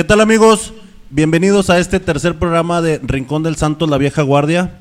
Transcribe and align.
¿Qué 0.00 0.04
tal 0.04 0.22
amigos? 0.22 0.72
Bienvenidos 1.10 1.68
a 1.68 1.78
este 1.78 2.00
tercer 2.00 2.38
programa 2.38 2.80
de 2.80 3.00
Rincón 3.02 3.42
del 3.42 3.56
Santos, 3.56 3.90
la 3.90 3.98
vieja 3.98 4.22
guardia. 4.22 4.78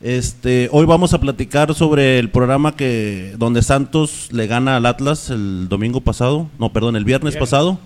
Este, 0.00 0.68
hoy 0.70 0.86
vamos 0.86 1.12
a 1.12 1.18
platicar 1.18 1.74
sobre 1.74 2.20
el 2.20 2.30
programa 2.30 2.76
que 2.76 3.34
donde 3.36 3.62
Santos 3.62 4.28
le 4.30 4.46
gana 4.46 4.76
al 4.76 4.86
Atlas 4.86 5.28
el 5.30 5.68
domingo 5.68 6.02
pasado, 6.02 6.48
no, 6.60 6.72
perdón, 6.72 6.94
el 6.94 7.04
viernes 7.04 7.36
pasado. 7.36 7.80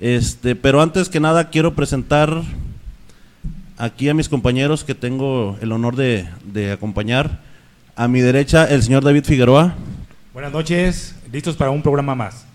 Este, 0.00 0.56
pero 0.56 0.80
antes 0.80 1.10
que 1.10 1.20
nada 1.20 1.50
quiero 1.50 1.74
presentar 1.74 2.40
aquí 3.76 4.08
a 4.08 4.14
mis 4.14 4.30
compañeros 4.30 4.82
que 4.82 4.94
tengo 4.94 5.58
el 5.60 5.72
honor 5.72 5.94
de, 5.94 6.26
de 6.42 6.72
acompañar. 6.72 7.42
A 7.96 8.08
mi 8.08 8.22
derecha, 8.22 8.64
el 8.64 8.82
señor 8.82 9.04
David 9.04 9.24
Figueroa, 9.26 9.74
Buenas 10.32 10.52
noches, 10.52 11.16
listos 11.30 11.54
para 11.54 11.70
un 11.70 11.82
programa 11.82 12.14
más. 12.14 12.46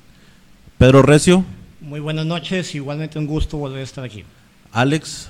Pedro 0.79 1.03
Recio, 1.03 1.45
Muy 1.81 1.99
buenas 1.99 2.25
noches, 2.25 2.75
igualmente 2.75 3.17
un 3.19 3.25
gusto 3.25 3.57
volver 3.57 3.79
a 3.79 3.83
estar 3.83 4.03
aquí. 4.03 4.25
Alex, 4.71 5.29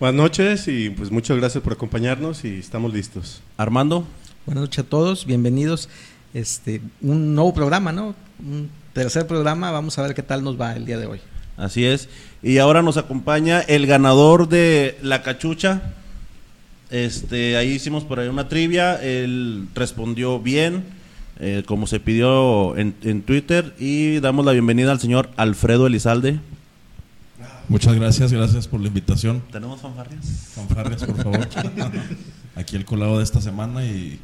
Buenas 0.00 0.16
noches 0.16 0.66
y 0.66 0.88
pues 0.88 1.10
muchas 1.10 1.36
gracias 1.36 1.62
por 1.62 1.74
acompañarnos 1.74 2.42
y 2.46 2.58
estamos 2.58 2.90
listos. 2.94 3.42
Armando. 3.58 4.06
Buenas 4.46 4.62
noches 4.62 4.78
a 4.78 4.88
todos, 4.88 5.26
bienvenidos. 5.26 5.90
Este, 6.32 6.80
un 7.02 7.34
nuevo 7.34 7.52
programa, 7.52 7.92
¿no? 7.92 8.14
Un 8.38 8.70
tercer 8.94 9.26
programa, 9.26 9.70
vamos 9.70 9.98
a 9.98 10.02
ver 10.02 10.14
qué 10.14 10.22
tal 10.22 10.42
nos 10.42 10.58
va 10.58 10.74
el 10.74 10.86
día 10.86 10.96
de 10.96 11.04
hoy. 11.04 11.20
Así 11.58 11.84
es. 11.84 12.08
Y 12.42 12.56
ahora 12.56 12.80
nos 12.80 12.96
acompaña 12.96 13.60
el 13.60 13.86
ganador 13.86 14.48
de 14.48 14.96
la 15.02 15.22
cachucha. 15.22 15.92
Este, 16.90 17.58
ahí 17.58 17.72
hicimos 17.72 18.04
por 18.04 18.20
ahí 18.20 18.28
una 18.28 18.48
trivia. 18.48 18.94
Él 19.02 19.68
respondió 19.74 20.40
bien, 20.40 20.82
eh, 21.40 21.62
como 21.66 21.86
se 21.86 21.98
pidió 22.00 22.76
en, 22.76 22.94
en 23.02 23.22
Twitter. 23.22 23.74
Y 23.78 24.20
damos 24.20 24.44
la 24.44 24.52
bienvenida 24.52 24.92
al 24.92 25.00
señor 25.00 25.30
Alfredo 25.36 25.86
Elizalde. 25.86 26.38
Muchas 27.68 27.94
gracias, 27.94 28.32
gracias 28.32 28.66
por 28.66 28.80
la 28.80 28.88
invitación. 28.88 29.42
¿Tenemos 29.52 29.80
fanfarrias? 29.80 30.24
Fanfarrias, 30.54 31.04
por 31.04 31.16
favor. 31.16 31.48
Aquí 32.56 32.76
el 32.76 32.84
colado 32.84 33.18
de 33.18 33.24
esta 33.24 33.40
semana 33.40 33.84
y 33.84 34.18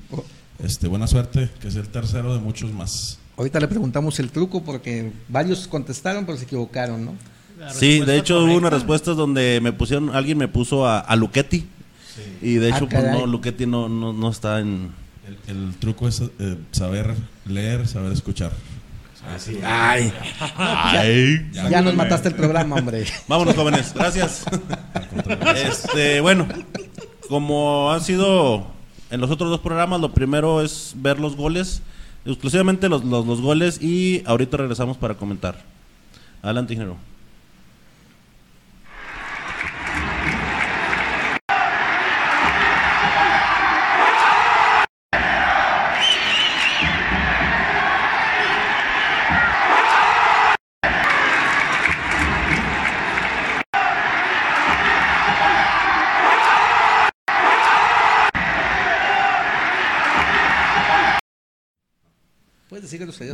este 0.63 0.89
buena 0.89 1.07
suerte, 1.07 1.49
que 1.61 1.69
es 1.69 1.77
el 1.77 1.89
tercero 1.89 2.35
de 2.35 2.41
muchos 2.41 2.73
más. 2.73 3.19
Ahorita 3.37 3.61
le 3.61 3.69
preguntamos 3.69 4.19
el 4.19 4.31
truco 4.31 4.65
porque 4.65 5.13
varios 5.29 5.69
contestaron 5.69 6.25
pero 6.27 6.37
se 6.39 6.45
equivocaron, 6.45 7.05
¿no? 7.05 7.15
Sí, 7.73 8.01
de 8.01 8.19
hecho 8.19 8.45
hubo 8.45 8.57
unas 8.57 8.73
respuestas 8.73 9.17
donde 9.17 9.61
me 9.63 9.73
pusieron, 9.73 10.11
alguien 10.15 10.37
me 10.39 10.49
puso 10.49 10.87
a, 10.87 10.99
a 10.99 11.17
Luchetti. 11.17 11.67
Y 12.43 12.55
de 12.55 12.73
Ah, 12.73 12.77
hecho, 12.77 12.89
pues 12.89 13.03
caray. 13.03 13.19
no, 13.21 13.27
Luchetti 13.27 13.67
no, 13.67 13.89
no, 13.89 14.13
no 14.13 14.31
está 14.31 14.61
en. 14.61 14.91
El, 15.27 15.57
el 15.57 15.75
truco 15.77 16.07
es 16.09 16.21
eh, 16.21 16.57
saber 16.71 17.15
leer, 17.47 17.87
saber 17.89 18.13
escuchar. 18.13 18.53
¡Ay! 19.65 20.13
Ya, 21.53 21.69
ya 21.69 21.83
nos 21.83 21.95
mataste 21.95 22.29
el 22.29 22.35
programa, 22.35 22.77
hombre. 22.77 23.05
Vámonos, 23.29 23.55
jóvenes. 23.55 23.93
Gracias. 23.93 24.45
Este, 25.57 26.21
bueno, 26.21 26.47
como 27.29 27.91
ha 27.91 28.01
sido 28.01 28.67
en 29.11 29.21
los 29.21 29.31
otros 29.31 29.51
dos 29.51 29.61
programas, 29.61 30.01
lo 30.01 30.13
primero 30.13 30.63
es 30.63 30.95
ver 30.97 31.19
los 31.19 31.37
goles, 31.37 31.83
exclusivamente 32.25 32.89
los, 32.89 33.05
los, 33.05 33.27
los 33.27 33.41
goles, 33.41 33.83
y 33.83 34.23
ahorita 34.27 34.59
regresamos 34.59 34.97
para 34.97 35.15
comentar. 35.15 35.57
Adelante, 36.43 36.75
ingeniero. 36.75 36.99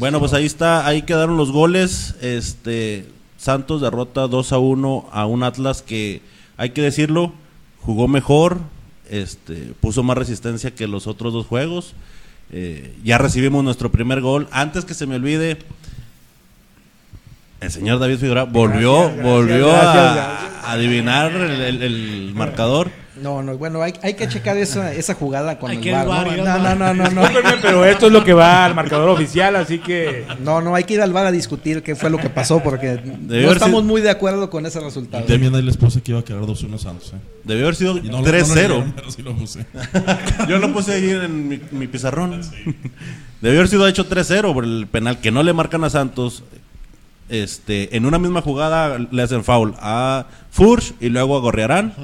Bueno, 0.01 0.19
pues 0.21 0.33
ahí 0.33 0.47
está, 0.47 0.87
ahí 0.87 1.03
quedaron 1.03 1.37
los 1.37 1.53
goles. 1.53 2.15
Este 2.21 3.07
Santos 3.37 3.81
derrota 3.81 4.29
2 4.29 4.53
a 4.53 4.59
1 4.59 5.09
a 5.11 5.27
un 5.27 5.43
Atlas 5.43 5.83
que 5.83 6.23
hay 6.57 6.71
que 6.71 6.83
decirlo, 6.83 7.33
jugó 7.81 8.07
mejor, 8.09 8.59
este 9.11 9.75
puso 9.81 10.03
más 10.03 10.17
resistencia 10.17 10.75
que 10.75 10.87
los 10.87 11.07
otros 11.07 11.33
dos 11.33 11.47
juegos. 11.47 11.95
Eh, 12.53 12.95
ya 13.03 13.19
recibimos 13.19 13.65
nuestro 13.65 13.91
primer 13.91 14.21
gol. 14.21 14.47
Antes 14.53 14.85
que 14.85 14.95
se 14.95 15.07
me 15.07 15.17
olvide, 15.17 15.59
el 17.63 17.71
señor 17.71 17.99
David 17.99 18.19
Figueroa 18.19 18.45
volvió, 18.45 18.93
Gracias, 18.99 19.17
gracias, 19.17 19.33
volvió 19.35 19.67
gracias, 19.69 19.97
a, 19.97 20.15
gracias. 20.15 20.65
a 20.65 20.73
adivinar 20.73 21.33
el, 21.33 21.61
el- 21.61 21.83
el 21.83 22.33
marcador. 22.35 22.91
No, 23.23 23.41
no, 23.43 23.57
bueno, 23.57 23.83
hay, 23.83 23.93
hay 24.03 24.15
que 24.15 24.27
checar 24.27 24.57
esa, 24.57 24.93
esa 24.95 25.15
jugada 25.15 25.57
con 25.59 25.71
Hay 25.71 25.77
el 25.77 25.83
que 25.83 25.91
ir 25.91 25.95
al 25.95 26.09
¿no? 26.09 26.25
No, 26.45 26.59
no, 26.59 26.75
no, 26.75 26.95
no, 26.95 27.11
no. 27.11 27.23
Pero 27.61 27.85
esto 27.85 28.07
es 28.07 28.13
lo 28.13 28.25
que 28.25 28.33
va 28.33 28.65
al 28.65 28.75
marcador 28.75 29.11
oficial, 29.11 29.55
así 29.55 29.79
que 29.79 30.25
No, 30.43 30.61
no, 30.61 30.75
hay 30.75 30.83
que 30.85 30.95
ir 30.95 31.03
al 31.03 31.13
bar 31.13 31.27
a 31.27 31.31
discutir 31.31 31.83
qué 31.85 31.95
fue 31.95 32.11
lo 32.11 32.19
que 32.19 32.31
pasó 32.31 32.61
porque 32.65 33.01
no 33.05 33.35
estamos 33.53 33.83
sido- 33.83 33.83
muy 33.85 34.01
de 34.01 34.11
acuerdo 34.11 34.51
con 34.51 34.67
ese 34.67 34.81
resultado. 34.81 35.25
También 35.25 35.55
ahí 35.55 35.63
les 35.63 35.77
puse 35.77 36.01
que 36.03 36.11
iba 36.13 36.21
a 36.21 36.25
quedar 36.25 36.41
2-1 36.43 36.79
Santos. 36.79 37.13
¿eh? 37.15 37.19
Debió 37.45 37.67
haber 37.67 37.77
sido 37.77 37.99
Y 37.99 38.03
no 38.09 38.13
lo- 38.13 38.19
no 38.19 38.19
lo 38.23 38.27
3-0. 38.29 38.55
leyeron, 38.57 38.93
pero 38.97 39.11
sí 39.13 39.23
lo 39.23 39.37
puse. 39.37 39.67
Yo 40.49 40.59
lo 40.59 40.73
puse 40.73 40.95
ahí 40.95 41.11
en 41.11 41.49
mi, 41.49 41.61
mi 41.71 41.87
pizarrón. 41.87 42.41
Debió 43.41 43.59
haber 43.61 43.69
sido 43.69 43.87
hecho 43.87 44.09
3-0 44.09 44.53
por 44.55 44.65
el 44.65 44.89
penal 44.91 45.21
que 45.21 45.31
no 45.31 45.43
le 45.45 45.53
marcan 45.53 45.85
a 45.85 45.91
Santos. 45.91 46.43
Este, 47.29 47.97
en 47.97 48.05
una 48.07 48.19
misma 48.19 48.43
jugada 48.43 48.99
le 48.99 49.23
hacen 49.23 49.43
foul 49.45 49.75
a 49.79 50.27
Furch 50.51 50.95
y 51.01 51.09
luego 51.09 51.37
a 51.37 51.41
Gorriarán. 51.41 51.95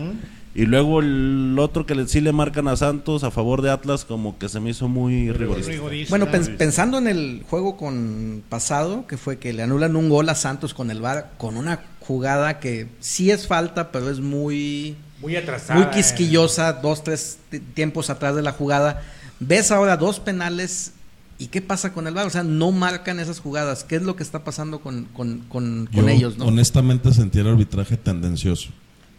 Y 0.54 0.62
luego 0.66 0.98
el 1.00 1.56
otro 1.60 1.86
que 1.86 1.94
le- 1.94 2.08
sí 2.08 2.20
le 2.20 2.32
marcan 2.32 2.66
a 2.66 2.76
Santos 2.76 3.22
a 3.22 3.30
favor 3.30 3.62
de 3.62 3.70
Atlas, 3.70 4.04
como 4.04 4.38
que 4.38 4.48
se 4.48 4.58
me 4.58 4.70
hizo 4.70 4.88
muy 4.88 5.30
rigorista. 5.30 5.70
Bueno, 6.10 6.26
pens- 6.26 6.56
pensando 6.56 6.98
en 6.98 7.06
el 7.06 7.44
juego 7.48 7.76
con 7.76 8.42
pasado, 8.48 9.06
que 9.06 9.16
fue 9.18 9.38
que 9.38 9.52
le 9.52 9.62
anulan 9.62 9.94
un 9.94 10.08
gol 10.08 10.28
a 10.30 10.34
Santos 10.34 10.74
con 10.74 10.90
el 10.90 11.00
VAR, 11.00 11.30
con 11.38 11.56
una 11.56 11.80
jugada 12.00 12.58
que 12.58 12.88
sí 12.98 13.30
es 13.30 13.46
falta, 13.46 13.92
pero 13.92 14.10
es 14.10 14.18
muy, 14.18 14.96
muy 15.20 15.36
atrasada. 15.36 15.78
muy 15.78 15.90
quisquillosa, 15.90 16.72
dos, 16.72 17.04
tres 17.04 17.38
tiempos 17.74 18.10
atrás 18.10 18.34
de 18.34 18.42
la 18.42 18.50
jugada. 18.52 19.02
Ves 19.38 19.70
ahora 19.70 19.96
dos 19.96 20.18
penales 20.18 20.92
y 21.38 21.46
qué 21.48 21.62
pasa 21.62 21.92
con 21.92 22.06
el 22.06 22.14
VAR, 22.14 22.26
o 22.26 22.30
sea, 22.30 22.42
no 22.42 22.72
marcan 22.72 23.20
esas 23.20 23.38
jugadas. 23.40 23.84
¿Qué 23.84 23.96
es 23.96 24.02
lo 24.02 24.16
que 24.16 24.22
está 24.22 24.42
pasando 24.44 24.80
con, 24.80 25.04
con, 25.06 25.38
con- 25.48 25.86
con 25.92 26.02
Yo 26.04 26.08
ellos? 26.08 26.36
¿no? 26.38 26.46
honestamente 26.46 27.12
sentí 27.12 27.38
el 27.38 27.46
arbitraje 27.48 27.96
tendencioso. 27.96 28.70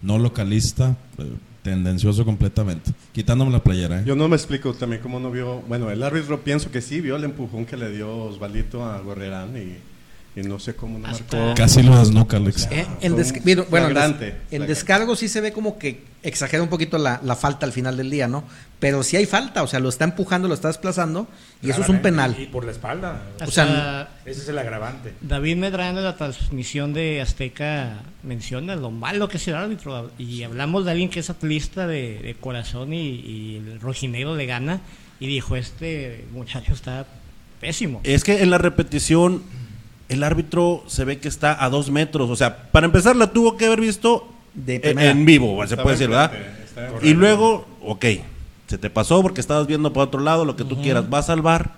No 0.02 0.18
localista, 0.18 0.98
eh, 1.18 1.32
tendencioso 1.64 2.26
completamente. 2.26 2.92
Quitándome 3.12 3.52
la 3.52 3.64
playera. 3.64 4.00
¿eh? 4.02 4.04
Yo 4.06 4.16
no 4.16 4.28
me 4.28 4.36
explico 4.36 4.74
también 4.74 5.02
cómo 5.02 5.20
no 5.20 5.30
vio, 5.32 5.62
bueno, 5.68 5.90
el 5.92 6.04
árbitro 6.04 6.42
pienso 6.42 6.72
que 6.72 6.82
sí 6.82 7.02
vio 7.02 7.16
el 7.18 7.24
empujón 7.24 7.66
que 7.66 7.78
le 7.78 7.90
dio 7.92 8.10
Osvaldito 8.16 8.84
a 8.86 9.00
Gorrerán 9.02 9.56
y, 9.58 9.78
y 10.36 10.42
no 10.42 10.60
sé 10.60 10.76
cómo 10.76 11.00
no 11.00 11.08
Hasta- 11.08 11.38
marcó. 11.38 11.56
Casi 11.56 11.84
lo 11.84 11.98
desnuca, 11.98 12.38
Alex. 12.38 12.68
Eh, 12.72 12.86
bueno, 13.02 13.16
des- 13.18 13.34
flagrante, 13.34 14.28
en 14.28 14.34
flagrante. 14.48 14.68
descargo 14.68 15.16
sí 15.16 15.28
se 15.28 15.42
ve 15.42 15.52
como 15.52 15.78
que 15.80 16.04
exagera 16.22 16.62
un 16.62 16.70
poquito 16.70 16.98
la, 16.98 17.20
la 17.24 17.36
falta 17.36 17.66
al 17.66 17.72
final 17.72 17.96
del 17.98 18.10
día, 18.10 18.28
¿no? 18.28 18.44
Pero 18.80 19.04
sí 19.04 19.18
hay 19.18 19.26
falta, 19.26 19.64
o 19.64 19.68
sea, 19.68 19.80
lo 19.80 19.90
está 19.90 20.04
empujando, 20.06 20.48
lo 20.48 20.54
está 20.54 20.68
desplazando 20.70 21.28
y 21.62 21.70
eso 21.70 21.82
es 21.82 21.90
un 21.90 22.00
penal. 22.02 22.36
Y 22.40 22.46
por 22.46 22.64
la 22.64 22.72
espalda. 22.72 23.22
o 23.46 23.52
sea, 23.52 24.10
Ese 24.26 24.42
es 24.42 24.48
el 24.50 24.58
agravante. 24.58 25.14
David 25.22 25.58
Medrano 25.58 25.98
en 26.00 26.06
la 26.06 26.16
transmisión 26.16 26.94
de 26.94 27.20
Azteca 27.22 27.98
menciona 28.24 28.76
lo 28.76 28.92
malo 28.92 29.28
que 29.28 29.38
es 29.38 29.48
el 29.50 29.56
árbitro. 29.56 30.12
Y 30.18 30.44
hablamos 30.44 30.86
de 30.86 30.92
alguien 30.92 31.10
que 31.10 31.20
es 31.20 31.30
atlista 31.30 31.88
de, 31.88 32.20
de 32.20 32.36
corazón 32.36 32.94
y, 32.94 33.02
y 33.02 33.56
el 33.58 33.80
rojinegro 33.82 34.36
le 34.36 34.46
gana. 34.46 34.80
Y 35.20 35.28
dijo: 35.28 35.58
Este 35.58 36.26
muchacho 36.32 36.72
está 36.74 37.06
pésimo. 37.60 38.00
Es 38.04 38.24
que 38.24 38.42
en 38.42 38.50
la 38.50 38.58
repetición 38.58 39.44
el 40.10 40.24
árbitro 40.24 40.84
se 40.88 41.06
ve 41.06 41.20
que 41.20 41.28
está 41.28 41.64
a 41.64 41.70
dos 41.70 41.90
metros. 41.92 42.30
O 42.30 42.36
sea, 42.36 42.70
para 42.72 42.86
empezar 42.86 43.16
la 43.16 43.28
tuvo 43.32 43.56
que 43.58 43.66
haber 43.68 43.80
visto 43.82 44.28
De 44.54 44.76
en, 44.76 44.82
primera. 44.82 45.12
en 45.12 45.26
vivo, 45.26 45.58
se 45.60 45.64
Estaba 45.66 45.84
puede 45.84 45.96
decir, 45.96 46.10
¿verdad? 46.10 46.32
Y 47.02 47.14
luego, 47.14 47.66
ok, 47.84 48.06
se 48.68 48.78
te 48.78 48.90
pasó 48.90 49.22
porque 49.22 49.42
estabas 49.42 49.68
viendo 49.68 49.92
para 49.94 50.06
otro 50.06 50.20
lado, 50.22 50.46
lo 50.46 50.56
que 50.56 50.64
tú 50.64 50.82
quieras, 50.82 51.10
vas 51.10 51.30
al 51.30 51.42
bar 51.42 51.78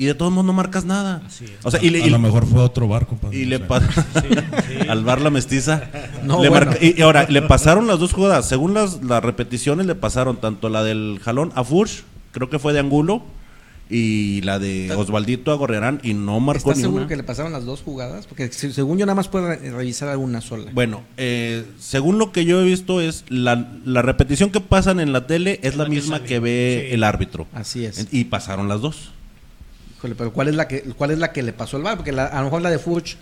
y 0.00 0.04
de 0.04 0.14
todos 0.14 0.30
modos 0.30 0.46
no 0.46 0.52
marcas 0.52 0.84
nada. 0.84 1.22
Así 1.26 1.44
es. 1.44 1.50
O 1.64 1.70
sea, 1.72 1.82
y 1.82 1.90
le, 1.90 2.02
a 2.02 2.06
y- 2.06 2.10
lo 2.10 2.18
mejor 2.20 2.46
fue 2.46 2.60
otro 2.60 2.86
bar, 2.86 3.06
compadre. 3.06 3.36
y 3.36 3.44
le 3.46 3.58
sí. 3.58 3.64
al 4.88 5.02
bar 5.04 5.20
la 5.20 5.30
mestiza. 5.30 5.82
No, 6.22 6.40
Le 6.42 6.48
bueno. 6.50 6.66
marca- 6.66 6.78
y, 6.84 6.96
y 6.98 7.02
ahora, 7.02 7.26
le 7.28 7.42
pasaron 7.42 7.86
las 7.88 7.98
dos 7.98 8.12
jugadas. 8.12 8.48
Según 8.48 8.74
las, 8.74 9.02
las 9.02 9.22
repeticiones, 9.24 9.86
le 9.86 9.96
pasaron 9.96 10.36
tanto 10.36 10.68
la 10.68 10.84
del 10.84 11.18
jalón 11.22 11.50
a 11.56 11.64
Furch, 11.64 12.04
creo 12.32 12.48
que 12.48 12.60
fue 12.60 12.72
de 12.72 12.78
Angulo, 12.78 13.22
y 13.90 14.42
la 14.42 14.58
de 14.58 14.92
Osvaldito 14.94 15.50
a 15.50 15.54
Gorriarán, 15.54 16.00
y 16.02 16.12
no 16.14 16.40
marcó 16.40 16.70
¿Estás 16.70 16.76
ni 16.76 16.82
seguro 16.82 17.02
una. 17.04 17.08
que 17.08 17.16
le 17.16 17.22
pasaron 17.22 17.52
las 17.52 17.64
dos 17.64 17.80
jugadas? 17.82 18.26
Porque 18.26 18.52
se- 18.52 18.72
según 18.72 18.98
yo 18.98 19.06
nada 19.06 19.14
más 19.14 19.28
puedo 19.28 19.48
re- 19.48 19.70
revisar 19.70 20.08
alguna 20.10 20.40
sola. 20.42 20.70
Bueno, 20.74 21.02
eh, 21.16 21.64
según 21.78 22.18
lo 22.18 22.30
que 22.32 22.44
yo 22.44 22.60
he 22.60 22.64
visto 22.64 23.00
es 23.00 23.24
la, 23.28 23.70
la 23.84 24.02
repetición 24.02 24.50
que 24.50 24.60
pasan 24.60 25.00
en 25.00 25.12
la 25.12 25.26
tele 25.26 25.58
es 25.62 25.76
la, 25.76 25.84
la 25.84 25.90
que 25.90 25.96
misma 25.96 26.16
sale. 26.18 26.28
que 26.28 26.38
ve 26.38 26.86
Sí. 26.88 26.94
el 26.94 27.04
árbitro. 27.04 27.46
Así 27.54 27.84
es. 27.86 28.08
Y 28.12 28.24
pasaron 28.24 28.68
las 28.68 28.80
dos. 28.82 29.10
Híjole, 29.98 30.14
pero 30.14 30.32
¿cuál 30.32 30.48
es 30.48 30.54
la 30.54 30.68
que 30.68 30.82
cuál 30.82 31.10
es 31.10 31.18
la 31.18 31.32
que 31.32 31.42
le 31.42 31.52
pasó 31.52 31.76
al 31.78 31.82
VAR? 31.82 31.96
Porque 31.96 32.12
la- 32.12 32.26
a 32.26 32.38
lo 32.38 32.44
mejor 32.44 32.62
la 32.62 32.70
de 32.70 32.78
Furch 32.78 33.16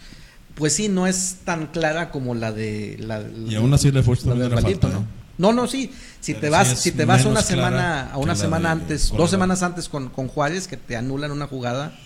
pues 0.56 0.72
sí, 0.72 0.88
no 0.88 1.06
es 1.06 1.40
tan 1.44 1.66
clara 1.66 2.10
como 2.10 2.34
la 2.34 2.50
de 2.50 2.96
la, 2.98 3.22
Y 3.48 3.54
aún 3.56 3.72
así 3.74 3.92
la 3.92 4.00
de 4.00 4.16
también 4.16 4.38
la 4.50 4.56
Osvaldito, 4.56 4.88
falta, 4.88 4.98
¿no? 5.00 5.06
No, 5.38 5.52
no, 5.52 5.66
sí. 5.66 5.92
Si 6.20 6.32
Pero 6.32 6.40
te 6.42 6.50
vas, 6.50 6.80
si 6.80 6.92
te 6.92 7.04
vas 7.04 7.24
una 7.24 7.42
semana, 7.42 8.10
a 8.10 8.18
una 8.18 8.34
semana 8.34 8.74
de 8.74 8.82
antes, 8.82 9.10
dos 9.10 9.30
semanas 9.30 9.62
antes 9.62 9.88
con, 9.88 10.08
con 10.08 10.28
Juárez, 10.28 10.66
que 10.66 10.76
te 10.76 10.96
anulan 10.96 11.30
una 11.30 11.46
jugada, 11.46 11.98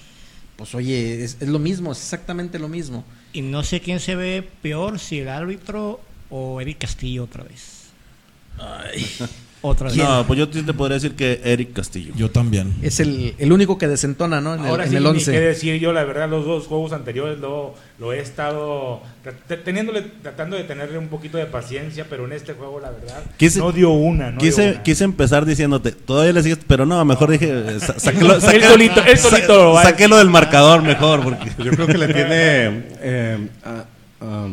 pues 0.57 0.75
oye, 0.75 1.25
es, 1.25 1.37
es 1.41 1.49
lo 1.49 1.59
mismo, 1.59 1.93
es 1.93 1.99
exactamente 1.99 2.59
lo 2.59 2.69
mismo. 2.69 3.05
Y 3.33 3.43
no 3.43 3.63
sé 3.63 3.81
quién 3.81 4.01
se 4.01 4.17
ve 4.17 4.49
peor, 4.63 4.99
si 4.99 5.21
el 5.21 5.29
árbitro 5.29 6.01
o 6.31 6.61
Eric 6.61 6.79
Castillo 6.79 7.25
otra 7.25 7.45
vez. 7.45 7.81
Otra 9.63 9.89
vez. 9.89 9.97
No, 9.99 10.25
pues 10.27 10.39
yo 10.39 10.49
te 10.49 10.73
podría 10.73 10.95
decir 10.95 11.15
que 11.15 11.41
Eric 11.45 11.75
Castillo. 11.75 12.15
Yo 12.17 12.31
también. 12.31 12.75
Es 12.81 12.99
el, 12.99 13.35
el 13.39 13.53
único 13.53 13.77
que 13.77 13.87
desentona, 13.89 14.41
¿no? 14.41 14.55
En 14.55 14.65
Ahora 14.65 14.85
el, 14.85 14.91
sí, 14.91 14.97
en 14.97 15.03
el 15.03 15.13
ni 15.13 15.19
11. 15.19 15.33
qué 15.33 15.41
decir 15.41 15.79
yo, 15.81 15.93
la 15.93 16.05
verdad, 16.05 16.31
los 16.31 16.47
dos 16.47 16.67
juegos 16.67 16.93
anteriores 16.93 17.39
lo, 17.41 17.75
lo 17.99 18.13
he 18.15 18.21
estado 18.21 19.03
teniéndole, 19.65 20.03
tratando 20.23 20.57
de 20.57 20.65
tenerle 20.65 20.97
un 20.97 21.09
poquito 21.09 21.37
de 21.37 21.45
paciencia, 21.45 22.07
pero 22.09 22.25
en 22.25 22.33
este 22.33 22.55
juego, 22.55 22.81
la 22.81 22.91
verdad, 22.91 23.23
Quise- 23.37 23.59
no 23.59 23.71
dio 23.73 23.91
una. 23.91 24.31
No 24.31 24.41
dio 24.41 24.51
Quise, 24.51 24.71
una. 24.71 24.83
quise 24.83 25.05
empezar 25.05 25.45
diciéndote, 25.45 25.93
todavía 25.93 26.33
le 26.33 26.43
sigues, 26.43 26.59
pero 26.67 26.87
no, 26.87 27.05
mejor 27.05 27.31
dije, 27.31 27.51
eh, 27.51 27.81
sa- 27.81 27.99
saquélo, 27.99 28.37
Él 28.37 28.41
saqué- 28.43 29.17
solito- 29.19 29.83
saquélo 29.83 30.17
del 30.17 30.31
marcador 30.31 30.83
mejor, 30.83 31.23
porque 31.23 31.51
Pues 31.57 31.67
yo 31.69 31.73
creo 31.73 31.87
que 31.87 31.99
le 31.99 32.07
tiene. 32.07 32.83
eh, 33.03 33.49
a- 33.65 33.85
a- 34.25 34.49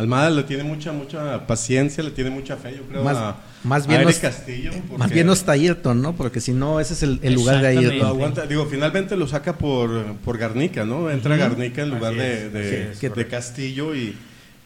Almada 0.00 0.30
le 0.30 0.42
tiene 0.44 0.64
mucha, 0.64 0.92
mucha 0.92 1.46
paciencia, 1.46 2.02
le 2.02 2.10
tiene 2.10 2.30
mucha 2.30 2.56
fe, 2.56 2.74
yo 2.76 2.82
creo. 2.84 3.04
Más- 3.04 3.16
a, 3.16 3.36
más 3.64 3.84
a 3.84 3.88
bien 3.88 4.00
Eric 4.00 4.16
no- 4.16 4.20
Castillo. 4.22 4.70
Más 4.96 5.10
bien 5.10 5.26
no 5.26 5.32
está 5.34 5.52
Ayrton, 5.52 6.00
¿no? 6.00 6.14
Porque 6.14 6.40
si 6.40 6.52
no, 6.52 6.80
ese 6.80 6.94
es 6.94 7.02
el, 7.02 7.20
el 7.22 7.34
lugar 7.34 7.60
de. 7.60 7.68
Ayrton. 7.68 8.06
aguanta, 8.06 8.46
digo, 8.46 8.66
finalmente 8.66 9.16
lo 9.16 9.26
saca 9.26 9.56
por, 9.58 10.14
por 10.24 10.38
Garnica, 10.38 10.84
¿no? 10.84 11.10
Entra 11.10 11.36
Garnica 11.36 11.82
en 11.82 11.90
lugar 11.90 12.14
de, 12.14 12.48
de, 12.50 12.90
es. 12.92 13.26
Castillo 13.30 13.94
y, 13.94 14.16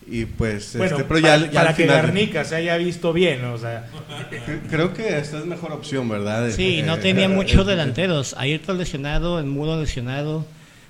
y 0.06 0.24
pues. 0.26 0.76
Bueno, 0.76 0.96
este, 0.96 1.04
pero 1.08 1.18
ya, 1.20 1.30
para, 1.38 1.38
ya 1.40 1.46
al 1.46 1.50
para 1.66 1.76
que 1.76 1.82
final- 1.82 1.96
Garnica 2.02 2.44
se 2.44 2.54
haya 2.56 2.76
visto 2.76 3.12
bien, 3.12 3.44
o 3.46 3.58
sea, 3.58 3.86
cre- 4.30 4.60
Creo 4.70 4.94
que 4.94 5.18
esta 5.18 5.38
es 5.38 5.46
mejor 5.46 5.72
opción, 5.72 6.08
¿verdad? 6.08 6.50
Sí, 6.50 6.82
no 6.86 6.94
Eh, 6.94 6.98
tenía 6.98 7.24
eh, 7.24 7.28
muchos 7.28 7.66
eh, 7.66 7.70
delanteros. 7.70 8.34
Ayrton 8.38 8.78
lesionado, 8.78 9.38
el 9.40 9.46
Muro 9.46 9.80
lesionado. 9.80 10.46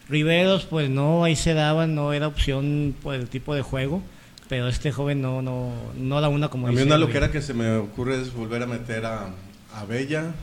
Riveros, 0.07 0.67
pues 0.69 0.91
no, 0.91 1.25
ahí 1.25 1.35
se 1.35 1.55
daban, 1.55 1.95
no 1.95 2.13
era 2.13 2.27
opción 2.29 2.95
por 3.03 3.15
el 3.15 3.27
tipo 3.29 3.55
de 3.55 3.63
juego. 3.63 4.03
Pero 4.49 4.69
este 4.69 4.93
joven 4.93 5.23
no, 5.23 5.41
no, 5.43 5.73
no 5.97 6.21
da 6.21 6.29
una 6.29 6.49
como 6.49 6.67
A 6.67 6.71
mí 6.71 6.77
dice 6.77 6.87
una 6.87 6.99
loquera 6.99 7.31
que 7.31 7.41
se 7.41 7.55
me 7.55 7.77
ocurre 7.77 8.21
es 8.21 8.33
volver 8.35 8.63
a 8.63 8.67
meter 8.67 9.07
a, 9.07 9.31
a 9.75 9.85
Bella, 9.89 10.35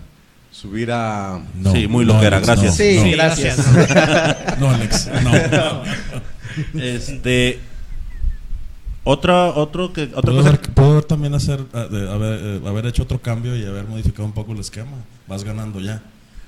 subir 0.51 0.91
a... 0.91 1.39
No, 1.55 1.71
Sí, 1.71 1.87
muy 1.87 2.05
no, 2.05 2.13
loquera, 2.13 2.37
Alex, 2.37 2.47
gracias. 2.47 2.71
no, 2.71 2.77
Sí, 2.77 2.95
no. 2.97 3.03
Sí, 3.03 3.11
gracias. 3.11 4.59
No, 4.59 4.69
Alex, 4.71 5.09
no. 6.73 6.81
este 6.81 7.59
otra 9.03 9.45
otro 9.49 9.93
que 9.93 10.03
otra 10.03 10.21
Pudo 10.21 10.35
cosa 10.37 10.49
haber, 10.49 10.61
haber 10.77 11.03
también 11.05 11.33
hacer, 11.33 11.65
de- 11.67 12.11
haber, 12.11 12.39
eh, 12.43 12.61
haber 12.67 12.85
hecho 12.85 13.03
otro 13.03 13.19
cambio 13.21 13.55
y 13.55 13.65
haber 13.65 13.85
modificado 13.85 14.25
un 14.25 14.33
poco 14.33 14.51
el 14.53 14.59
esquema. 14.59 14.97
Vas 15.27 15.43
ganando 15.43 15.79
ya. 15.79 16.01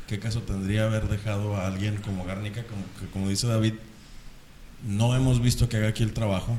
¿Qué 0.07 0.19
caso 0.19 0.41
tendría 0.41 0.85
haber 0.85 1.07
dejado 1.07 1.55
a 1.55 1.65
alguien 1.65 1.97
como 1.97 2.25
Garnica, 2.25 2.63
como, 2.63 2.83
que, 2.99 3.11
como 3.11 3.29
dice 3.29 3.47
David? 3.47 3.73
No 4.85 5.15
hemos 5.15 5.41
visto 5.41 5.67
que 5.69 5.77
haga 5.77 5.87
aquí 5.87 6.03
el 6.03 6.13
trabajo. 6.13 6.57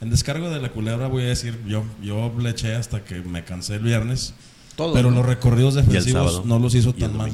En 0.00 0.10
descargo 0.10 0.50
de 0.50 0.60
la 0.60 0.68
culebra 0.70 1.06
voy 1.08 1.22
a 1.22 1.26
decir, 1.26 1.58
yo, 1.66 1.82
yo 2.02 2.32
le 2.38 2.50
eché 2.50 2.74
hasta 2.74 3.02
que 3.04 3.20
me 3.22 3.44
cansé 3.44 3.76
el 3.76 3.82
viernes, 3.82 4.34
Todo. 4.76 4.92
pero 4.92 5.10
¿no? 5.10 5.18
los 5.18 5.26
recorridos 5.26 5.74
defensivos 5.74 6.44
no 6.44 6.58
los 6.58 6.74
hizo 6.74 6.92
tan 6.92 7.16
mal. 7.16 7.32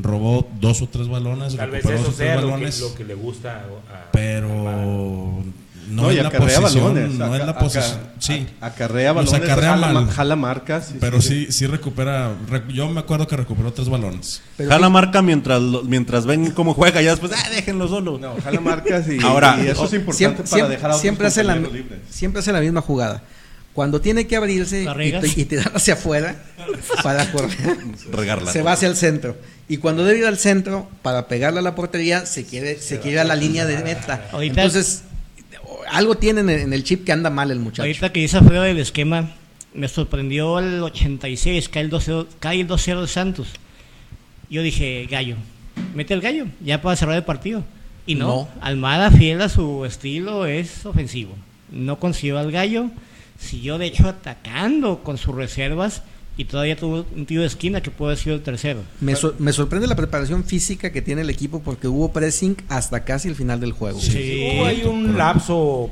Robó 0.00 0.48
dos 0.60 0.80
o 0.80 0.86
tres 0.88 1.08
balones, 1.08 1.56
tal 1.56 1.70
vez 1.70 1.84
eso 1.84 1.92
dos 1.92 2.00
o 2.00 2.04
tres 2.04 2.16
sea 2.16 2.34
lo 2.36 2.40
que, 2.42 2.46
balones, 2.52 2.80
lo 2.80 2.94
que 2.94 3.04
le 3.04 3.14
gusta 3.14 3.64
a, 3.90 3.94
a- 3.94 4.12
pero 4.12 5.42
no, 5.88 6.02
No, 6.02 6.12
y 6.12 6.16
es 6.16 6.22
la 6.22 6.28
acarrea 6.28 6.60
posición, 6.60 6.94
balones. 6.94 7.14
no 7.18 7.34
es 7.36 7.46
la 7.46 7.58
posición. 7.58 7.84
aca- 7.98 8.10
Sí, 8.18 8.46
Acarrea 8.60 9.12
Los 9.12 9.26
balones, 9.30 9.50
acarrea 9.50 9.70
jala, 9.70 9.92
mal. 9.92 10.04
ma- 10.06 10.12
jala 10.12 10.36
marcas. 10.36 10.90
y 10.94 10.98
pero 10.98 11.20
sí, 11.22 11.46
sí 11.50 11.66
recupera. 11.66 12.32
rec- 12.50 12.68
yo 12.68 12.88
me 12.88 13.00
acuerdo 13.00 13.26
que 13.26 13.36
recuperó 13.36 13.72
tres 13.72 13.88
balones. 13.88 14.40
Pero 14.56 14.70
jala 14.70 14.86
sí, 14.86 14.92
marca 14.92 15.22
mientras 15.22 15.60
mientras 15.84 16.26
ven 16.26 16.50
cómo 16.52 16.74
juega 16.74 17.00
ya 17.02 17.10
después 17.12 17.32
ah, 17.34 17.50
déjenlo 17.50 17.88
solo. 17.88 18.18
No, 18.18 18.36
jala 18.42 18.60
marcas 18.60 19.08
y, 19.08 19.18
Ahora, 19.22 19.56
y 19.62 19.66
eso 19.68 19.84
es 19.84 19.92
importante 19.94 20.14
siempre, 20.16 20.44
para 20.44 20.48
siempre- 20.56 20.76
dejar 20.76 20.90
a 20.90 20.94
otros 20.94 21.00
siempre 21.02 21.26
hace 21.28 21.44
la, 21.44 21.56
libres. 21.56 21.98
siempre 22.10 22.40
hace 22.40 22.52
la 22.52 22.60
misma 22.60 22.80
jugada. 22.80 23.22
Cuando 23.72 24.00
tiene 24.00 24.26
que 24.26 24.34
abrirse 24.34 24.84
¿La 24.84 25.04
y, 25.04 25.14
y 25.36 25.44
tirar 25.44 25.70
hacia 25.74 25.94
afuera 25.94 26.34
para 27.04 27.30
correr, 27.30 27.56
Regarla. 28.12 28.50
se 28.52 28.62
va 28.62 28.72
hacia 28.72 28.88
el 28.88 28.96
centro. 28.96 29.36
Y 29.68 29.76
cuando 29.76 30.04
debe 30.04 30.18
ir 30.20 30.26
al 30.26 30.38
centro 30.38 30.88
para 31.02 31.28
pegarle 31.28 31.60
a 31.60 31.62
la 31.62 31.74
portería, 31.76 32.26
se 32.26 32.44
quiere, 32.44 32.80
se 32.80 32.98
quiere 33.00 33.20
a 33.20 33.24
la 33.24 33.36
línea 33.36 33.66
de 33.66 33.78
meta. 33.84 34.28
Ahorita- 34.32 34.62
Entonces, 34.62 35.02
algo 35.90 36.16
tiene 36.16 36.40
en 36.40 36.72
el, 36.72 36.84
chip 36.84 37.04
que 37.04 37.12
anda 37.12 37.30
mal 37.30 37.50
el 37.50 37.58
muchacho. 37.58 37.82
Ahorita 37.82 38.12
que 38.12 38.20
dice 38.20 38.38
Alfredo 38.38 38.62
del 38.62 38.78
esquema, 38.78 39.30
me 39.74 39.88
sorprendió 39.88 40.58
el 40.58 40.82
86, 40.82 41.68
cae 41.68 41.82
el 41.82 41.90
2-0 41.90 42.26
cae 42.40 42.60
el 42.60 42.68
2-0 42.68 43.02
de 43.02 43.08
Santos. 43.08 43.48
Yo 44.50 44.62
dije, 44.62 45.06
gallo, 45.10 45.36
mete 45.94 46.14
el 46.14 46.20
gallo, 46.20 46.46
ya 46.60 46.80
para 46.80 46.96
cerrar 46.96 47.16
el 47.16 47.24
partido. 47.24 47.64
Y 48.06 48.14
no, 48.14 48.26
No. 48.26 48.48
Almada, 48.60 49.10
fiel 49.10 49.42
a 49.42 49.48
su 49.48 49.84
estilo, 49.84 50.46
es 50.46 50.86
ofensivo. 50.86 51.34
No 51.70 51.98
consiguió 51.98 52.38
al 52.38 52.50
gallo, 52.50 52.90
siguió 53.38 53.76
de 53.76 53.86
hecho 53.86 54.08
atacando 54.08 55.02
con 55.02 55.18
sus 55.18 55.34
reservas 55.34 56.02
y 56.38 56.44
todavía 56.46 56.76
tuvo 56.76 57.04
un 57.14 57.26
tiro 57.26 57.42
de 57.42 57.48
esquina 57.48 57.82
que 57.82 57.90
puede 57.90 58.12
haber 58.12 58.22
sido 58.22 58.36
el 58.36 58.42
tercero. 58.42 58.80
Me, 59.02 59.14
sor- 59.16 59.34
me 59.38 59.52
sorprende 59.52 59.86
la 59.86 59.96
preparación 59.96 60.44
física 60.44 60.90
que 60.92 61.02
tiene 61.02 61.20
el 61.20 61.28
equipo 61.30 61.60
porque 61.60 61.88
hubo 61.88 62.12
pressing 62.12 62.56
hasta 62.68 63.04
casi 63.04 63.28
el 63.28 63.34
final 63.34 63.60
del 63.60 63.72
juego. 63.72 64.00
Sí. 64.00 64.52
Hubo 64.54 64.64
ahí 64.66 64.84
un 64.84 65.18
lapso 65.18 65.90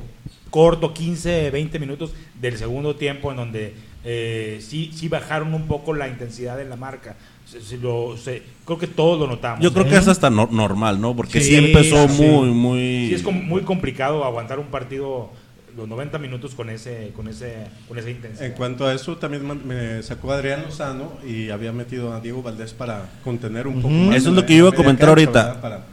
corto, 0.51 0.95
15, 0.95 1.51
20 1.51 1.79
minutos 1.79 2.13
del 2.41 2.57
segundo 2.57 2.97
tiempo 2.97 3.31
en 3.33 3.37
donde 3.37 3.75
eh, 4.05 4.61
sí, 4.67 4.93
sí 4.95 5.09
bajaron 5.09 5.53
un 5.53 5.67
poco 5.67 5.93
la 5.93 6.09
intensidad 6.09 6.57
de 6.57 6.65
la 6.65 6.77
marca. 6.77 7.17
Se- 7.45 7.61
se 7.61 7.77
lo- 7.79 8.17
se- 8.17 8.43
creo 8.65 8.79
que 8.79 8.87
todos 8.87 9.19
lo 9.19 9.27
notamos. 9.27 9.61
Yo 9.63 9.73
creo 9.73 9.85
¿eh? 9.87 9.89
que 9.91 9.97
es 9.97 10.09
hasta 10.09 10.31
no- 10.31 10.49
normal, 10.51 11.01
¿no? 11.01 11.15
Porque 11.17 11.41
sí, 11.41 11.51
Sí, 11.51 11.57
empezó 11.57 12.09
sí. 12.09 12.23
muy 12.23 12.49
muy 12.51 13.09
Sí, 13.09 13.15
es 13.15 13.23
com- 13.23 13.45
muy 13.47 13.63
complicado 13.63 14.25
aguantar 14.25 14.59
un 14.61 14.67
partido 14.67 15.31
los 15.77 15.87
90 15.89 16.19
minutos 16.19 16.55
con 16.55 16.71
ese 16.71 17.13
con 17.15 17.29
ese 17.29 17.67
con 17.89 17.99
esa 17.99 18.11
intensidad. 18.11 18.47
En 18.47 18.53
cuanto 18.53 18.87
a 18.87 18.95
eso, 18.95 19.17
también 19.17 19.67
me 19.67 20.03
sacó 20.03 20.33
Adrián 20.33 20.63
Lozano 20.63 21.13
y 21.27 21.51
había 21.51 21.73
metido 21.73 22.13
a 22.15 22.21
Diego 22.21 22.43
Valdés 22.43 22.73
para 22.73 23.09
contener 23.23 23.67
un 23.67 23.83
poco 23.83 23.89
más. 23.93 24.17
Eso 24.17 24.31
es 24.31 24.35
lo 24.37 24.47
que 24.47 24.55
yo 24.55 24.61
iba 24.61 24.71
a 24.71 24.75
comentar 24.75 25.09
ahorita. 25.11 25.61
Para- 25.61 25.85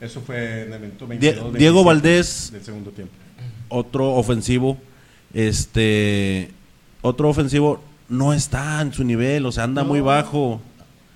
eso 0.00 0.20
fue 0.20 0.62
en 0.62 0.72
el 0.72 0.80
minuto 0.80 1.06
Die- 1.06 1.18
22, 1.18 1.52
Diego 1.54 1.84
27 1.84 1.84
Valdés 1.84 2.50
del 2.52 2.64
segundo 2.64 2.90
tiempo. 2.90 3.12
otro 3.68 4.14
ofensivo, 4.14 4.78
este, 5.34 6.50
otro 7.02 7.28
ofensivo 7.28 7.80
no 8.08 8.32
está 8.32 8.80
en 8.80 8.92
su 8.92 9.04
nivel, 9.04 9.44
o 9.46 9.52
sea, 9.52 9.64
anda 9.64 9.84
muy 9.84 10.00
bajo. 10.00 10.60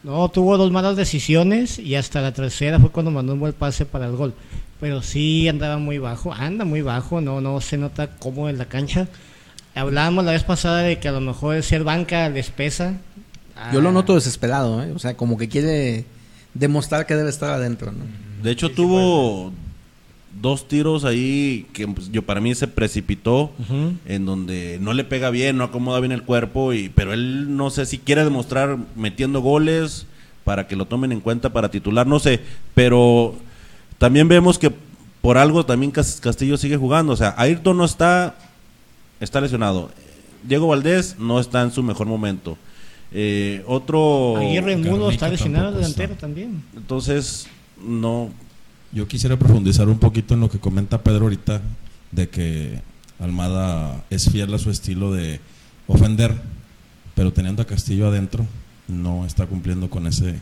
No, 0.02 0.29
tuvo 0.29 0.59
dos 0.59 0.73
malas 0.73 0.97
decisiones 0.97 1.79
y 1.79 1.95
hasta 1.95 2.21
la 2.21 2.33
tercera 2.33 2.79
fue 2.81 2.91
cuando 2.91 3.11
mandó 3.11 3.35
un 3.35 3.41
buen 3.41 3.52
pase 3.52 3.87
para 3.87 4.07
el 4.07 4.17
gol. 4.17 4.35
Pero 4.83 5.01
sí 5.01 5.47
andaba 5.47 5.79
muy 5.79 5.99
bajo, 5.99 6.35
anda 6.35 6.65
muy 6.65 6.83
bajo, 6.83 7.21
no, 7.21 7.41
no 7.41 7.61
se 7.61 7.79
nota 7.79 8.09
cómo 8.19 8.49
en 8.49 8.59
la 8.59 8.65
cancha. 8.65 9.07
Hablábamos 9.77 10.25
la 10.25 10.33
vez 10.33 10.43
pasada 10.43 10.79
de 10.79 10.99
que 10.99 11.07
a 11.07 11.12
lo 11.12 11.21
mejor 11.21 11.55
el 11.55 11.62
ser 11.62 11.85
banca 11.85 12.29
les 12.29 12.51
pesa. 12.51 12.95
Yo 13.73 13.81
lo 13.81 13.91
Ah, 13.91 13.93
noto 13.93 14.17
desesperado, 14.17 14.83
¿eh? 14.83 14.91
o 14.91 14.99
sea, 14.99 15.17
como 15.17 15.39
que 15.39 15.49
quiere 15.49 16.05
demostrar 16.53 17.07
que 17.07 17.15
debe 17.15 17.31
estar 17.31 17.51
adentro. 17.51 17.93
¿no? 17.93 18.01
De 18.43 18.51
hecho, 18.51 18.73
tuvo 18.73 19.53
dos 20.41 20.67
tiros 20.67 21.05
ahí 21.05 21.65
que 21.73 21.87
pues, 21.87 22.11
yo 22.11 22.23
para 22.23 22.41
mí 22.41 22.53
se 22.57 22.67
precipitó, 22.67 23.53
en 24.05 24.27
donde 24.27 24.79
no 24.81 24.95
le 24.95 25.05
pega 25.05 25.31
bien, 25.31 25.59
no 25.59 25.62
acomoda 25.62 26.01
bien 26.01 26.11
el 26.11 26.25
cuerpo, 26.25 26.73
y 26.73 26.89
pero 26.89 27.12
él 27.12 27.57
no 27.57 27.71
sé 27.71 27.87
si 27.87 27.99
quiere 27.99 28.25
demostrar 28.25 28.79
metiendo 28.97 29.43
goles 29.43 30.07
para 30.43 30.67
que 30.67 30.75
lo 30.75 30.87
tomen 30.87 31.12
en 31.12 31.21
cuenta 31.21 31.53
para 31.53 31.71
titular, 31.71 32.05
no 32.09 32.19
sé, 32.19 32.41
pero 32.75 33.37
también 34.02 34.26
vemos 34.26 34.59
que 34.59 34.73
por 35.21 35.38
algo 35.38 35.64
también 35.64 35.92
Cas- 35.92 36.18
Castillo 36.21 36.56
sigue 36.56 36.76
jugando, 36.76 37.12
o 37.12 37.16
sea, 37.16 37.37
Ayrton 37.38 37.76
no 37.76 37.85
está, 37.85 38.35
está 39.21 39.40
lesionado, 39.40 39.90
Diego 40.42 40.66
Valdés 40.66 41.14
no 41.21 41.38
está 41.38 41.62
en 41.62 41.71
su 41.71 41.85
mejor 41.85 42.09
momento. 42.09 42.59
Eh, 43.12 43.62
otro 43.68 44.38
Aguirre 44.38 44.76
Mudo 44.76 45.09
está 45.09 45.28
lesionado 45.28 45.71
delantero 45.71 46.14
está. 46.14 46.23
también. 46.26 46.64
entonces 46.76 47.47
no 47.80 48.30
Yo 48.90 49.06
quisiera 49.06 49.37
profundizar 49.38 49.88
un 49.88 50.00
poquito 50.00 50.35
en 50.35 50.40
lo 50.40 50.50
que 50.50 50.59
comenta 50.59 51.00
Pedro 51.02 51.25
ahorita, 51.26 51.62
de 52.11 52.28
que 52.28 52.80
Almada 53.21 54.02
es 54.11 54.28
fiel 54.32 54.52
a 54.52 54.59
su 54.59 54.68
estilo 54.71 55.12
de 55.12 55.38
ofender, 55.87 56.35
pero 57.14 57.32
teniendo 57.32 57.62
a 57.62 57.66
Castillo 57.66 58.09
adentro, 58.09 58.44
no 58.88 59.26
está 59.26 59.47
cumpliendo 59.47 59.88
con 59.88 60.09
ese, 60.09 60.40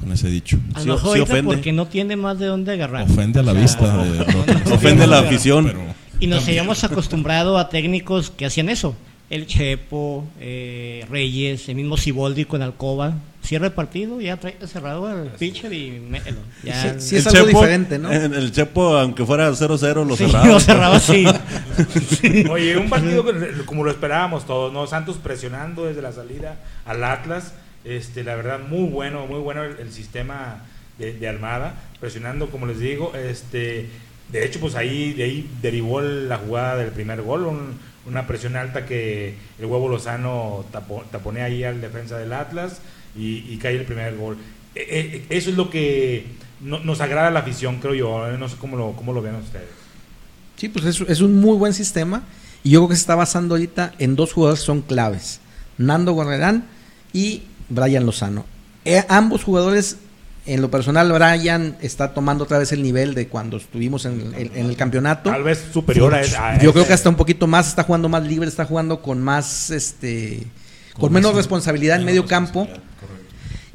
con 0.00 0.10
ese 0.12 0.28
dicho. 0.28 0.58
A 0.74 0.80
Sí, 0.80 0.86
lo 0.88 0.94
mejor 0.94 1.14
sí 1.16 1.20
ofende. 1.20 1.54
porque 1.54 1.72
no 1.72 1.86
tiene 1.86 2.16
más 2.16 2.38
de 2.38 2.46
dónde 2.46 2.72
agarrar. 2.72 3.02
Ofende 3.04 3.40
a 3.40 3.42
la 3.42 3.52
O 3.52 3.54
sea, 3.54 3.62
vista. 3.62 3.96
de- 4.04 4.72
Ofende 4.74 5.04
a 5.04 5.06
la 5.06 5.18
afición. 5.20 5.66
pero 5.66 5.80
Y 6.18 6.26
nos 6.28 6.38
también- 6.38 6.58
habíamos 6.60 6.84
acostumbrado 6.84 7.58
a 7.58 7.68
técnicos 7.68 8.30
que 8.30 8.46
hacían 8.46 8.68
eso. 8.68 8.94
el 9.28 9.48
Chepo, 9.48 10.24
eh, 10.40 11.04
Reyes, 11.10 11.68
el 11.68 11.74
mismo 11.74 11.96
Siboldi 11.96 12.44
con 12.44 12.62
Alcoba. 12.62 13.14
Cierra 13.42 13.66
el 13.66 13.72
partido, 13.72 14.20
ya 14.20 14.36
trae 14.36 14.56
cerrado 14.68 15.06
al 15.08 15.32
pitcher 15.32 15.72
y 15.72 15.98
mételo. 16.00 16.38
Ya, 16.62 16.94
Sí, 17.00 17.08
sí 17.08 17.16
es 17.16 17.26
algo 17.26 17.46
diferente, 17.48 17.98
¿no? 17.98 18.10
en 18.12 18.34
El 18.34 18.52
Chepo, 18.52 18.96
aunque 18.96 19.26
fuera 19.26 19.50
0-0, 19.52 20.04
lo 20.04 20.16
Sí, 20.16 20.26
cerraba. 20.26 20.46
lo 20.46 20.60
cerraba 20.60 20.96
así. 20.96 21.24
Oye, 22.50 22.76
un 22.76 22.88
partido 22.88 23.24
como 23.66 23.82
lo 23.84 23.90
esperábamos 23.90 24.46
todos, 24.46 24.72
¿no? 24.72 24.86
Santos 24.86 25.16
presionando 25.22 25.84
desde 25.86 26.02
la 26.02 26.12
salida 26.12 26.56
al 26.84 27.02
Atlas. 27.04 27.52
Este, 27.86 28.24
la 28.24 28.34
verdad, 28.34 28.58
muy 28.60 28.88
bueno, 28.88 29.26
muy 29.26 29.38
bueno 29.40 29.62
el, 29.64 29.92
sistema 29.92 30.64
de, 30.98 31.12
de 31.14 31.28
Almada, 31.28 31.74
presionando, 32.00 32.48
como 32.50 32.66
les 32.66 32.80
digo, 32.80 33.12
este, 33.14 33.86
de 34.32 34.44
hecho, 34.44 34.58
pues 34.60 34.74
ahí, 34.74 35.12
de 35.12 35.22
ahí 35.24 35.50
derivó 35.62 36.00
la 36.00 36.38
jugada 36.38 36.76
del 36.76 36.90
primer 36.90 37.22
gol, 37.22 37.46
un- 37.46 37.78
una 38.06 38.26
presión 38.26 38.54
alta 38.56 38.86
que 38.86 39.34
el 39.58 39.66
huevo 39.66 39.88
Lozano 39.88 40.64
tapo- 40.72 41.04
taponea 41.10 41.46
ahí 41.46 41.64
al 41.64 41.80
defensa 41.80 42.16
del 42.18 42.32
Atlas 42.32 42.80
y, 43.16 43.56
cae 43.58 43.76
el 43.76 43.84
primer 43.84 44.14
gol. 44.16 44.36
E- 44.74 45.24
e- 45.28 45.36
eso 45.36 45.50
es 45.50 45.56
lo 45.56 45.70
que 45.70 46.26
no- 46.60 46.78
nos 46.80 47.00
agrada 47.00 47.30
la 47.30 47.40
afición, 47.40 47.78
creo 47.80 47.94
yo. 47.94 48.28
¿eh? 48.28 48.36
No 48.38 48.48
sé 48.48 48.56
cómo 48.58 48.76
lo, 48.76 48.92
cómo 48.92 49.12
lo 49.12 49.22
ven 49.22 49.34
ustedes. 49.36 49.68
Sí, 50.56 50.68
pues 50.68 50.84
es, 50.84 51.00
es 51.00 51.20
un 51.20 51.36
muy 51.40 51.56
buen 51.56 51.72
sistema 51.74 52.22
y 52.62 52.70
yo 52.70 52.80
creo 52.80 52.88
que 52.90 52.94
se 52.96 53.00
está 53.00 53.14
basando 53.16 53.54
ahorita 53.54 53.94
en 53.98 54.14
dos 54.16 54.32
jugadores 54.32 54.60
que 54.60 54.66
son 54.66 54.82
claves, 54.82 55.40
Nando 55.78 56.12
Guarrerán 56.12 56.64
y 57.12 57.42
Brian 57.68 58.06
Lozano. 58.06 58.44
Eh, 58.84 59.04
ambos 59.08 59.42
jugadores, 59.42 59.96
en 60.46 60.62
lo 60.62 60.70
personal, 60.70 61.10
Brian 61.12 61.76
está 61.80 62.14
tomando 62.14 62.44
otra 62.44 62.58
vez 62.58 62.72
el 62.72 62.82
nivel 62.82 63.14
de 63.14 63.28
cuando 63.28 63.56
estuvimos 63.56 64.04
en, 64.04 64.32
el 64.54 64.76
campeonato. 64.76 65.30
Tal 65.30 65.42
vez 65.42 65.64
superior 65.72 66.14
a, 66.14 66.18
a 66.18 66.58
Yo 66.58 66.72
creo 66.72 66.82
ese- 66.82 66.88
que 66.88 66.94
hasta 66.94 67.08
un 67.08 67.16
poquito 67.16 67.46
más, 67.46 67.68
está 67.68 67.82
jugando 67.82 68.08
más 68.08 68.22
libre, 68.24 68.48
está 68.48 68.64
jugando 68.64 69.02
con 69.02 69.22
más, 69.22 69.70
este, 69.70 70.46
con, 70.98 71.12
menos 71.12 71.34
responsabilidad 71.34 71.98
en 71.98 72.04
medio 72.04 72.26
campo. 72.26 72.68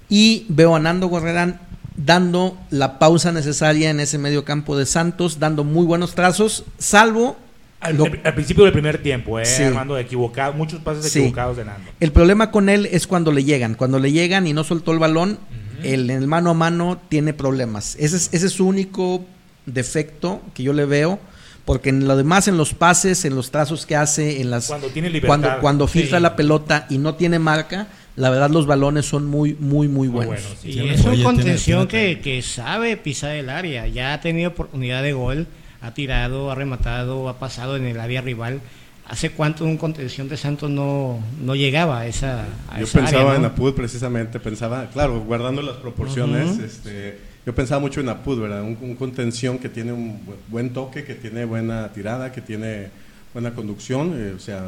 Y 0.09 0.45
veo 0.49 0.75
a 0.75 0.79
Nando 0.79 1.07
Guarrerán 1.07 1.59
dando 1.95 2.57
la 2.69 2.99
pausa 2.99 3.31
necesaria 3.31 3.89
en 3.89 3.99
ese 3.99 4.17
medio 4.17 4.43
campo 4.45 4.77
de 4.77 4.85
Santos, 4.85 5.39
dando 5.39 5.63
muy 5.63 5.85
buenos 5.85 6.15
trazos, 6.15 6.63
salvo 6.77 7.37
Al, 7.81 7.97
lo- 7.97 8.05
al 8.23 8.33
principio 8.35 8.63
del 8.63 8.73
primer 8.73 9.01
tiempo, 9.01 9.39
eh, 9.39 9.45
Sí. 9.45 9.63
Armando, 9.63 9.97
equivocado, 9.97 10.53
muchos 10.53 10.79
pases 10.81 11.11
Sí. 11.11 11.19
equivocados 11.19 11.57
de 11.57 11.65
Nando. 11.65 11.89
el 11.99 12.11
problema 12.11 12.51
con 12.51 12.69
él 12.69 12.87
es 12.91 13.07
cuando 13.07 13.31
le 13.31 13.43
llegan. 13.43 13.73
Cuando 13.75 13.97
le 13.99 14.11
llegan 14.11 14.45
y 14.47 14.53
no 14.53 14.63
soltó 14.63 14.91
el 14.93 14.99
balón, 14.99 15.39
él 15.83 16.09
en 16.11 16.17
el 16.21 16.27
mano 16.27 16.51
a 16.51 16.53
mano 16.53 17.01
tiene 17.09 17.33
problemas. 17.33 17.95
Ese 17.99 18.15
es, 18.17 18.29
ese 18.33 18.45
es 18.47 18.53
su 18.53 18.67
único 18.67 19.25
defecto 19.65 20.41
que 20.53 20.63
yo 20.63 20.73
le 20.73 20.85
veo. 20.85 21.19
Porque 21.65 21.89
en 21.89 22.07
lo 22.07 22.17
demás, 22.17 22.47
en 22.47 22.57
los 22.57 22.73
pases, 22.73 23.23
en 23.23 23.35
los 23.35 23.51
trazos 23.51 23.85
que 23.85 23.95
hace, 23.95 24.41
en 24.41 24.49
las 24.49 24.65
Cuando 24.67 24.87
tiene 24.87 25.09
libertad. 25.11 25.27
cuando, 25.27 25.49
cuando 25.61 25.87
filtra 25.87 26.17
Sí. 26.17 26.23
la 26.23 26.35
pelota 26.35 26.87
y 26.89 26.97
no 26.97 27.13
tiene 27.15 27.37
marca, 27.37 27.87
la 28.15 28.31
verdad 28.31 28.49
los 28.49 28.65
balones 28.65 29.05
son 29.05 29.27
muy, 29.27 29.55
muy, 29.59 29.87
muy 29.87 30.07
Muy 30.07 30.25
buenos. 30.25 30.41
Y 30.63 30.79
es 30.89 31.01
un 31.05 31.21
contención 31.21 31.87
tiene- 31.87 32.15
que, 32.15 32.21
que 32.21 32.41
sabe 32.41 32.97
pisar 32.97 33.35
el 33.35 33.47
área. 33.49 33.85
Ya 33.87 34.13
ha 34.13 34.21
tenido 34.21 34.49
oportunidad 34.49 35.03
de 35.03 35.13
gol, 35.13 35.47
ha 35.81 35.93
tirado, 35.93 36.51
ha 36.51 36.55
rematado, 36.55 37.27
ha 37.29 37.39
pasado 37.39 37.75
en 37.75 37.85
el 37.85 37.99
área 37.99 38.21
rival. 38.21 38.61
¿Hace 39.07 39.31
cuánto 39.31 39.65
un 39.65 39.77
contención 39.77 40.29
de 40.29 40.37
Santos 40.37 40.69
no, 40.69 41.19
no 41.43 41.55
llegaba 41.55 41.99
a 42.01 42.07
esa, 42.07 42.45
a 42.69 42.77
Yo 42.79 42.85
esa 42.85 42.99
pensaba 42.99 43.21
área, 43.23 43.35
en 43.35 43.41
¿no? 43.41 43.47
Apud 43.49 43.73
precisamente, 43.73 44.39
pensaba, 44.39 44.85
claro, 44.93 45.19
guardando 45.21 45.61
las 45.61 45.75
proporciones, 45.77 46.51
Ujú. 46.51 46.63
este, 46.63 47.17
yo 47.45 47.53
pensaba 47.55 47.81
mucho 47.81 47.99
en 47.99 48.07
Apud, 48.09 48.39
¿verdad? 48.39 48.61
Un, 48.61 48.77
un 48.79 48.95
contención 48.95 49.57
que 49.57 49.67
tiene 49.69 49.91
un 49.91 50.13
bu- 50.25 50.35
buen 50.47 50.69
toque, 50.71 51.03
que 51.03 51.15
tiene 51.15 51.43
buena 51.45 51.89
tirada, 51.89 52.31
que 52.31 52.39
tiene 52.41 52.87
buena 53.33 53.51
conducción, 53.51 54.13
eh, 54.15 54.33
o 54.35 54.39
sea, 54.39 54.61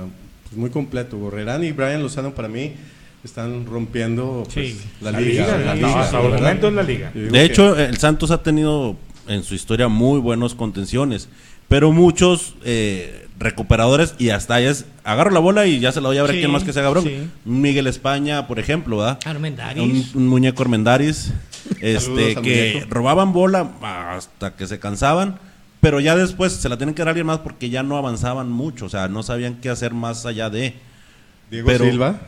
pues 0.43 0.57
muy 0.57 0.71
completo. 0.71 1.17
Gorrerán 1.19 1.63
y 1.63 1.71
Brian 1.71 2.01
Lozano 2.01 2.31
para 2.33 2.47
mí 2.49 2.73
están 3.23 3.65
rompiendo 3.65 4.43
pues, 4.53 4.73
Sí. 4.73 4.81
la, 4.99 5.11
La 5.11 5.19
liga. 5.21 5.45
liga, 5.45 5.57
la 5.57 5.65
la 5.65 5.75
liga, 5.75 5.87
liga, 5.87 6.01
hasta 6.01 6.17
el 6.17 6.23
¿verdad? 6.23 6.39
momento 6.41 6.67
es 6.67 6.73
la 6.73 6.83
liga. 6.83 7.11
De 7.13 7.43
hecho, 7.45 7.77
el 7.79 7.97
Santos 7.97 8.31
ha 8.31 8.41
tenido 8.43 8.97
en 9.27 9.43
su 9.43 9.55
historia 9.55 9.87
muy 9.87 10.19
buenos 10.19 10.55
contenciones, 10.55 11.29
pero 11.67 11.91
muchos 11.91 12.55
eh, 12.63 13.27
recuperadores 13.39 14.15
y 14.19 14.29
hasta 14.29 14.59
ellas 14.59 14.85
agarro 15.03 15.31
la 15.31 15.39
bola 15.39 15.65
y 15.65 15.79
ya 15.79 15.91
se 15.91 16.01
la 16.01 16.09
doy 16.09 16.17
a 16.17 16.23
ver 16.23 16.31
Sí, 16.33 16.39
quién 16.39 16.51
más 16.51 16.63
que 16.63 16.73
se 16.73 16.79
haga 16.79 16.89
bronca. 16.89 17.09
sí. 17.09 17.27
Miguel 17.45 17.87
España, 17.87 18.47
por 18.47 18.59
ejemplo, 18.59 18.97
¿verdad? 18.97 19.19
Un, 19.25 19.29
Armendáriz. 19.31 20.13
un 20.15 20.27
muñeco 20.27 20.61
Armendaris, 20.61 21.33
este, 21.81 22.35
que 22.35 22.73
muñeco. 22.75 22.93
robaban 22.93 23.33
bola 23.33 23.71
hasta 23.81 24.55
que 24.55 24.67
se 24.67 24.79
cansaban, 24.79 25.39
pero 25.81 25.99
ya 25.99 26.15
después 26.15 26.53
se 26.53 26.69
la 26.69 26.77
tienen 26.77 26.95
que 26.95 27.01
dar 27.01 27.09
a 27.09 27.11
alguien 27.11 27.27
más 27.27 27.39
porque 27.39 27.69
ya 27.69 27.83
no 27.83 27.97
avanzaban 27.97 28.49
mucho, 28.51 28.85
o 28.85 28.89
sea, 28.89 29.07
no 29.07 29.23
sabían 29.23 29.55
qué 29.61 29.69
hacer 29.69 29.93
más 29.93 30.25
allá 30.25 30.49
de. 30.49 30.75
Diego 31.51 31.67
pero- 31.67 31.85
Silva, 31.85 32.19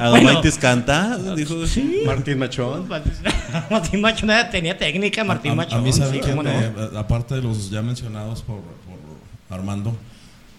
Adamaitis 0.00 0.58
canta, 0.58 1.16
dijo. 1.36 1.66
Sí. 1.66 2.02
Martín 2.06 2.38
Machón. 2.38 2.88
Martín 3.70 4.00
Machón 4.00 4.30
tenía 4.50 4.76
técnica, 4.76 5.24
Martín 5.24 5.50
a, 5.50 5.52
a 5.52 5.56
Machón. 5.56 5.82
mí 5.82 5.92
sabe 5.92 6.12
sí, 6.14 6.20
que 6.20 6.30
cómo 6.30 6.42
no. 6.42 6.50
eh, 6.50 6.72
aparte 6.96 7.34
de 7.36 7.42
los 7.42 7.70
ya 7.70 7.82
mencionados 7.82 8.42
por, 8.42 8.56
por 8.58 9.56
Armando, 9.58 9.96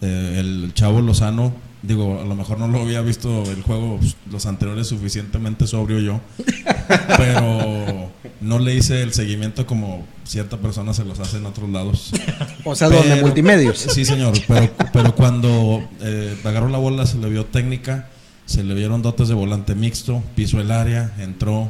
eh, 0.02 0.38
el 0.40 0.74
chavo 0.74 1.02
Lozano, 1.02 1.54
digo, 1.82 2.20
a 2.22 2.26
lo 2.26 2.36
mejor 2.36 2.60
no 2.60 2.68
lo 2.68 2.82
había 2.82 3.02
visto 3.02 3.44
el 3.52 3.62
juego 3.62 3.98
pues, 4.00 4.16
los 4.32 4.46
anteriores 4.46 4.88
suficientemente 4.88 5.68
sobrio 5.68 6.00
yo, 6.00 6.22
pero 7.18 8.12
no 8.42 8.60
le 8.60 8.76
hice 8.76 9.02
el 9.04 9.14
seguimiento 9.14 9.66
como 9.66 10.06
cierta 10.32 10.56
persona 10.58 10.94
se 10.94 11.04
los 11.04 11.20
hace 11.20 11.38
en 11.38 11.46
otros 11.46 11.70
lados. 11.70 12.12
O 12.64 12.76
sea, 12.76 12.90
donde 12.90 13.22
multimedios. 13.22 13.78
Sí, 13.90 14.06
señor, 14.06 14.34
pero, 14.48 14.70
pero 14.94 15.16
cuando 15.16 15.84
eh, 16.00 16.38
agarró 16.44 16.70
la 16.70 16.78
bola 16.78 17.06
se 17.06 17.18
le 17.18 17.28
vio 17.28 17.46
técnica, 17.46 18.08
se 18.46 18.64
le 18.64 18.74
vieron 18.74 19.02
dotes 19.02 19.28
de 19.28 19.34
volante 19.34 19.76
mixto, 19.76 20.24
pisó 20.36 20.62
el 20.62 20.72
área, 20.72 21.14
entró. 21.18 21.70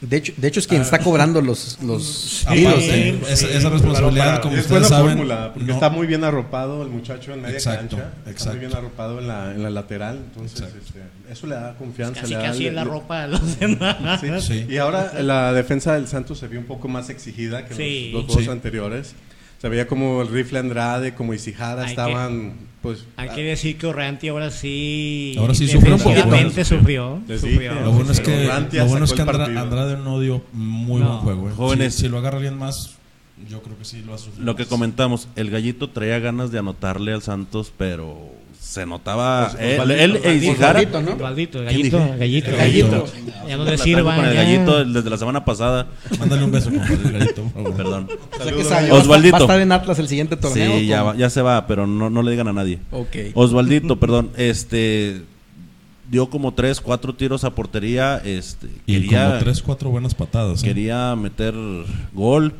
De 0.00 0.18
hecho, 0.18 0.32
de 0.36 0.48
hecho 0.48 0.60
es 0.60 0.66
quien 0.66 0.82
está 0.82 0.98
cobrando 0.98 1.40
los, 1.40 1.78
los 1.82 2.04
Sí, 2.46 2.46
tiros. 2.54 2.84
sí. 2.84 3.18
esa, 3.30 3.70
responsabilidad, 3.70 4.42
como 4.42 4.54
es 4.54 4.60
ustedes 4.62 4.82
buena 4.82 4.88
saben, 4.88 5.16
fórmula, 5.16 5.52
porque 5.54 5.68
no- 5.68 5.74
está 5.74 5.88
muy 5.88 6.06
bien 6.06 6.22
arropado 6.22 6.82
el 6.82 6.90
muchacho 6.90 7.32
en 7.32 7.40
media 7.40 7.54
Exacto, 7.54 7.96
cancha. 7.96 8.12
Está 8.18 8.30
exacto. 8.30 8.50
muy 8.58 8.66
bien 8.66 8.76
arropado 8.76 9.18
en 9.20 9.28
la, 9.28 9.52
en 9.52 9.62
la 9.62 9.70
lateral. 9.70 10.16
Entonces, 10.18 10.60
este, 10.84 11.00
eso 11.32 11.46
le 11.46 11.54
da 11.54 11.74
confianza. 11.76 12.20
Casi, 12.20 12.32
le 12.34 12.38
da- 12.38 12.44
casi 12.46 12.66
en 12.66 12.74
la 12.74 12.84
le- 12.84 12.90
ropa 12.90 13.22
a 13.22 13.26
los 13.26 13.58
demás. 13.58 14.20
Sí. 14.20 14.28
Sí. 14.40 14.66
Y 14.68 14.76
ahora 14.76 15.12
la 15.22 15.52
defensa 15.54 15.94
del 15.94 16.06
Santos 16.08 16.38
se 16.38 16.48
vio 16.48 16.60
un 16.60 16.66
poco 16.66 16.88
más 16.88 17.08
exigida 17.08 17.64
que 17.66 17.74
Sí. 17.74 18.10
los, 18.12 18.22
los 18.24 18.26
juegos 18.26 18.44
Sí. 18.44 18.50
anteriores. 18.50 19.14
Se 19.60 19.68
veía 19.68 19.86
como 19.86 20.22
el 20.22 20.28
rifle 20.28 20.58
Andrade, 20.58 21.14
como 21.14 21.32
Isijara 21.32 21.84
Hay 21.84 21.90
estaban, 21.90 22.54
pues... 22.82 23.06
Hay 23.16 23.28
ah, 23.30 23.34
que 23.34 23.42
decir 23.42 23.78
que 23.78 23.86
Orranti 23.86 24.28
ahora 24.28 24.50
sí. 24.50 25.34
Ahora 25.38 25.54
sí 25.54 25.66
sufrió 25.66 25.94
un 25.94 25.98
poco. 26.00 26.10
defensivamente 26.10 26.64
sufrió. 26.64 27.22
Lo 27.84 27.92
bueno 27.92 28.12
es 28.12 28.20
que, 28.20 28.44
lo 28.72 28.86
bueno 28.86 29.04
es 29.06 29.12
que 29.12 29.22
Andra-. 29.22 29.46
Andrade 29.46 29.96
no 29.96 30.20
dio 30.20 30.42
muy 30.52 31.00
No. 31.00 31.22
buen 31.22 31.38
juego. 31.38 31.48
¿eh? 31.48 31.52
Jóvenes. 31.56 31.94
Si, 31.94 32.02
si 32.02 32.08
lo 32.08 32.18
agarra 32.18 32.36
alguien 32.36 32.58
más, 32.58 32.96
yo 33.48 33.62
creo 33.62 33.78
que 33.78 33.84
sí 33.84 34.02
lo 34.02 34.14
ha 34.14 34.18
sufrido. 34.18 34.44
Lo 34.44 34.56
que 34.56 34.66
comentamos, 34.66 35.28
el 35.36 35.50
gallito 35.50 35.90
traía 35.90 36.18
ganas 36.18 36.50
de 36.50 36.58
anotarle 36.58 37.12
al 37.12 37.22
Santos, 37.22 37.72
pero 37.76 38.30
se 38.66 38.84
notaba. 38.84 39.46
Os- 39.46 39.54
él, 39.60 39.80
Osvaldito, 39.80 39.94
él 40.02 40.10
e 40.10 40.18
Osvaldito. 40.18 40.32
Isijara. 40.50 40.68
Osvaldito, 40.80 41.02
¿no? 41.02 41.12
Osvaldito, 41.12 41.58
el 41.62 41.66
¿Quién 41.68 41.78
gallito, 41.90 42.16
gallito. 42.18 42.50
Gallito. 42.56 43.06
Ya 43.48 43.56
no 43.56 43.64
le 43.64 43.78
sirvan. 43.78 44.16
con 44.16 44.24
el 44.26 44.34
gallito 44.34 44.84
desde 44.84 45.10
la 45.10 45.16
semana 45.16 45.44
pasada. 45.44 45.86
Mándale 46.18 46.44
un 46.44 46.50
beso, 46.52 46.70
compadre, 46.70 46.94
el 47.04 47.12
gallito, 47.12 47.42
por 47.44 47.52
favor. 47.52 47.76
Perdón. 47.76 48.08
O 48.10 48.36
sea 48.42 48.52
que 48.52 48.64
Saludos. 48.64 48.66
esa- 48.66 48.80
va 48.82 48.88
a 48.88 49.00
Osvaldito. 49.00 49.36
estar 49.38 49.60
en 49.60 49.72
Atlas 49.72 49.98
el 49.98 50.08
siguiente 50.08 50.36
torneo. 50.36 50.78
Sí, 50.78 50.86
ya, 50.86 51.14
ya 51.16 51.30
se 51.30 51.42
va, 51.42 51.66
pero 51.66 51.86
no, 51.86 52.10
no 52.10 52.22
le 52.22 52.30
digan 52.32 52.48
a 52.48 52.52
nadie. 52.52 52.80
Ok. 52.90 53.16
Osvaldito, 53.34 53.98
perdón, 54.00 54.30
este 54.36 55.22
dio 56.10 56.28
como 56.30 56.52
tres, 56.54 56.80
cuatro 56.80 57.14
tiros 57.14 57.44
a 57.44 57.50
portería, 57.54 58.18
este 58.24 58.68
Y 58.86 58.94
quería, 58.94 59.26
como 59.28 59.38
tres, 59.40 59.62
cuatro 59.62 59.90
buenas 59.90 60.14
patadas. 60.14 60.62
¿eh? 60.62 60.66
quería 60.66 61.14
meter 61.16 61.54
gol. 62.12 62.52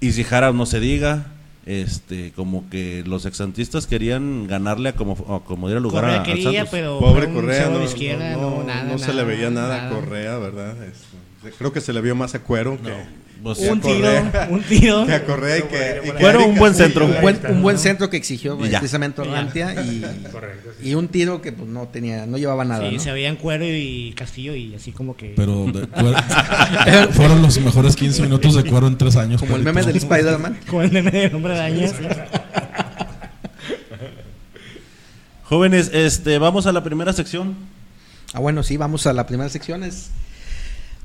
Y 0.00 0.12
si 0.12 0.22
Jara 0.24 0.52
no 0.52 0.64
se 0.66 0.78
diga, 0.80 1.26
este, 1.68 2.32
como 2.34 2.68
que 2.70 3.04
los 3.06 3.26
exantistas 3.26 3.86
querían 3.86 4.46
ganarle 4.46 4.88
a 4.88 4.92
como, 4.94 5.12
a 5.34 5.44
como 5.44 5.68
diera 5.68 5.80
lugar 5.80 6.04
a, 6.04 6.08
Correa 6.08 6.20
al 6.20 6.26
quería, 6.26 6.52
Santos. 6.60 6.68
pero. 6.70 6.98
Pobre 6.98 7.30
Correa, 7.32 7.68
no, 7.68 7.78
no, 7.78 7.84
no, 7.84 8.50
no- 8.58 8.64
nada, 8.64 8.84
no 8.84 8.98
se 8.98 9.12
le 9.12 9.22
veía 9.24 9.50
nada, 9.50 9.86
a 9.88 9.90
Correa, 9.90 10.38
¿verdad? 10.38 10.76
Es- 10.84 11.54
creo 11.58 11.72
que 11.72 11.80
se 11.82 11.92
le 11.92 12.00
vio 12.00 12.14
más 12.16 12.34
a 12.34 12.42
Cuero 12.42 12.78
que, 12.82 12.90
Pues, 13.42 13.58
Un 13.60 13.80
tiro, 13.80 14.08
un 14.50 14.62
tiro. 14.62 15.06
que 15.06 15.14
a 15.14 15.24
Correa 15.24 15.58
y 15.58 15.62
que... 15.62 16.00
y 16.04 16.10
que 16.10 16.12
Bueno, 16.20 16.40
Eric 16.40 16.48
un 16.52 16.54
buen 16.56 16.74
centro. 16.74 17.04
Un 17.06 17.20
buen, 17.20 17.38
un 17.48 17.62
buen 17.62 17.78
centro 17.78 18.10
que 18.10 18.16
exigió 18.16 18.54
Y 18.64 18.68
precisamente. 18.68 19.20
Orrantia 19.20 19.74
y, 19.80 20.00
Correcto, 20.32 20.70
sí. 20.80 20.88
y 20.90 20.94
un 20.94 21.06
tiro 21.08 21.40
que 21.40 21.52
pues 21.52 21.68
no 21.68 21.86
tenía, 21.88 22.26
no 22.26 22.36
llevaba 22.36 22.64
nada. 22.64 22.88
Sí, 22.88 22.96
¿no? 22.96 23.00
se 23.02 23.12
veían 23.12 23.36
Cuero 23.36 23.64
y 23.64 24.12
Castillo 24.16 24.54
y 24.56 24.74
así 24.74 24.90
como 24.92 25.16
que. 25.16 25.34
Pero 25.36 25.66
de- 25.72 25.86
fueron- 25.86 26.14
fueron 27.12 27.42
los 27.42 27.58
mejores 27.60 27.94
15 27.94 28.22
minutos 28.22 28.54
de 28.56 28.64
cuero 28.64 28.88
en 28.88 28.98
tres 28.98 29.14
años. 29.16 29.40
Como 29.40 29.54
el 29.56 29.62
meme 29.62 29.82
del 29.84 29.96
Spider-Man. 29.96 30.58
Con 30.68 30.84
el 30.84 30.90
meme 30.90 31.10
de 31.12 31.30
nombre 31.30 31.52
de 31.54 31.58
Dañas. 31.60 31.94
Jóvenes, 35.44 35.90
este, 35.94 36.38
vamos 36.38 36.66
a 36.66 36.72
la 36.72 36.82
primera 36.84 37.12
sección. 37.12 37.54
Ah, 38.34 38.40
bueno, 38.40 38.62
sí, 38.62 38.76
vamos 38.76 39.06
a 39.06 39.12
la 39.12 39.26
primera 39.26 39.48
sección. 39.48 39.82
Es 39.82 40.10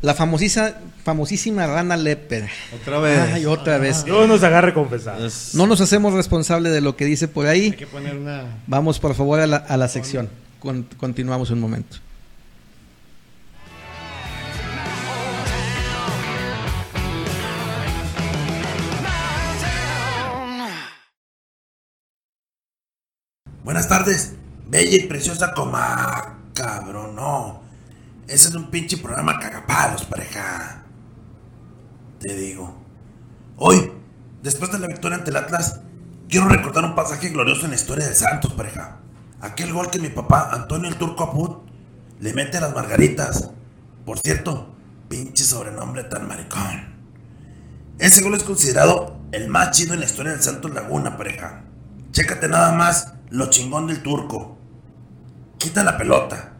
La 0.04 0.14
famosísima, 0.14 0.74
famosísima 1.06 1.66
rana 1.66 1.96
Leper. 1.96 2.50
Otra 2.80 3.00
vez. 3.00 3.20
Ay, 3.36 3.46
otra 3.46 3.78
vez. 3.78 4.04
Dios 4.04 4.28
nos 4.28 4.44
agarre 4.44 4.74
confesar. 4.74 5.22
Es- 5.22 5.56
No 5.56 5.66
nos 5.66 5.80
hacemos 5.80 6.14
responsable 6.14 6.70
de 6.72 6.82
lo 6.82 6.98
que 6.98 7.06
dice 7.06 7.30
por 7.30 7.46
Hay 7.48 7.62
ahí. 7.62 7.72
que 7.72 7.88
poner 7.88 8.18
una... 8.18 8.44
Vamos 8.68 9.00
por 9.00 9.16
favor 9.16 9.40
a 9.40 9.48
la, 9.48 9.56
a 9.58 9.78
la 9.78 9.88
sección. 9.88 10.28
Con- 10.60 10.84
continuamos 10.98 11.52
un 11.52 11.62
momento. 11.62 11.98
Buenas 23.63 23.88
tardes, 23.88 24.34
bella 24.68 24.96
y 24.98 25.08
preciosa 25.08 25.54
coma. 25.54 26.39
Cabrón, 26.54 27.16
no. 27.16 27.63
Ese 28.28 28.50
es 28.50 28.56
un 28.56 28.70
pinche 28.70 28.98
programa 28.98 29.38
cagapalos, 29.40 30.06
pareja. 30.06 30.84
Te 32.20 32.36
digo. 32.36 32.74
Hoy, 33.58 33.92
después 34.42 34.72
de 34.72 34.80
la 34.80 34.88
victoria 34.88 35.18
ante 35.18 35.30
el 35.30 35.36
Atlas, 35.36 35.82
quiero 36.30 36.48
recordar 36.48 36.86
un 36.86 36.96
pasaje 36.96 37.30
glorioso 37.30 37.66
en 37.66 37.72
la 37.72 37.76
historia 37.76 38.08
de 38.08 38.16
Santos, 38.16 38.54
pareja. 38.54 39.00
Aquel 39.42 39.74
gol 39.74 39.90
que 39.90 40.00
mi 40.00 40.10
papá, 40.10 40.50
Antonio 40.54 40.88
el 40.88 40.96
Turco 40.96 41.26
Aput, 41.26 41.68
le 42.22 42.34
mete 42.34 42.58
a 42.58 42.62
las 42.62 42.74
margaritas. 42.74 43.52
Por 44.06 44.18
cierto, 44.20 44.74
pinche 45.10 45.44
sobrenombre 45.44 46.06
tan 46.06 46.26
maricón. 46.26 46.94
Ese 48.00 48.22
gol 48.22 48.36
es 48.36 48.44
considerado 48.44 49.18
el 49.34 49.50
más 49.50 49.72
chido 49.72 49.94
en 49.94 50.00
la 50.00 50.06
historia 50.06 50.32
del 50.32 50.42
Santos 50.42 50.74
Laguna, 50.74 51.18
pareja. 51.18 51.66
Chécate 52.12 52.48
nada 52.48 52.72
más 52.72 53.16
lo 53.30 53.48
chingón 53.50 53.88
del 53.88 54.02
turco. 54.02 54.58
Quita 55.58 55.84
la 55.84 55.98
pelota. 55.98 56.53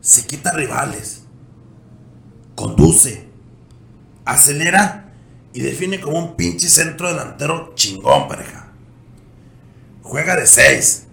Se 0.00 0.26
quita 0.26 0.52
rivales. 0.52 1.24
Conduce. 2.54 3.28
Acelera 4.24 5.12
y 5.52 5.60
define 5.60 6.00
como 6.00 6.18
un 6.18 6.36
pinche 6.36 6.68
centro 6.68 7.08
delantero 7.08 7.72
chingón, 7.74 8.28
pareja. 8.28 8.72
Juega 10.02 10.36
de 10.36 10.46
6, 10.46 11.06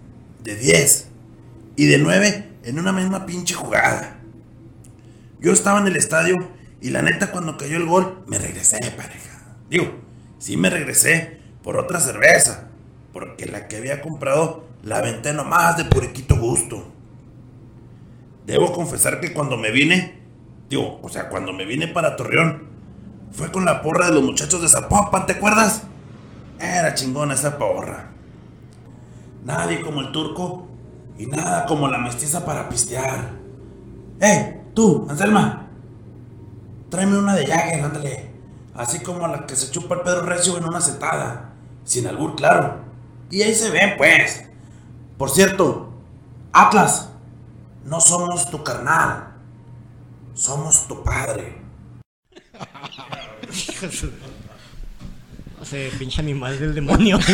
de 0.44 0.56
10 0.56 1.08
y 1.76 1.86
de 1.86 1.98
9 1.98 2.58
en 2.64 2.80
una 2.80 2.92
misma 2.92 3.26
pinche 3.26 3.54
jugada. 3.54 4.20
Yo 5.40 5.52
estaba 5.52 5.80
en 5.80 5.88
el 5.88 5.96
estadio 5.96 6.36
y 6.82 6.90
la 6.90 7.02
neta 7.02 7.32
cuando 7.32 7.58
cayó 7.58 7.78
el 7.78 7.86
gol 7.86 8.24
me 8.28 8.38
regresé, 8.38 8.80
pareja. 8.96 9.58
Digo, 9.70 9.92
sí 10.40 10.58
me 10.58 10.70
regresé 10.70 11.40
por 11.64 11.78
otra 11.78 12.00
cerveza, 12.00 12.70
porque 13.12 13.46
la 13.46 13.68
que 13.68 13.78
había 13.78 14.02
comprado 14.02 14.68
la 14.84 14.98
aventé 14.98 15.34
nomás 15.34 15.78
de 15.78 15.86
puriquito 15.86 16.38
gusto. 16.38 16.95
Debo 18.46 18.72
confesar 18.72 19.20
que 19.20 19.34
cuando 19.34 19.58
me 19.58 19.72
vine, 19.72 20.22
digo, 20.70 21.00
o 21.02 21.10
sea, 21.10 21.30
cuando 21.30 21.52
me 21.54 21.66
vine 21.66 21.88
para 21.88 22.16
Torreón, 22.16 22.68
fue 23.32 23.52
con 23.52 23.66
la 23.66 23.82
porra 23.82 24.08
de 24.08 24.14
los 24.14 24.24
muchachos 24.24 24.62
de 24.62 24.70
Zapopan, 24.70 25.26
¿te 25.26 25.34
acuerdas? 25.34 25.84
Era 26.60 26.94
chingona 26.94 27.34
esa 27.34 27.58
porra. 27.58 28.12
Nadie 29.44 29.82
como 29.82 30.02
el 30.02 30.12
turco 30.12 30.68
y 31.18 31.26
nada 31.26 31.66
como 31.66 31.88
la 31.88 31.98
mestiza 31.98 32.46
para 32.46 32.70
pistear. 32.70 33.32
¡Eh, 34.22 34.62
tú, 34.74 35.06
Anselma! 35.10 35.68
Tráeme 36.90 37.18
una 37.18 37.36
de 37.36 37.46
Jagger, 37.46 37.84
ándale. 37.84 38.30
Así 38.76 39.00
como 39.00 39.28
la 39.28 39.46
que 39.46 39.56
se 39.56 39.72
chupa 39.72 39.96
el 39.96 40.02
Pedro 40.02 40.22
Recio 40.22 40.58
en 40.58 40.66
una 40.66 40.82
sentada. 40.82 41.54
Sin 41.84 42.08
albur, 42.08 42.36
claro. 42.36 42.80
Y 43.30 43.42
ahí 43.42 43.54
se 43.54 43.70
ven, 43.70 43.96
pues. 43.98 44.46
Por 45.18 45.30
cierto, 45.30 45.90
Atlas, 46.52 47.10
no 47.86 48.02
somos 48.02 48.50
tu 48.50 48.64
carnal. 48.64 49.36
Somos 50.34 50.88
tu 50.88 51.02
padre. 51.04 51.62
Ese 55.62 55.90
pinche 55.98 56.20
animal 56.22 56.60
del 56.60 56.76
demonio. 56.76 57.20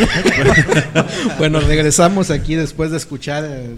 Bueno, 1.37 1.59
regresamos 1.59 2.29
aquí 2.29 2.55
después 2.55 2.91
de 2.91 2.97
escuchar 2.97 3.43
eh, 3.45 3.75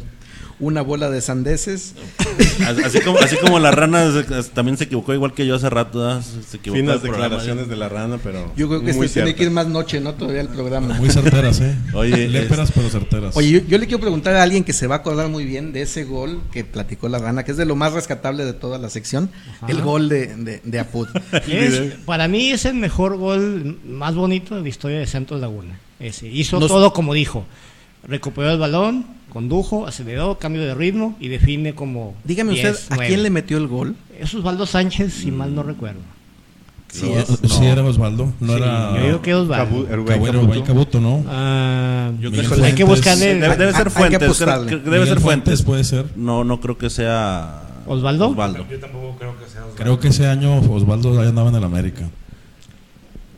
una 0.60 0.82
bola 0.82 1.10
de 1.10 1.22
sandeces. 1.22 1.94
Así 2.86 3.00
como, 3.02 3.20
así 3.20 3.36
como 3.38 3.60
la 3.60 3.72
rana 3.72 4.12
se- 4.12 4.44
también 4.52 4.78
se 4.78 4.86
equivocó 4.86 5.13
igual 5.13 5.34
que 5.34 5.46
yo 5.46 5.56
hace 5.56 5.70
rato. 5.70 6.22
Se 6.22 6.58
equivocó 6.58 6.80
Finas 6.80 7.04
declaraciones 7.04 7.68
de 7.68 7.76
la 7.76 7.89
rana, 7.89 8.18
pero. 8.24 8.52
Yo 8.56 8.68
creo 8.68 8.82
que 8.84 8.94
muy 8.94 9.06
este 9.06 9.22
tiene 9.22 9.36
que 9.36 9.44
ir 9.44 9.52
más 9.52 9.68
noche, 9.68 10.00
¿no? 10.00 10.13
Todavía 10.16 10.42
el 10.42 10.48
programa. 10.50 10.94
Muy 10.96 11.10
certeras, 11.10 11.60
¿eh? 11.62 11.76
Oye, 11.94 12.28
Léperas, 12.28 12.72
pero 12.74 12.89
certeras. 12.89 13.36
Oye, 13.38 13.50
yo, 13.52 13.60
yo 13.68 13.78
le 13.78 13.86
quiero 13.86 14.00
preguntar 14.02 14.36
a 14.36 14.44
alguien 14.44 14.63
que 14.63 14.74
se 14.74 14.88
va 14.88 14.96
a 14.96 14.98
acordar 15.00 15.28
muy 15.30 15.46
bien 15.46 15.74
de 15.74 15.82
ese 15.84 16.04
gol 16.06 16.42
que 16.52 16.63
platicó 16.63 17.08
la 17.10 17.20
rana, 17.20 17.44
que 17.44 17.52
es 17.52 17.58
de 17.58 17.66
lo 17.66 17.76
más 17.76 17.94
rescatable 17.94 18.46
de 18.46 18.54
toda 18.54 18.78
la 18.80 18.89
sección, 18.89 19.30
el 19.68 19.82
gol 19.82 20.10
de, 20.10 20.36
de, 20.36 20.62
de 20.63 20.80
Apud. 20.80 21.08
Es- 21.48 21.94
para 22.06 22.28
mí 22.28 22.50
es 22.52 22.66
el 22.66 22.76
mejor 22.76 23.18
gol 23.18 23.78
más 23.88 24.16
bonito 24.16 24.56
de 24.56 24.62
la 24.62 24.70
historia 24.70 25.00
de 25.00 25.08
Santos 25.08 25.39
Laguna. 25.39 25.80
Ese. 26.00 26.28
Hizo 26.28 26.60
Nos- 26.60 26.70
todo 26.70 26.94
como 26.94 27.13
dijo. 27.13 27.46
Recuperó 28.08 28.52
el 28.52 28.60
balón, 28.60 29.06
condujo, 29.32 29.88
aceleró, 29.88 30.38
cambio 30.38 30.62
de 30.62 30.76
ritmo 30.76 31.16
y 31.20 31.30
define 31.30 31.74
como. 31.74 32.16
Dígame 32.24 32.54
10, 32.54 32.72
usted, 32.74 32.92
¿a 32.92 32.96
9. 32.96 33.08
quién 33.10 33.24
le 33.24 33.30
metió 33.30 33.58
el 33.58 33.68
gol? 33.68 33.96
Es 34.20 34.34
Osvaldo 34.34 34.66
Sánchez, 34.66 35.13
si 35.13 35.32
mal 35.32 35.56
no 35.56 35.63
recuerdo. 35.63 36.00
Sí, 36.89 37.10
No, 37.10 37.18
es. 37.20 37.39
sí 37.52 37.66
era 37.66 37.84
Osvaldo, 37.84 38.32
no 38.39 38.54
Sí, 38.56 38.62
era. 38.62 38.96
yo 39.00 39.06
digo 39.08 39.22
que 39.24 39.34
Osvaldo. 39.34 39.66
Cabu- 39.66 39.88
Rubén 39.96 40.06
Cabu- 40.06 40.26
Cabuto. 40.26 40.42
Rubén 40.48 40.62
Cabuto, 40.63 41.02
¿no? 41.02 41.24
Ah, 41.28 42.12
Yo 42.20 42.30
Miguel 42.30 42.46
creo 42.46 42.60
que 42.60 42.66
hay 42.68 42.74
que 42.74 42.84
buscarle. 42.84 43.36
Debe, 43.36 43.74
ser 43.74 43.89
Fuentes. 43.89 44.38
debe 44.39 44.82
Miguel 44.86 45.08
ser 45.08 45.20
Fuentes 45.20 45.22
Fuentes. 45.22 45.62
puede 45.63 45.84
ser. 45.86 46.06
No, 46.16 46.44
no 46.44 46.60
creo 46.62 46.78
que 46.78 46.89
sea. 46.92 47.62
¿Osvaldo? 47.88 48.30
Osvaldo. 48.30 48.66
Yo 48.70 48.80
tampoco 48.80 49.16
creo 49.18 49.34
que 49.39 49.46
sea 49.50 49.62
Osvaldo. 49.62 49.76
Creo 49.84 50.00
que 50.00 50.08
ese 50.10 50.28
año 50.28 50.58
Osvaldo 50.60 51.16
ya 51.24 51.30
andaba 51.30 51.50
en 51.50 51.56
el 51.56 51.63
América. 51.63 52.04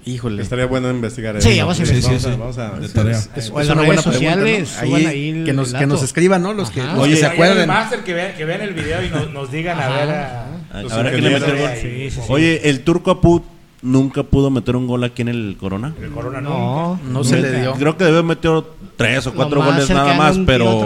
Híjole. 0.05 0.43
Estaría 0.43 0.67
bueno 0.67 0.89
investigar 0.91 1.41
Sí, 1.41 1.49
eso. 1.49 1.61
vamos 1.61 1.79
a 1.79 1.85
Sí, 1.85 1.91
investigar. 1.93 2.19
sí, 2.21 2.27
Vamos 2.37 2.55
sí. 2.55 2.61
a- 2.61 2.63
vamos 2.69 2.77
a- 2.77 2.79
De 2.79 2.89
tarea. 2.89 3.17
Es, 3.17 3.27
O 3.27 3.29
en 3.29 3.39
es 3.39 3.45
las 3.45 3.65
una 3.65 3.73
redes 3.73 3.85
buena 3.87 4.01
sociales, 4.03 4.69
pregunta, 4.69 4.85
¿no? 4.85 4.95
Ahí, 4.95 5.05
ahí 5.05 5.43
que, 5.45 5.53
nos, 5.53 5.73
que 5.73 5.87
nos 5.87 6.03
escriban, 6.03 6.41
¿no? 6.43 6.53
Los 6.53 6.69
que, 6.69 6.83
los 6.83 6.97
Oye, 6.99 7.11
que 7.13 7.19
se 7.19 7.25
el 7.25 7.31
acuerden. 7.31 7.67
máster 7.67 7.99
que 8.03 8.13
vean, 8.13 8.35
que 8.37 8.45
vean 8.45 8.61
el 8.61 8.73
video 8.73 9.03
y 9.03 9.09
nos, 9.09 9.31
nos 9.33 9.51
digan 9.51 9.79
a 9.79 9.87
Ajá. 9.87 9.95
ver 10.05 10.09
a. 10.15 10.45
Ah, 10.73 10.81
los 10.83 10.91
habrá 10.93 11.09
que 11.11 11.21
le 11.21 11.29
meter 11.31 11.57
gol. 11.57 11.69
Sí, 11.81 12.09
sí, 12.09 12.11
sí. 12.11 12.19
Oye, 12.29 12.69
el 12.69 12.81
turco 12.81 13.09
Aput 13.11 13.43
nunca 13.81 14.23
pudo 14.23 14.49
meter 14.51 14.75
un 14.75 14.85
gol 14.87 15.03
aquí 15.03 15.21
en 15.23 15.29
el 15.29 15.57
Corona. 15.59 15.93
El 16.01 16.11
Corona 16.11 16.39
no. 16.41 16.99
No, 17.03 17.11
No 17.11 17.23
se 17.23 17.41
le 17.41 17.61
dio. 17.61 17.73
Creo 17.73 17.97
que 17.97 18.03
debe 18.03 18.21
meter 18.21 18.63
tres 18.97 19.25
o 19.27 19.33
cuatro 19.33 19.63
goles 19.63 19.89
nada 19.89 20.13
más, 20.13 20.37
pero. 20.45 20.85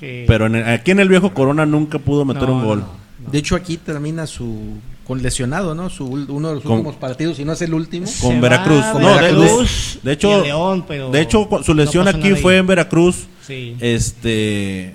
Pero 0.00 0.46
en 0.46 0.54
el- 0.56 0.68
aquí 0.68 0.92
en 0.92 1.00
el 1.00 1.08
viejo 1.08 1.34
Corona 1.34 1.66
nunca 1.66 1.98
pudo 1.98 2.24
meter 2.24 2.48
No, 2.48 2.54
un 2.56 2.64
gol. 2.64 2.78
no. 2.80 3.30
De 3.32 3.38
hecho, 3.38 3.56
aquí 3.56 3.76
termina 3.78 4.26
su 4.26 4.78
con 5.08 5.22
lesionado, 5.22 5.74
¿no? 5.74 5.88
Su, 5.90 6.04
uno 6.06 6.48
de 6.50 6.54
los 6.56 6.62
Con- 6.62 6.72
últimos 6.74 6.94
partidos, 6.96 7.40
y 7.40 7.44
no 7.44 7.52
es 7.54 7.62
el 7.62 7.74
último. 7.74 8.06
Con 8.20 8.34
Se 8.34 8.40
Veracruz. 8.40 8.80
va 8.82 8.90
a 8.90 8.92
No, 9.00 9.08
de- 9.08 9.14
Veracruz 9.14 9.98
de, 10.02 10.08
de 10.10 10.12
hecho, 10.14 10.42
León, 10.44 10.84
pero 10.86 11.10
de 11.10 11.20
hecho, 11.22 11.48
su 11.64 11.74
lesión 11.74 12.04
no 12.04 12.10
aquí 12.10 12.34
fue 12.34 12.58
en 12.58 12.66
Veracruz. 12.66 13.26
Sí. 13.46 13.74
Este 13.80 14.94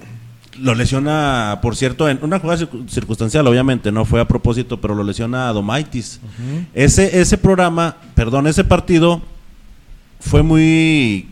lo 0.59 0.75
lesiona, 0.75 1.57
por 1.63 1.75
cierto, 1.75 2.07
en 2.07 2.19
una 2.21 2.37
jugada 2.37 2.61
circu- 2.63 2.87
circunstancial, 2.87 3.47
obviamente, 3.47 3.91
no 3.91 4.05
fue 4.05 4.21
a 4.21 4.27
propósito, 4.27 4.79
pero 4.79 4.93
lo 4.93 5.03
lesiona 5.03 5.49
a 5.49 5.53
Domaitis. 5.53 6.19
Ese 6.75 7.19
ese 7.19 7.39
programa, 7.39 7.97
perdón, 8.13 8.45
ese 8.45 8.63
partido 8.63 9.19
fue 10.19 10.43
muy 10.43 11.27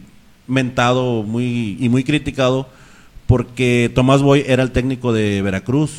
mentado, 0.47 1.21
muy 1.21 1.77
y 1.79 1.87
muy 1.87 2.03
criticado 2.03 2.67
porque 3.27 3.91
Tomás 3.93 4.21
Boy 4.23 4.43
era 4.47 4.63
el 4.63 4.71
técnico 4.71 5.13
de 5.13 5.41
Veracruz 5.43 5.91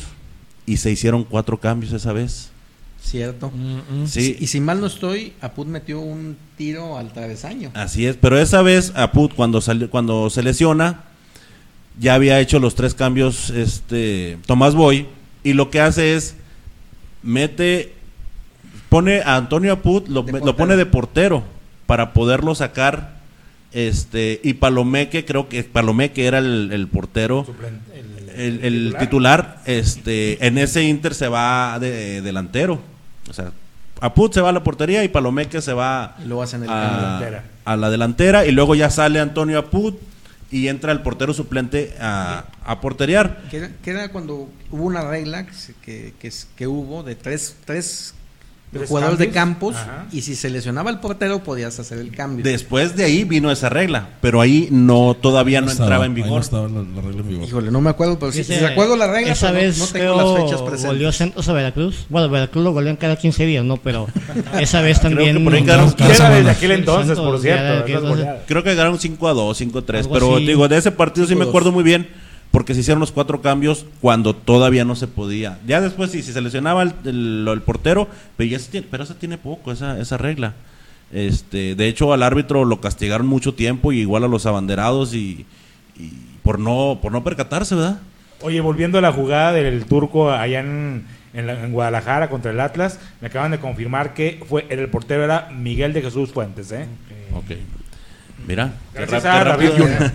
y 0.65 0.77
se 0.77 0.91
hicieron 0.91 1.23
cuatro 1.23 1.57
cambios 1.57 1.93
esa 1.93 2.11
vez. 2.13 2.51
Cierto. 3.03 3.51
Sí, 4.05 4.37
Y 4.39 4.47
si 4.47 4.61
mal 4.61 4.79
no 4.79 4.87
estoy, 4.87 5.33
Apud 5.41 5.67
metió 5.67 5.99
un 5.99 6.37
tiro 6.57 6.97
al 6.97 7.11
travesaño. 7.11 7.71
Así 7.73 8.05
es, 8.07 8.15
pero 8.15 8.39
esa 8.39 8.61
vez 8.61 8.93
Aput 8.95 9.35
cuando 9.35 9.61
salió, 9.61 9.89
cuando 9.89 10.29
se 10.29 10.41
lesiona 10.41 11.03
ya 11.99 12.15
había 12.15 12.39
hecho 12.39 12.59
los 12.59 12.75
tres 12.75 12.95
cambios 12.95 13.49
este 13.51 14.37
Tomás 14.45 14.73
Boy 14.73 15.05
y 15.43 15.53
lo 15.53 15.69
que 15.69 15.79
hace 15.79 16.15
es 16.15 16.35
mete 17.21 17.93
pone 18.89 19.21
a 19.21 19.35
Antonio 19.35 19.73
Aput 19.73 20.07
lo, 20.07 20.25
pone 20.25 20.75
de 20.75 20.85
portero 20.85 21.43
para 21.85 22.13
poderlo 22.13 22.55
sacar 22.55 23.21
este 23.73 24.39
y 24.43 24.53
Palomeque 24.55 25.25
creo 25.25 25.49
que 25.49 25.63
Palomeque 25.63 26.25
era 26.25 26.39
el, 26.39 26.71
el 26.71 26.87
portero 26.87 27.45
Suplente, 27.45 27.99
el, 28.35 28.59
el, 28.63 28.87
el 28.87 28.97
titular 28.97 29.61
este 29.65 30.45
en 30.45 30.57
ese 30.57 30.83
Inter 30.83 31.13
se 31.13 31.27
va 31.27 31.77
de, 31.79 32.21
delantero 32.21 32.92
o 33.29 33.33
sea 33.33 33.51
Aput 34.01 34.33
se 34.33 34.41
va 34.41 34.49
a 34.49 34.51
la 34.51 34.63
portería 34.63 35.03
y 35.03 35.07
Palomeque 35.07 35.61
se 35.61 35.71
va 35.71 36.15
Y 36.21 36.27
luego 36.27 36.43
hacen 36.43 36.63
el 36.63 36.69
a, 36.69 36.73
cambio. 36.73 36.97
delantera. 36.97 37.43
a 37.63 37.77
la 37.77 37.89
delantera 37.89 38.45
y 38.45 38.51
luego 38.51 38.75
ya 38.75 38.89
sale 38.89 39.19
Antonio 39.19 39.57
Aput 39.59 39.97
y 40.51 40.67
entra 40.67 40.91
el 40.91 41.01
portero 41.01 41.33
suplente 41.33 41.95
a, 42.01 42.45
a 42.65 42.81
porteriar. 42.81 43.43
Que 43.49 43.69
era, 43.85 44.09
cuando 44.09 44.49
hubo 44.71 44.83
una 44.83 45.01
regla 45.07 45.45
que, 45.45 45.53
que, 45.83 46.13
que, 46.19 46.31
que 46.55 46.67
hubo 46.67 47.03
de 47.03 47.15
tres, 47.15 47.55
tres 47.65 48.13
Tres 48.73 48.89
jugadores 48.89 49.19
de 49.19 49.29
campos 49.29 49.75
Ajá. 49.75 50.05
y 50.11 50.21
si 50.21 50.35
se 50.35 50.49
lesionaba 50.49 50.89
el 50.89 50.99
portero 50.99 51.43
podías 51.43 51.79
hacer 51.79 51.99
el 51.99 52.11
cambio. 52.11 52.43
Después 52.43 52.95
de 52.95 53.03
ahí 53.03 53.23
vino 53.23 53.51
esa 53.51 53.69
regla, 53.69 54.09
pero 54.19 54.41
ahí 54.41 54.67
no 54.71 55.15
todavía 55.19 55.61
no, 55.61 55.67
estaba, 55.69 55.85
entraba 55.85 56.05
en 56.07 56.11
ahí 56.13 56.17
no 56.19 56.25
vigor. 56.25 56.41
estaba 56.41 56.67
la, 56.67 56.81
la 56.81 57.01
regla 57.01 57.21
en 57.21 57.27
vigor. 57.29 57.43
Híjole, 57.47 57.71
no 57.71 57.81
me 57.81 57.89
acuerdo, 57.91 58.17
pero 58.19 58.31
si, 58.31 58.39
Ese- 58.41 58.53
si 58.55 58.59
se 58.59 58.65
acuerdo 58.65 58.95
la 58.97 59.07
regla, 59.07 59.31
Esa 59.31 59.49
no- 59.49 59.53
vez 59.59 59.77
no, 59.77 59.85
tengo 59.87 60.15
creo, 60.15 60.33
las 60.35 60.43
fechas 60.43 60.61
presentes. 60.63 60.85
goleó 60.97 61.11
Santos 61.11 61.47
a 61.47 61.53
Veracruz. 61.53 62.05
Bueno, 62.09 62.29
Veracruz 62.29 62.63
lo 62.63 62.71
golean 62.73 62.95
cada 62.95 63.15
15 63.15 63.45
días, 63.45 63.63
¿no? 63.63 63.77
Pero 63.77 64.07
esa 64.59 64.81
vez 64.81 64.99
también. 65.01 65.37
que 65.37 65.43
por 65.43 65.53
ahí 65.53 65.63
quedaron 65.63 65.89
Y 65.97 66.01
era 66.01 66.07
desde 66.09 66.15
semana. 66.25 66.51
aquel 66.51 66.71
entonces, 66.71 67.07
Santos, 67.15 67.25
por 67.25 67.35
ya 67.37 67.41
cierto. 67.41 67.63
de 67.63 67.69
aquel 67.79 67.89
esas 67.91 68.01
entonces. 68.03 68.25
goleadas. 68.25 68.41
Creo 68.47 68.63
que 68.63 68.75
ganaron 68.75 68.99
5 68.99 69.27
a 69.27 69.33
2, 69.33 69.57
5 69.57 69.79
a 69.79 69.81
3, 69.85 70.01
Algo 70.03 70.13
pero 70.13 70.35
así. 70.37 70.45
digo, 70.47 70.67
de 70.67 70.77
ese 70.77 70.91
partido 70.91 71.27
sí 71.27 71.35
me 71.35 71.45
5-2. 71.45 71.49
acuerdo 71.49 71.71
muy 71.71 71.83
bien 71.83 72.07
porque 72.53 72.75
se 72.75 72.81
hicieron 72.81 72.99
los 72.99 73.11
cuatro 73.11 73.41
cambios 73.41 73.87
cuando 73.99 74.35
todavía 74.35 74.85
no 74.85 74.95
se 74.95 75.07
podía. 75.07 75.57
Ya 75.65 75.81
después 75.81 76.11
si, 76.11 76.21
si 76.21 76.31
se 76.31 76.39
lesionaba 76.39 76.83
el, 76.83 76.93
el- 77.03 77.47
el 77.51 77.61
portero, 77.63 78.07
pero 78.37 78.47
ya 78.47 78.59
se 78.59 78.69
tiene, 78.69 78.87
pero 78.91 79.03
esa 79.03 79.15
tiene 79.15 79.39
poco 79.39 79.71
esa 79.71 79.99
esa 79.99 80.17
regla. 80.17 80.53
Este, 81.11 81.73
de 81.73 81.87
hecho 81.87 82.13
al 82.13 82.21
árbitro 82.21 82.63
lo 82.63 82.79
castigaron 82.79 83.25
mucho 83.25 83.55
tiempo 83.55 83.91
y 83.91 83.99
igual 84.01 84.23
a 84.23 84.27
los 84.27 84.45
abanderados 84.45 85.15
y, 85.15 85.45
y 85.97 86.09
por 86.43 86.59
no 86.59 86.99
por 87.01 87.11
no 87.11 87.23
percatarse, 87.23 87.73
¿verdad? 87.73 87.99
Oye, 88.41 88.61
volviendo 88.61 88.99
a 88.99 89.01
la 89.01 89.11
jugada 89.11 89.51
del 89.53 89.85
turco 89.85 90.31
allá 90.31 90.59
en, 90.59 91.05
en 91.33 91.47
la- 91.47 91.63
en 91.63 91.71
Guadalajara 91.71 92.29
contra 92.29 92.51
el 92.51 92.59
Atlas, 92.59 92.99
me 93.19 93.29
acaban 93.29 93.49
de 93.51 93.59
confirmar 93.59 94.13
que 94.13 94.43
fue 94.47 94.67
el 94.69 94.87
portero 94.89 95.23
era 95.23 95.49
Miguel 95.51 95.91
de 95.91 96.03
Jesús 96.03 96.31
Fuentes, 96.31 96.71
¿eh? 96.71 96.85
Ok. 97.33 97.57
Mira, 98.47 98.73
Gracias 98.93 99.25
a 99.25 99.43
David. 99.43 99.69
Junior. 99.77 100.11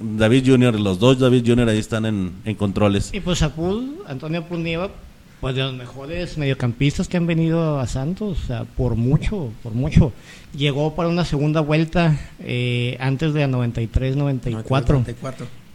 David 0.00 0.44
Junior, 0.46 0.78
los 0.78 0.98
dos 0.98 1.18
David 1.18 1.44
Junior 1.46 1.68
ahí 1.68 1.78
están 1.78 2.06
en, 2.06 2.32
en 2.44 2.54
controles. 2.54 3.10
Y 3.12 3.20
pues 3.20 3.42
Apul, 3.42 3.98
Antonio 4.06 4.40
Apul 4.40 4.62
Nieva, 4.62 4.90
pues 5.40 5.54
de 5.56 5.62
los 5.62 5.74
mejores 5.74 6.38
mediocampistas 6.38 7.08
que 7.08 7.16
han 7.16 7.26
venido 7.26 7.80
a 7.80 7.86
Santos, 7.86 8.38
o 8.44 8.46
sea, 8.46 8.64
por 8.64 8.94
mucho, 8.94 9.52
por 9.62 9.72
mucho. 9.72 10.12
Llegó 10.56 10.94
para 10.94 11.08
una 11.08 11.24
segunda 11.24 11.60
vuelta 11.60 12.18
eh, 12.40 12.96
antes 13.00 13.34
de 13.34 13.40
la 13.40 13.48
93-94. 13.48 15.04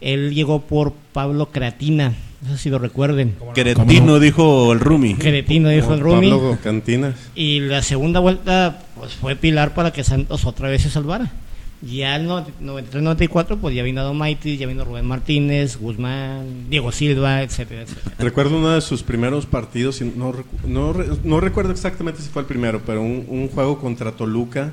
Él 0.00 0.34
llegó 0.34 0.60
por 0.62 0.92
Pablo 1.12 1.46
Creatina, 1.50 2.14
no 2.42 2.52
sé 2.52 2.58
si 2.58 2.70
lo 2.70 2.78
recuerden. 2.78 3.34
Queretino, 3.54 3.86
¿Cómo 3.86 4.06
no? 4.06 4.20
dijo 4.20 4.72
el 4.72 4.80
Rumi. 4.80 5.14
Queretino 5.14 5.68
dijo 5.70 5.94
el 5.94 6.00
Rumi. 6.00 6.30
Pablo 6.30 6.58
Cantinas. 6.62 7.14
Y 7.34 7.60
la 7.60 7.82
segunda 7.82 8.20
vuelta 8.20 8.82
pues 8.98 9.12
fue 9.14 9.36
Pilar 9.36 9.74
para 9.74 9.92
que 9.92 10.04
Santos 10.04 10.44
otra 10.44 10.68
vez 10.68 10.82
se 10.82 10.90
salvara. 10.90 11.30
Ya 11.80 12.16
el 12.16 12.26
no- 12.26 12.44
93-94 12.60 13.56
pues 13.60 13.72
ya 13.74 13.84
vino 13.84 14.02
Domaitis, 14.02 14.58
ya 14.58 14.66
vino 14.66 14.84
Rubén 14.84 15.06
Martínez, 15.06 15.76
Guzmán, 15.78 16.68
Diego 16.68 16.90
Silva, 16.90 17.42
etcétera, 17.42 17.82
etcétera. 17.82 18.16
Recuerdo 18.18 18.58
uno 18.58 18.70
de 18.70 18.80
sus 18.80 19.04
primeros 19.04 19.46
partidos, 19.46 20.00
y 20.00 20.04
no, 20.16 20.32
recu- 20.32 20.64
no, 20.66 20.92
no 21.22 21.38
recuerdo 21.40 21.70
exactamente 21.70 22.20
si 22.20 22.30
fue 22.30 22.42
el 22.42 22.46
primero, 22.48 22.82
pero 22.84 23.00
un, 23.00 23.24
un 23.28 23.48
juego 23.48 23.78
contra 23.78 24.10
Toluca. 24.10 24.72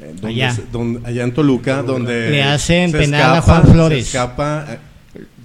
Eh, 0.00 0.12
donde 0.14 0.28
Allá. 0.28 0.54
se- 0.54 0.64
donde- 0.70 1.06
allá 1.08 1.24
en 1.24 1.32
Toluca, 1.34 1.82
donde 1.82 2.30
Le 2.30 2.42
hacen 2.42 2.92
penal 2.92 3.20
a 3.36 3.38
escapa- 3.38 3.42
Juan 3.42 3.72
Flores. 3.72 4.04
Se 4.04 4.16
escapa, 4.18 4.66
eh, 4.68 4.78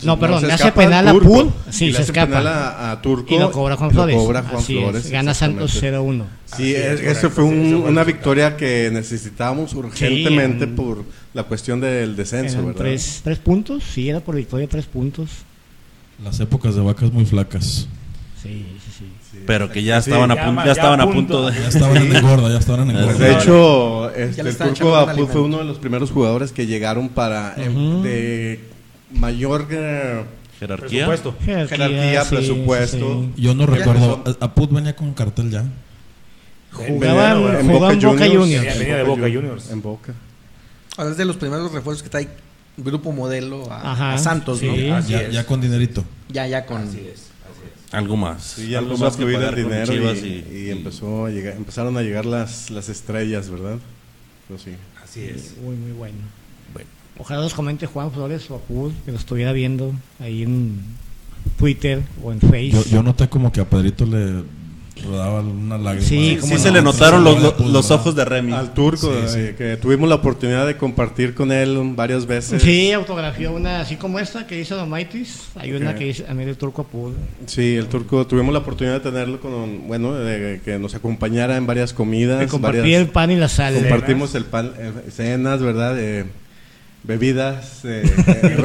No, 0.04 0.20
perdón, 0.20 0.42
se 0.42 0.48
le 0.48 0.54
hace 0.54 0.72
penal 0.74 1.08
a 1.08 1.12
Turco, 1.12 1.30
Pool, 1.30 1.54
sí, 1.70 1.86
y 1.86 1.88
le 1.90 1.94
se 1.96 2.02
hace 2.02 2.12
escapa. 2.12 2.28
penal 2.40 2.48
a, 2.48 2.92
a 2.92 3.02
Turco 3.02 3.34
Y 3.34 3.40
lo 3.40 3.52
cobra 3.52 3.78
Juan 3.78 3.92
Flores. 3.92 4.16
cobra 4.18 4.42
Juan 4.44 4.56
Así 4.62 4.78
es, 4.78 4.84
Flores, 4.84 5.10
Gana 5.12 5.34
Santos 5.34 5.76
exactamente. 5.76 5.98
0-1. 5.98 6.26
Sí, 6.58 6.76
es, 6.76 7.00
es- 7.02 7.20
fue 7.20 7.32
sí, 7.46 7.50
un- 7.50 7.74
una 7.88 8.04
victoria 8.04 8.58
que 8.58 8.90
necesitábamos 8.92 9.74
urgentemente 9.74 10.66
en- 10.66 10.76
por 10.76 11.04
la 11.34 11.44
cuestión 11.44 11.80
del 11.80 12.16
descenso, 12.18 12.56
Eran 12.56 12.66
¿verdad? 12.68 12.82
tres, 12.82 13.22
tres 13.24 13.38
puntos, 13.40 13.84
sí, 13.94 14.10
era 14.10 14.20
por 14.20 14.36
victoria 14.36 14.68
tres 14.68 14.86
puntos. 14.86 15.30
Las 16.24 16.40
épocas 16.42 16.76
de 16.76 16.82
vacas 16.82 17.12
muy 17.14 17.26
flacas. 17.26 17.88
Sí, 18.44 18.66
sí. 19.32 19.40
Pero 19.46 19.72
que 19.72 19.84
ya 19.84 20.02
Sí. 20.02 20.10
estaban 20.10 20.32
a 20.32 20.36
Ya 20.36 20.46
punto, 20.46 20.62
ya 20.62 20.66
ya 20.68 20.72
estaban 20.74 21.00
a 21.00 21.04
a 21.04 21.10
punto. 21.12 21.50
de 21.50 21.60
Ya 21.60 21.68
estaban 21.68 21.98
en 21.98 22.16
engorda, 22.16 22.50
ya 22.50 22.58
estaban 22.60 22.90
en 22.90 22.96
engorda. 22.98 23.18
De 23.18 23.34
hecho, 23.34 24.10
este, 24.16 24.42
el 24.42 24.58
Turco 24.58 24.96
Abud 24.96 25.28
fue 25.28 25.42
uno 25.42 25.58
de 25.60 25.64
los 25.66 25.78
primeros 25.78 26.12
jugadores 26.12 26.52
que 26.52 26.66
llegaron 26.68 27.10
para 27.10 27.56
Ujú. 27.58 28.04
de 28.04 28.60
mayor 29.14 29.68
eh, 29.72 30.24
jerarquía. 30.60 31.08
Presupuesto. 31.08 31.36
jerarquía, 31.46 32.24
sí, 32.26 32.36
presupuesto. 32.36 33.24
sí. 33.36 33.42
Yo 33.42 33.54
no 33.56 33.66
recuerdo. 33.66 34.24
Aput 34.40 34.72
venía 34.72 34.96
con 34.96 35.14
cartel 35.14 35.50
ya. 35.50 35.64
Jugaban, 36.72 37.44
Venía 37.44 37.60
en 37.60 37.68
jugaban 37.70 37.96
Boca 38.00 38.08
Boca 38.08 38.26
Juniors. 38.26 38.36
Juniors. 38.38 38.66
Venía- 38.66 38.80
venía 38.80 38.96
de 38.98 39.04
Boca 39.04 39.22
Juniors. 39.24 39.72
En 39.72 39.82
Boca. 39.82 40.14
Ahora 40.98 41.12
es 41.12 41.18
de 41.18 41.26
los 41.26 41.36
primeros 41.38 41.72
refuerzos 41.72 42.04
que 42.04 42.10
trae 42.10 42.30
grupo 42.78 43.12
modelo 43.12 43.70
a, 43.72 43.92
Ajá, 43.92 44.14
a 44.14 44.18
Santos, 44.18 44.60
sí. 44.60 44.68
¿no? 44.88 44.96
Así 44.96 45.12
Ya, 45.12 45.22
es. 45.22 45.34
ya 45.34 45.46
con 45.46 45.60
dinerito. 45.60 46.04
Ya, 46.30 46.48
ya 46.48 46.66
con. 46.66 46.84
Así 46.84 47.06
es. 47.14 47.31
Algo 47.92 48.16
más. 48.16 48.44
Sí, 48.56 48.74
Algo 48.76 48.98
más 48.98 49.18
que 49.18 49.24
el 49.24 49.56
dinero 49.56 49.94
y, 50.14 50.18
y- 50.18 50.58
y 50.66 50.70
empezó 50.70 51.26
a 51.26 51.30
llegar, 51.30 51.56
empezaron 51.58 51.98
a 51.98 52.02
llegar 52.02 52.26
las, 52.26 52.70
las 52.72 52.88
estrellas, 52.90 53.50
¿verdad? 53.50 53.78
Pues 54.48 54.62
sí. 54.62 54.72
Así 55.04 55.22
es. 55.26 55.56
Muy, 55.62 55.76
muy 55.76 55.92
bueno. 55.92 56.18
Bueno. 56.74 56.90
Ojalá 57.18 57.42
nos 57.42 57.54
comente 57.54 57.86
Juan 57.88 58.12
Flores 58.12 58.50
o 58.50 58.56
Apul, 58.56 58.94
que 59.06 59.12
lo 59.12 59.18
estuviera 59.18 59.52
viendo 59.52 59.94
ahí 60.20 60.44
en 60.44 60.80
Twitter 61.58 62.02
o 62.24 62.32
en 62.32 62.40
Face. 62.40 62.70
Yo, 62.72 62.84
yo 62.86 63.04
noté 63.04 63.28
como 63.28 63.52
que 63.52 63.60
a 63.62 63.66
Pedrito 63.70 64.06
le 64.06 64.44
rodaba 65.02 65.42
una 65.42 65.78
lágrima. 65.78 66.08
Sí, 66.08 66.38
Sí, 66.42 66.58
se 66.58 66.70
no. 66.70 66.76
le 66.76 66.82
notaron 66.82 67.24
los, 67.24 67.42
los 67.42 67.58
¿verdad? 67.58 67.92
ojos 67.92 68.16
de 68.16 68.26
Remy. 68.26 68.54
Al 68.54 68.74
turco, 68.74 69.12
Sí, 69.26 69.34
sí. 69.34 69.40
eh, 69.40 69.56
que 69.58 69.78
tuvimos 69.78 70.08
la 70.10 70.16
oportunidad 70.16 70.66
de 70.68 70.78
compartir 70.78 71.34
con 71.34 71.52
él 71.52 71.78
varias 71.96 72.26
veces. 72.26 72.62
Sí, 72.62 72.92
autografió 72.92 73.52
una 73.54 73.82
así 73.82 73.96
como 73.96 74.20
esta 74.20 74.48
que 74.48 74.56
dice 74.56 74.76
Domaitis. 74.76 75.50
Hay 75.56 75.72
una 75.74 75.92
Ok. 75.92 75.98
que 75.98 76.04
dice 76.06 76.26
a 76.28 76.34
mí 76.34 76.46
del 76.46 76.58
turco 76.58 76.82
Apul. 76.84 77.14
Sí, 77.46 77.76
el 77.76 77.88
turco, 77.88 78.26
tuvimos 78.28 78.54
la 78.54 78.60
oportunidad 78.60 78.96
de 78.96 79.12
tenerlo 79.12 79.40
con, 79.40 79.88
bueno, 79.88 80.14
de 80.14 80.62
que 80.64 80.80
nos 80.80 80.96
acompañara 80.96 81.58
en 81.58 81.66
varias 81.68 81.94
comidas. 81.94 82.50
Varias- 82.60 82.86
el 82.86 83.08
pan 83.08 83.32
y 83.32 83.36
la 83.36 83.48
sal. 83.50 83.74
compartimos 83.74 84.36
el 84.36 84.46
pan, 84.46 84.72
eh, 84.78 84.92
cenas, 85.12 85.62
¿verdad? 85.62 85.98
Bebidas 87.04 87.80
eh, 87.84 88.04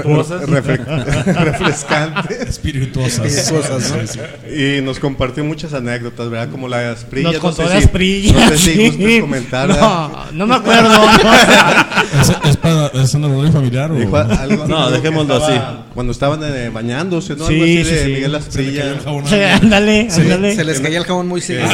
refre- 0.05 0.85
refrescantes. 1.25 2.41
Espirituosas. 2.43 3.25
Espirituosas, 3.25 3.91
¿no? 3.93 4.07
Sí, 4.07 4.19
sí. 4.47 4.79
Y 4.79 4.83
nos 4.83 4.99
compartió 5.01 5.43
muchas 5.43 5.73
anécdotas, 5.73 6.29
¿verdad? 6.29 6.51
Como 6.51 6.69
las 6.69 7.05
prillas. 7.05 7.33
Nos 7.33 7.41
contó 7.41 7.63
no 7.63 7.69
sé 7.69 7.75
las 7.75 7.83
si, 7.85 7.89
prillas. 7.89 8.35
No 8.37 8.49
sé 8.51 8.59
si 8.59 8.91
sí. 8.91 9.21
comentar. 9.23 9.69
No, 9.71 10.11
no 10.33 10.47
me 10.47 10.55
acuerdo. 10.55 10.91
¿Es, 12.21 12.33
es 12.51 12.57
para, 12.59 12.89
¿Es 12.89 13.15
un 13.15 13.25
error 13.25 13.51
familiar 13.53 13.91
o...? 13.91 13.95
Dijo 13.95 14.17
algo- 14.17 14.67
No, 14.67 14.91
dejémoslo 14.91 15.39
estaba- 15.39 15.87
Cuando 15.95 16.13
estaban 16.13 16.41
eh, 16.45 16.69
bañándose, 16.71 17.37
¿no? 17.37 17.47
Sí, 17.47 17.55
algo 17.55 17.65
así 17.65 17.85
sí, 17.85 17.91
de 17.91 18.05
sí. 18.05 18.11
Miguel 18.13 18.35
ándale, 19.47 20.11
Se, 20.11 20.21
ándale. 20.21 20.55
se 20.55 20.65
les 20.65 20.81
caía 20.81 20.99
el 20.99 21.05
jabón 21.05 21.27
muy 21.27 21.41
seguido. 21.41 21.67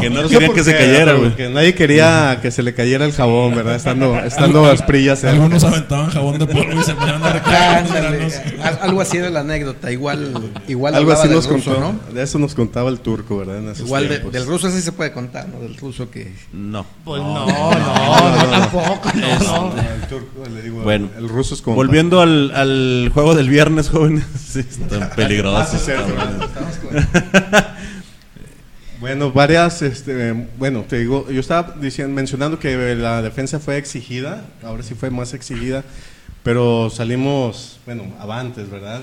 Que 0.00 0.10
no 0.10 0.28
querían 0.28 0.52
que 0.52 0.62
se 0.62 0.72
cayera, 0.76 1.04
pero 1.06 1.18
güey. 1.20 1.36
que 1.36 1.48
nadie 1.48 1.74
quería 1.74 2.38
que 2.42 2.50
se 2.50 2.62
le 2.62 2.74
cayera 2.74 3.06
el 3.06 3.12
jabón, 3.12 3.54
¿verdad? 3.54 3.76
Estando, 3.76 4.18
estando 4.20 4.66
cerca. 4.76 5.30
Algunos 5.30 5.64
aventaban 5.64 6.01
jabón 6.10 6.38
de 6.38 6.46
polvo 6.46 6.80
y 6.80 6.82
se 6.84 6.94
ponían 6.94 7.22
a 7.22 7.26
Ah, 7.32 7.32
recargar 7.32 8.78
Algo 8.82 9.00
así 9.00 9.16
era 9.16 9.30
la 9.30 9.40
anécdota. 9.40 9.90
Igual, 9.92 10.52
igual 10.68 10.94
Algo 10.94 11.12
así 11.12 11.28
nos 11.28 11.46
ruso, 11.48 11.74
contó, 11.74 11.80
¿no? 12.08 12.14
de 12.14 12.22
eso 12.22 12.38
nos 12.38 12.54
contaba 12.54 12.88
el 12.90 13.00
turco, 13.00 13.38
¿verdad? 13.38 13.58
En 13.58 13.68
esos 13.68 13.86
Igual 13.86 14.08
de- 14.08 14.18
del 14.20 14.46
ruso 14.46 14.70
sí 14.70 14.80
se 14.82 14.92
puede 14.92 15.12
contar, 15.12 15.48
¿no? 15.48 15.60
Del 15.60 15.76
ruso 15.76 16.10
que... 16.10 16.32
No. 16.52 16.84
Pues 17.04 17.22
no, 17.22 17.46
no, 17.46 17.78
no, 17.78 18.50
tampoco, 18.50 19.10
no, 19.14 19.38
no. 19.38 19.74
No, 19.74 19.80
el 19.80 20.08
turco, 20.08 20.44
le 20.52 20.62
digo, 20.62 20.82
Bueno. 20.82 21.08
el 21.16 21.28
ruso 21.28 21.54
es 21.54 21.62
como... 21.62 21.76
Volviendo 21.76 22.20
al, 22.20 22.50
al 22.54 23.10
juego 23.12 23.34
del 23.34 23.48
viernes, 23.48 23.88
jóvenes. 23.90 24.24
Sí, 24.52 24.60
están 24.60 25.04
Ah, 25.04 25.10
peligrosos. 25.16 25.70
sí, 25.80 25.84
cierto. 25.86 26.12
Estamos 26.12 26.76
con- 26.76 27.72
Bueno, 29.02 29.32
varias, 29.32 29.82
este, 29.82 30.32
bueno, 30.58 30.84
te 30.88 31.00
digo, 31.00 31.28
yo 31.28 31.40
estaba 31.40 31.74
diciendo, 31.80 32.14
mencionando 32.14 32.60
que 32.60 32.94
la 32.94 33.20
defensa 33.20 33.58
fue 33.58 33.76
exigida, 33.76 34.44
ahora 34.62 34.84
sí 34.84 34.94
fue 34.94 35.10
más 35.10 35.34
exigida, 35.34 35.82
pero 36.44 36.88
salimos, 36.88 37.80
bueno, 37.84 38.04
avantes, 38.20 38.70
¿verdad? 38.70 39.00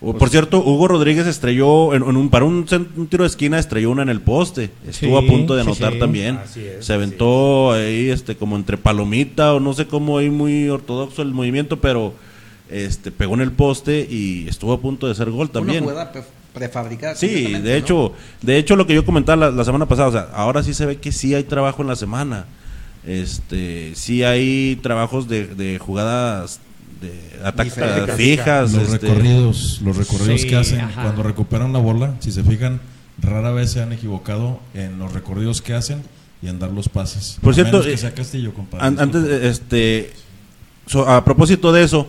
O, 0.00 0.14
Por 0.14 0.30
cierto, 0.30 0.60
Hugo 0.64 0.88
Rodríguez 0.88 1.26
estrelló, 1.26 1.92
en, 1.94 2.02
en 2.02 2.16
un, 2.16 2.30
para 2.30 2.46
un, 2.46 2.66
un 2.96 3.06
tiro 3.08 3.24
de 3.24 3.28
esquina, 3.28 3.58
estrelló 3.58 3.90
una 3.90 4.00
en 4.02 4.08
el 4.08 4.22
poste. 4.22 4.70
Estuvo 4.88 5.20
Sí, 5.20 5.26
a 5.26 5.30
punto 5.30 5.54
de 5.54 5.60
anotar 5.60 5.92
sí. 5.92 5.98
también. 5.98 6.38
Es, 6.56 6.86
Se 6.86 6.94
aventó 6.94 7.72
ahí 7.72 8.08
este, 8.08 8.34
como 8.36 8.56
entre 8.56 8.78
palomita 8.78 9.52
o 9.52 9.60
no 9.60 9.74
sé 9.74 9.86
cómo, 9.86 10.16
ahí 10.16 10.30
muy 10.30 10.70
ortodoxo 10.70 11.20
el 11.20 11.34
movimiento, 11.34 11.78
pero 11.78 12.14
este, 12.70 13.12
pegó 13.12 13.34
en 13.34 13.42
el 13.42 13.52
poste 13.52 14.08
y 14.10 14.48
estuvo 14.48 14.72
a 14.72 14.80
punto 14.80 15.04
de 15.06 15.12
hacer 15.12 15.30
gol 15.30 15.50
también. 15.50 15.84
Una 15.84 15.92
jugada 15.92 16.12
pre- 16.52 16.68
prefabricada. 16.68 17.14
Sí, 17.16 17.52
de 17.52 17.58
¿no? 17.60 17.68
hecho, 17.70 18.12
de 18.42 18.58
hecho 18.58 18.76
lo 18.76 18.86
que 18.86 18.94
yo 18.94 19.04
comentaba 19.04 19.36
la, 19.46 19.50
la 19.50 19.64
semana 19.64 19.86
pasada, 19.86 20.08
o 20.08 20.12
sea, 20.12 20.28
ahora 20.34 20.62
sí 20.62 20.74
se 20.74 20.86
ve 20.86 20.96
que 20.98 21.12
sí 21.12 21.34
hay 21.34 21.44
trabajo 21.44 21.82
en 21.82 21.88
la 21.88 21.96
semana. 21.96 22.46
Este, 23.06 23.92
sí 23.96 24.22
hay 24.22 24.78
trabajos 24.82 25.28
de, 25.28 25.46
de 25.48 25.78
jugadas 25.78 26.60
de 27.00 27.12
ataques 27.44 27.74
Fijas. 27.74 28.10
fijas, 28.16 28.72
Los 28.74 28.92
este, 28.92 29.08
recorridos, 29.08 29.80
los 29.84 29.96
recorridos 29.96 30.40
Sí, 30.42 30.46
que 30.48 30.56
hacen 30.56 30.80
ajá. 30.80 31.02
cuando 31.02 31.22
recuperan 31.24 31.72
la 31.72 31.80
bola, 31.80 32.14
si 32.20 32.30
se 32.30 32.44
fijan, 32.44 32.80
rara 33.20 33.50
vez 33.50 33.72
se 33.72 33.82
han 33.82 33.92
equivocado 33.92 34.60
en 34.74 34.98
los 35.00 35.12
recorridos 35.12 35.60
que 35.62 35.74
hacen 35.74 36.02
y 36.42 36.48
en 36.48 36.60
dar 36.60 36.70
los 36.70 36.88
pases. 36.88 37.38
Por 37.42 37.52
A 37.52 37.54
cierto, 37.54 37.72
menos 37.72 37.86
que 37.86 37.94
eh, 37.94 37.98
sea 37.98 38.14
Castillo, 38.14 38.54
compadre. 38.54 38.86
An- 38.86 39.00
antes, 39.00 39.24
este, 39.24 40.12
so- 40.86 41.08
a 41.08 41.24
propósito 41.24 41.72
de 41.72 41.82
eso, 41.82 42.06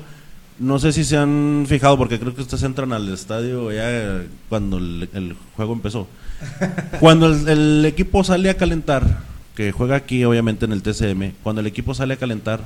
no 0.64 0.80
sé 0.80 0.94
si 0.94 1.04
se 1.04 1.18
han 1.18 1.66
fijado, 1.68 1.98
porque 1.98 2.20
creo 2.20 2.34
que 2.34 2.42
ustedes 2.42 2.64
entran 2.64 2.94
al 2.94 3.12
estadio 3.14 3.72
ya 3.72 4.24
cuando 4.50 4.78
el, 4.78 5.10
el 5.14 5.36
juego 5.56 5.74
empezó. 5.74 6.08
Cuando 7.00 7.28
el, 7.28 7.48
el 7.48 7.86
equipo 7.86 8.22
sale 8.24 8.50
a 8.50 8.58
calentar, 8.58 9.20
que 9.56 9.72
juega 9.72 9.96
aquí 9.96 10.26
obviamente 10.26 10.66
en 10.66 10.74
el 10.74 10.82
TCM, 10.82 11.34
cuando 11.42 11.62
el 11.62 11.68
equipo 11.68 11.94
sale 11.94 12.16
a 12.16 12.18
calentar, 12.18 12.60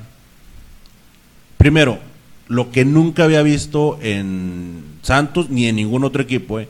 primero, 1.58 2.00
lo 2.48 2.70
que 2.70 2.84
nunca 2.84 3.24
había 3.24 3.42
visto 3.42 3.98
en 4.02 4.82
Santos 5.02 5.50
ni 5.50 5.66
en 5.66 5.76
ningún 5.76 6.02
otro 6.02 6.22
equipo, 6.22 6.58
eh, 6.58 6.68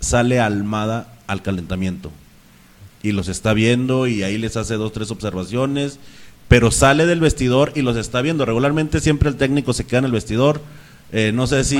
sale 0.00 0.40
Almada 0.40 1.14
al 1.26 1.42
calentamiento. 1.42 2.10
Y 3.02 3.12
los 3.12 3.28
está 3.28 3.54
viendo 3.54 4.06
y 4.06 4.22
ahí 4.22 4.36
les 4.36 4.56
hace 4.56 4.74
dos, 4.74 4.92
tres 4.92 5.10
observaciones, 5.10 5.98
pero 6.52 6.70
sale 6.70 7.06
del 7.06 7.18
vestidor 7.18 7.72
y 7.74 7.80
los 7.80 7.96
está 7.96 8.20
viendo. 8.20 8.44
Regularmente 8.44 9.00
siempre 9.00 9.30
el 9.30 9.36
técnico 9.36 9.72
se 9.72 9.84
queda 9.86 10.00
en 10.00 10.04
el 10.04 10.12
vestidor. 10.12 10.60
eh, 11.10 11.30
no 11.32 11.46
sé 11.46 11.64
si 11.64 11.76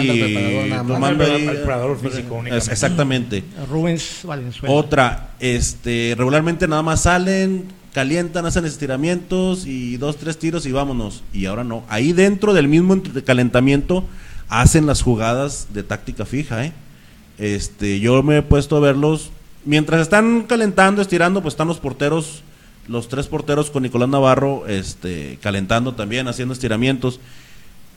Manda 0.99 1.25
al 1.27 1.97
físico 1.99 2.43
es- 2.51 2.69
exactamente. 2.69 3.45
Rubens 3.71 4.21
Valenzuela. 4.25 4.75
Otra, 4.75 5.31
este, 5.41 6.15
regularmente 6.17 6.67
nada 6.69 6.81
más 6.83 7.03
salen, 7.03 7.67
calientan, 7.93 8.47
hacen 8.47 8.65
estiramientos 8.65 9.67
y 9.67 9.99
dos, 9.99 10.17
tres 10.17 10.39
tiros 10.39 10.65
y 10.65 10.73
vámonos. 10.73 11.23
Y 11.35 11.45
ahora 11.45 11.65
no. 11.65 11.83
Ahí 11.91 12.13
dentro 12.15 12.55
del 12.55 12.67
mismo 12.69 12.99
calentamiento 13.27 14.05
hacen 14.49 14.87
las 14.87 15.03
jugadas 15.03 15.69
de 15.75 15.83
táctica 15.83 16.25
fija, 16.25 16.65
¿eh? 16.65 16.73
Este, 17.39 18.01
yo 18.01 18.23
me 18.23 18.39
he 18.39 18.43
puesto 18.43 18.77
a 18.77 18.81
verlos. 18.81 19.33
Mientras 19.67 20.01
están 20.01 20.45
calentando, 20.49 21.03
estirando, 21.03 21.43
pues 21.43 21.53
están 21.53 21.69
los 21.69 21.79
porteros, 21.79 22.43
los 22.89 23.09
tres 23.09 23.27
porteros 23.27 23.71
con 23.71 23.83
Nicolás 23.83 24.09
Navarro, 24.09 24.67
este, 24.67 25.39
calentando 25.41 25.95
también, 25.95 26.29
haciendo 26.29 26.55
estiramientos. 26.55 27.21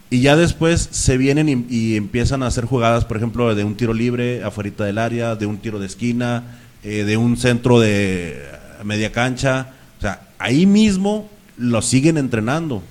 Y 0.09 0.21
ya 0.21 0.35
después 0.35 0.87
se 0.91 1.17
vienen 1.17 1.49
y, 1.49 1.75
y 1.75 1.95
empiezan 1.95 2.43
a 2.43 2.47
hacer 2.47 2.65
jugadas, 2.65 3.05
por 3.05 3.17
ejemplo, 3.17 3.53
de 3.55 3.63
un 3.63 3.75
tiro 3.75 3.93
libre 3.93 4.43
afuera 4.43 4.85
del 4.85 4.97
área, 4.97 5.35
de 5.35 5.45
un 5.45 5.57
tiro 5.57 5.79
de 5.79 5.87
esquina, 5.87 6.59
eh, 6.83 7.03
de 7.03 7.17
un 7.17 7.35
centro 7.37 7.79
de 7.79 8.39
media 8.83 9.11
cancha. 9.11 9.73
O 9.97 10.01
sea, 10.01 10.27
ahí 10.37 10.67
mismo 10.67 11.27
lo 11.57 11.81
siguen 11.81 12.17
entrenando. 12.17 12.83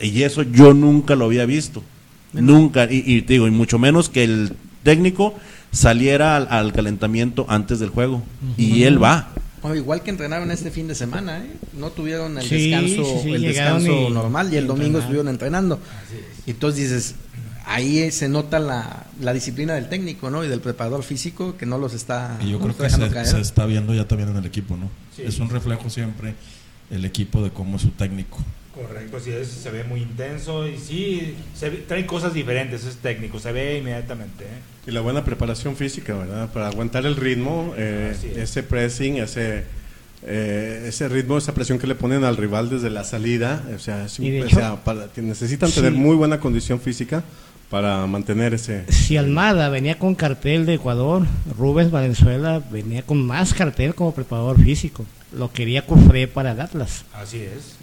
Y 0.00 0.24
eso 0.24 0.42
yo 0.42 0.74
nunca 0.74 1.14
lo 1.14 1.26
había 1.26 1.46
visto. 1.46 1.82
Nunca. 2.32 2.90
Y, 2.90 3.20
digo, 3.20 3.46
y 3.46 3.52
mucho 3.52 3.78
menos 3.78 4.08
que 4.08 4.24
el 4.24 4.52
técnico 4.82 5.34
saliera 5.70 6.36
al, 6.36 6.48
al 6.50 6.72
calentamiento 6.72 7.46
antes 7.48 7.78
del 7.78 7.90
juego. 7.90 8.24
Y 8.56 8.82
él 8.82 9.02
va. 9.02 9.28
Bueno, 9.66 9.80
igual 9.80 10.00
que 10.02 10.10
entrenaron 10.10 10.52
este 10.52 10.70
fin 10.70 10.86
de 10.86 10.94
semana, 10.94 11.38
¿eh? 11.38 11.50
no 11.72 11.90
tuvieron 11.90 12.38
el 12.38 12.44
Sí, 12.46 12.70
descanso, 12.70 13.04
sí, 13.04 13.20
sí, 13.24 13.32
el 13.34 13.42
descanso 13.42 14.08
y- 14.08 14.12
normal 14.12 14.52
y 14.52 14.56
el 14.58 14.64
y 14.64 14.66
domingo 14.68 15.00
estuvieron 15.00 15.26
entrenando. 15.26 15.80
Y 16.46 16.50
entonces 16.52 16.80
dices, 16.88 17.14
ahí 17.64 18.12
se 18.12 18.28
nota 18.28 18.60
la, 18.60 19.06
la 19.20 19.32
disciplina 19.32 19.74
del 19.74 19.88
técnico, 19.88 20.30
¿no? 20.30 20.44
Y 20.44 20.48
del 20.48 20.60
preparador 20.60 21.02
físico 21.02 21.56
que 21.56 21.66
no 21.66 21.78
los 21.78 21.94
está, 21.94 22.38
Y 22.44 22.50
yo 22.50 22.60
creo 22.60 22.76
que 22.76 22.84
dejando 22.84 23.08
se, 23.08 23.12
caer. 23.12 23.26
se 23.26 23.40
está 23.40 23.66
viendo 23.66 23.92
ya 23.92 24.06
también 24.06 24.30
en 24.30 24.36
el 24.36 24.46
equipo, 24.46 24.76
¿no? 24.76 24.88
Sí. 25.16 25.22
Es 25.26 25.40
un 25.40 25.50
reflejo 25.50 25.90
siempre 25.90 26.34
el 26.92 27.04
equipo 27.04 27.42
de 27.42 27.50
cómo 27.50 27.74
es 27.74 27.82
su 27.82 27.90
técnico. 27.90 28.38
Correcto, 28.76 29.16
así 29.16 29.30
es, 29.30 29.48
se 29.48 29.70
ve 29.70 29.84
muy 29.84 30.02
intenso 30.02 30.68
y 30.68 30.76
sí, 30.78 31.34
se 31.54 31.70
ve- 31.70 31.84
trae 31.88 32.04
cosas 32.04 32.34
diferentes, 32.34 32.84
es 32.84 32.96
técnico, 32.96 33.38
se 33.40 33.50
ve 33.50 33.78
inmediatamente. 33.78 34.44
¿eh? 34.44 34.48
Y 34.86 34.90
la 34.90 35.00
buena 35.00 35.24
preparación 35.24 35.76
física, 35.76 36.14
¿verdad? 36.14 36.52
Para 36.52 36.68
aguantar 36.68 37.06
el 37.06 37.16
ritmo, 37.16 37.72
eh, 37.78 38.12
es. 38.14 38.36
ese 38.36 38.62
pressing, 38.62 39.16
ese, 39.16 39.64
eh, 40.26 40.84
ese 40.88 41.08
ritmo, 41.08 41.38
esa 41.38 41.54
presión 41.54 41.78
que 41.78 41.86
le 41.86 41.94
ponen 41.94 42.22
al 42.24 42.36
rival 42.36 42.68
desde 42.68 42.90
la 42.90 43.02
salida. 43.04 43.62
O 43.74 43.78
sea, 43.78 44.04
es 44.04 44.20
o 44.20 44.48
sea, 44.50 44.76
para- 44.84 45.06
que 45.08 45.22
necesitan 45.22 45.70
Sí. 45.70 45.76
tener 45.76 45.92
muy 45.92 46.14
buena 46.14 46.38
condición 46.38 46.78
física 46.78 47.24
para 47.70 48.06
mantener 48.06 48.54
ese... 48.54 48.84
Si 48.92 49.16
Almada 49.16 49.70
venía 49.70 49.98
con 49.98 50.14
cartel 50.14 50.66
de 50.66 50.74
Ecuador, 50.74 51.22
Rubens 51.58 51.90
Valenzuela 51.90 52.62
venía 52.70 53.02
con 53.02 53.24
más 53.26 53.54
cartel 53.54 53.94
como 53.94 54.14
preparador 54.14 54.62
físico. 54.62 55.04
Lo 55.32 55.50
quería 55.50 55.82
Cufré 55.86 56.28
para 56.28 56.52
el 56.52 56.60
Atlas. 56.60 57.04
Así 57.14 57.38
es. 57.38 57.76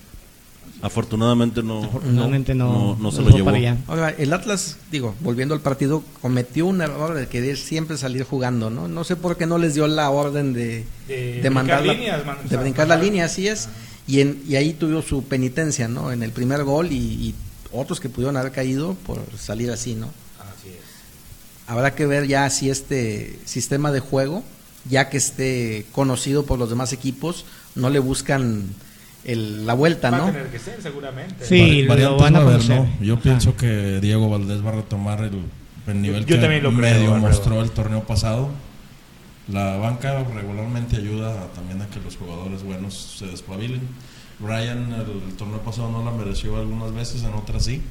Afortunadamente 0.88 1.64
no, 1.64 1.82
Afortunadamente 1.86 2.54
no, 2.54 2.96
no, 2.96 2.98
no 3.00 3.12
se 3.12 3.22
lo 3.22 3.30
llevó. 3.30 3.46
para 3.46 3.58
allá. 3.58 3.78
Ahora, 3.88 4.10
el 4.10 4.34
Atlas, 4.34 4.76
digo, 4.92 5.16
volviendo 5.22 5.56
al 5.56 5.62
partido, 5.62 6.04
cometió 6.22 6.66
un 6.66 6.82
error 6.82 7.14
de 7.16 7.28
querer 7.28 7.56
siempre 7.58 7.98
salir 7.98 8.24
jugando, 8.26 8.70
¿no? 8.70 8.90
No 8.90 9.06
sé 9.06 9.16
por 9.16 9.38
qué 9.38 9.46
no 9.46 9.58
les 9.58 9.76
dio 9.76 9.88
la 9.88 10.10
orden 10.10 10.52
de, 10.52 10.84
De 11.08 11.16
de 11.16 11.32
brincar 11.40 11.52
mandar 11.54 11.86
la- 11.86 11.94
líneas, 11.94 12.26
man- 12.26 12.38
o 12.38 12.44
de 12.44 12.50
sea, 12.50 12.60
brincar 12.60 12.88
la 12.90 12.98
línea, 12.98 13.26
así 13.26 13.48
es. 13.48 13.70
Y, 14.08 14.20
en, 14.20 14.44
y 14.46 14.58
ahí 14.58 14.74
tuvo 14.74 15.02
su 15.02 15.24
penitencia, 15.24 15.88
¿no? 15.88 16.12
En 16.12 16.22
el 16.22 16.32
primer 16.32 16.66
gol 16.66 16.92
y, 16.92 16.98
y 16.98 17.36
otros 17.72 18.02
que 18.02 18.10
pudieron 18.10 18.36
haber 18.36 18.52
caído 18.52 18.96
por 19.06 19.22
salir 19.40 19.72
así, 19.72 19.96
¿no? 19.96 20.08
Así 20.38 20.68
es. 20.68 20.76
Habrá 21.66 21.96
que 21.96 22.06
ver 22.06 22.28
ya 22.28 22.50
si 22.50 22.70
este 22.70 23.40
sistema 23.46 23.94
de 23.94 24.02
juego, 24.02 24.44
ya 24.90 25.10
que 25.10 25.16
esté 25.16 25.86
conocido 25.94 26.46
por 26.46 26.60
los 26.60 26.70
demás 26.70 26.92
equipos, 26.92 27.46
no 27.76 27.90
le 27.90 28.00
buscan 28.00 28.66
el- 29.26 29.66
la 29.66 29.74
vuelta, 29.74 30.10
Va 30.10 30.18
a 30.18 30.20
¿no? 30.22 30.26
tener 30.28 30.48
que 30.48 30.60
ser 30.60 30.82
seguramente. 30.82 31.46
Sí, 31.46 31.84
lo 31.84 31.90
variantes 31.90 32.22
van 32.22 32.36
a 32.36 32.40
va 32.40 32.46
haber, 32.46 32.58
conocer. 32.68 32.78
¿no? 33.00 33.06
Yo 33.06 33.14
Ajá. 33.16 33.24
pienso 33.24 33.56
que 33.58 34.00
Diego 34.02 34.30
Valdés 34.30 34.66
va 34.66 34.70
a 34.70 34.74
retomar 34.76 35.22
el, 35.22 35.42
el 35.88 36.02
nivel 36.02 36.26
Yo 36.26 36.40
que 36.40 36.60
lo 36.62 36.72
medio 36.72 37.16
mostró 37.16 37.62
el 37.62 37.72
torneo 37.72 38.04
pasado. 38.04 38.50
La 39.52 39.76
banca 39.78 40.24
regularmente 40.34 40.96
ayuda 40.98 41.44
a- 41.44 41.48
también 41.54 41.82
a 41.82 41.88
que 41.88 42.00
los 42.00 42.16
jugadores 42.16 42.64
buenos 42.64 43.16
se 43.20 43.26
despabilen. 43.28 43.82
Brian 44.40 44.92
el, 44.94 45.30
el 45.30 45.36
torneo 45.38 45.60
pasado 45.62 45.92
no 45.92 46.04
la 46.04 46.12
mereció 46.12 46.58
algunas 46.58 46.94
veces, 46.94 47.24
en 47.24 47.34
otras 47.34 47.66
sí. 47.66 47.82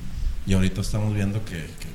Y 0.47 0.55
ahorita 0.55 0.81
estamos 0.81 1.15
viendo 1.15 1.45
que, 1.45 1.57
que, 1.57 1.89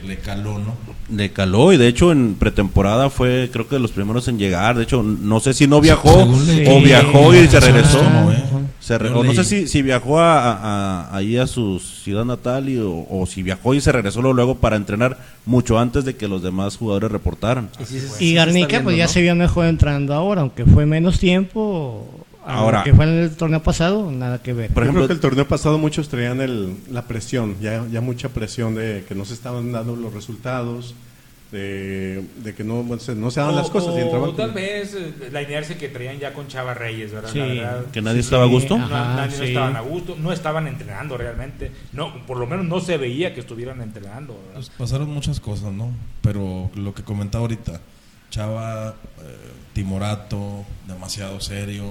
que 0.00 0.06
le 0.06 0.18
caló, 0.18 0.58
¿no? 0.58 0.74
Le 1.14 1.30
caló 1.32 1.72
y 1.72 1.76
de 1.76 1.86
hecho 1.88 2.10
en 2.12 2.34
pretemporada 2.34 3.10
fue 3.10 3.48
creo 3.52 3.68
que 3.68 3.76
de 3.76 3.80
los 3.80 3.92
primeros 3.92 4.26
en 4.28 4.38
llegar. 4.38 4.76
De 4.76 4.82
hecho, 4.84 5.02
no 5.02 5.40
sé 5.40 5.54
si 5.54 5.66
no 5.66 5.80
viajó 5.80 6.10
o 6.24 6.80
viajó 6.80 7.34
y 7.34 7.46
se 7.48 7.60
regresó. 7.60 8.02
no, 8.02 8.32
¿eh? 8.32 8.42
Se 8.80 8.96
re- 8.98 9.10
o 9.10 9.24
no 9.24 9.32
sé 9.34 9.42
si, 9.42 9.66
si 9.66 9.82
viajó 9.82 10.20
a, 10.20 10.40
a- 10.52 10.58
a- 11.10 11.16
ahí 11.16 11.36
a 11.38 11.48
su 11.48 11.80
ciudad 11.80 12.24
natal 12.24 12.68
y, 12.68 12.78
o, 12.78 13.04
o 13.10 13.26
si 13.26 13.42
viajó 13.42 13.74
y 13.74 13.80
se 13.80 13.90
regresó 13.90 14.22
luego, 14.22 14.56
para 14.58 14.76
entrenar 14.76 15.18
mucho 15.44 15.78
antes 15.78 16.04
de 16.04 16.14
que 16.14 16.28
los 16.28 16.40
demás 16.42 16.76
jugadores 16.76 17.10
reportaran. 17.10 17.68
Y, 17.80 17.96
está 18.36 18.44
Garnica 18.44 18.66
viendo, 18.68 18.84
pues 18.84 18.96
ya 18.96 19.04
¿no? 19.06 19.08
se 19.10 19.22
vio 19.22 19.34
mejor 19.34 19.66
entrando 19.66 20.14
ahora, 20.14 20.42
aunque 20.42 20.64
fue 20.64 20.86
menos 20.86 21.18
tiempo 21.18 22.25
Ahora- 22.46 22.78
lo 22.78 22.84
que 22.84 22.94
fue 22.94 23.04
en 23.04 23.10
el 23.18 23.36
torneo 23.36 23.62
pasado, 23.62 24.10
nada 24.10 24.42
que 24.42 24.52
ver. 24.52 24.70
Por 24.72 24.84
Yo 24.84 24.90
ejemplo- 24.90 25.00
creo 25.02 25.08
que 25.08 25.14
el 25.14 25.20
torneo 25.20 25.48
pasado 25.48 25.78
muchos 25.78 26.08
traían 26.08 26.40
el, 26.40 26.76
la 26.90 27.02
presión, 27.02 27.56
ya, 27.60 27.84
ya 27.90 28.00
mucha 28.00 28.28
presión 28.28 28.74
de 28.74 29.04
que 29.08 29.14
no 29.14 29.24
se 29.24 29.34
estaban 29.34 29.72
dando 29.72 29.96
los 29.96 30.14
resultados, 30.14 30.94
de, 31.52 32.24
de 32.42 32.54
que 32.56 32.64
no, 32.64 32.82
bueno, 32.82 33.00
se- 33.00 33.14
no 33.14 33.30
se 33.30 33.38
daban 33.40 33.54
las 33.54 33.70
cosas. 33.70 33.94
y 33.94 33.98
O 33.98 34.02
entraban 34.02 34.34
tal 34.36 34.46
con- 34.46 34.54
vez 34.56 34.94
eh, 34.94 35.28
la 35.30 35.42
inercia 35.42 35.78
que 35.78 35.88
traían 35.88 36.18
ya 36.18 36.32
con 36.32 36.48
Chava 36.48 36.74
Reyes, 36.74 37.12
¿verdad? 37.12 37.30
Sí. 37.32 37.38
La 37.38 37.46
verdad. 37.46 37.84
Que 37.92 38.02
nadie 38.02 38.20
estaba 38.20 38.42
a 38.42 38.46
gusto. 38.46 38.76
No, 38.76 38.84
Ajá, 38.84 39.14
nadie 39.14 39.38
no 39.38 39.44
sí. 39.44 39.48
estaban 39.50 39.76
a 39.76 39.80
gusto, 39.80 40.16
no 40.20 40.32
estaban 40.32 40.66
entrenando 40.66 41.16
realmente. 41.16 41.70
No, 41.92 42.26
por 42.26 42.38
lo 42.38 42.46
menos 42.48 42.66
no 42.66 42.80
se 42.80 42.96
veía 42.96 43.32
que 43.32 43.40
estuvieran 43.40 43.80
entrenando. 43.80 44.36
Pues 44.54 44.70
pasaron 44.70 45.08
muchas 45.08 45.38
cosas, 45.38 45.72
¿no? 45.72 45.90
Pero 46.20 46.68
lo 46.74 46.92
que 46.94 47.04
comentaba 47.04 47.42
ahorita, 47.42 47.80
Chava, 48.30 48.90
eh, 49.22 49.36
timorato, 49.72 50.64
demasiado 50.88 51.40
serio, 51.40 51.84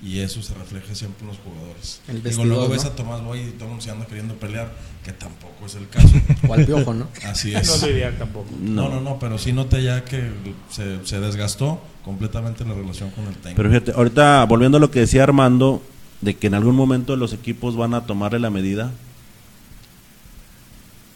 y 0.00 0.20
eso 0.20 0.40
se 0.42 0.54
refleja 0.54 0.94
siempre 0.94 1.22
en 1.22 1.28
los 1.28 1.38
jugadores. 1.38 2.00
El 2.06 2.16
Digo, 2.16 2.24
vestidor, 2.24 2.46
luego 2.46 2.68
ves 2.68 2.84
¿no? 2.84 2.90
a 2.90 2.94
Tomás 2.96 3.22
Boy 3.24 3.40
y 3.40 3.50
todo 3.52 3.64
el 3.64 3.68
mundo 3.70 3.82
se 3.84 3.90
anda 3.90 4.06
queriendo 4.06 4.34
pelear, 4.34 4.72
que 5.04 5.12
tampoco 5.12 5.66
es 5.66 5.74
el 5.74 5.88
caso. 5.88 6.08
O 6.48 6.54
al 6.54 6.64
piojo, 6.64 6.94
¿no? 6.94 7.08
Así 7.26 7.50
No 7.52 7.58
es. 7.58 7.82
lo 7.82 7.90
ideal 7.90 8.16
tampoco. 8.16 8.46
No, 8.60 8.88
no, 8.88 9.00
no, 9.00 9.18
pero 9.18 9.38
sí 9.38 9.52
noté 9.52 9.82
ya 9.82 10.04
que 10.04 10.30
se, 10.70 11.04
se 11.04 11.18
desgastó 11.20 11.80
completamente 12.04 12.64
la 12.64 12.74
relación 12.74 13.10
con 13.10 13.26
el 13.26 13.34
técnico. 13.34 13.56
Pero 13.56 13.70
fíjate, 13.70 13.92
ahorita 13.92 14.44
volviendo 14.44 14.78
a 14.78 14.80
lo 14.80 14.90
que 14.90 15.00
decía 15.00 15.24
Armando, 15.24 15.82
de 16.20 16.34
que 16.36 16.46
en 16.46 16.54
algún 16.54 16.76
momento 16.76 17.16
los 17.16 17.32
equipos 17.32 17.76
van 17.76 17.94
a 17.94 18.06
tomarle 18.06 18.38
la 18.38 18.50
medida. 18.50 18.92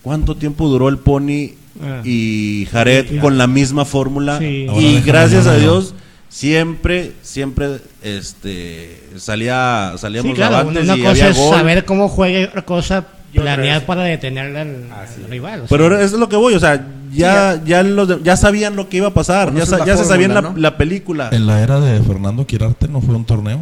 ¿Cuánto 0.03 0.37
tiempo 0.37 0.69
duró 0.69 0.89
el 0.89 0.99
Pony 0.99 1.55
Ah. 1.81 2.03
y 2.05 2.67
Jared 2.71 3.09
Sí. 3.09 3.19
con 3.19 3.39
la 3.39 3.47
misma 3.47 3.85
fórmula? 3.85 4.39
Sí. 4.39 4.67
Ahora 4.69 4.83
Y 4.83 5.01
gracias 5.01 5.47
a 5.47 5.55
¿no? 5.55 5.59
Dios 5.61 5.95
siempre, 6.33 7.13
siempre, 7.23 7.79
este, 8.03 9.01
salía, 9.19 9.93
salíamos 9.99 10.31
Sí, 10.31 10.35
claro, 10.37 10.57
avantes 10.57 10.85
una 10.85 10.97
y 10.97 11.01
cosa 11.01 11.11
había 11.11 11.29
es 11.29 11.37
gol. 11.37 11.55
saber 11.55 11.85
cómo 11.85 12.09
juega 12.09 12.41
y 12.41 12.45
otra 12.45 12.63
cosa 12.65 13.07
planear 13.35 13.85
para 13.87 14.03
detener 14.05 14.57
al, 14.57 14.87
rival. 15.29 15.63
o 15.63 15.67
Pero 15.69 15.95
eso 15.99 16.15
es 16.15 16.21
lo 16.21 16.29
que 16.29 16.37
voy, 16.37 16.55
o 16.55 16.61
sea, 16.61 16.87
ya, 17.13 17.63
ya, 17.65 17.83
los 17.83 18.09
de- 18.09 18.19
ya 18.23 18.37
sabían 18.37 18.77
lo 18.77 18.89
que 18.89 18.97
iba 18.99 19.09
a 19.09 19.15
pasar, 19.15 19.49
ya, 19.49 19.53
Conoces 19.53 19.69
sa- 19.71 19.79
la 19.79 19.87
ya 19.87 19.97
se 19.97 20.05
sabían 20.05 20.35
la, 20.35 20.53
la 20.57 20.77
película. 20.79 21.29
En 21.33 21.47
la 21.47 21.63
era 21.63 21.79
de 21.81 22.01
Fernando 22.03 22.47
Quirarte 22.47 22.89
no 22.89 23.01
fue 23.03 23.15
un 23.15 23.25
torneo. 23.27 23.61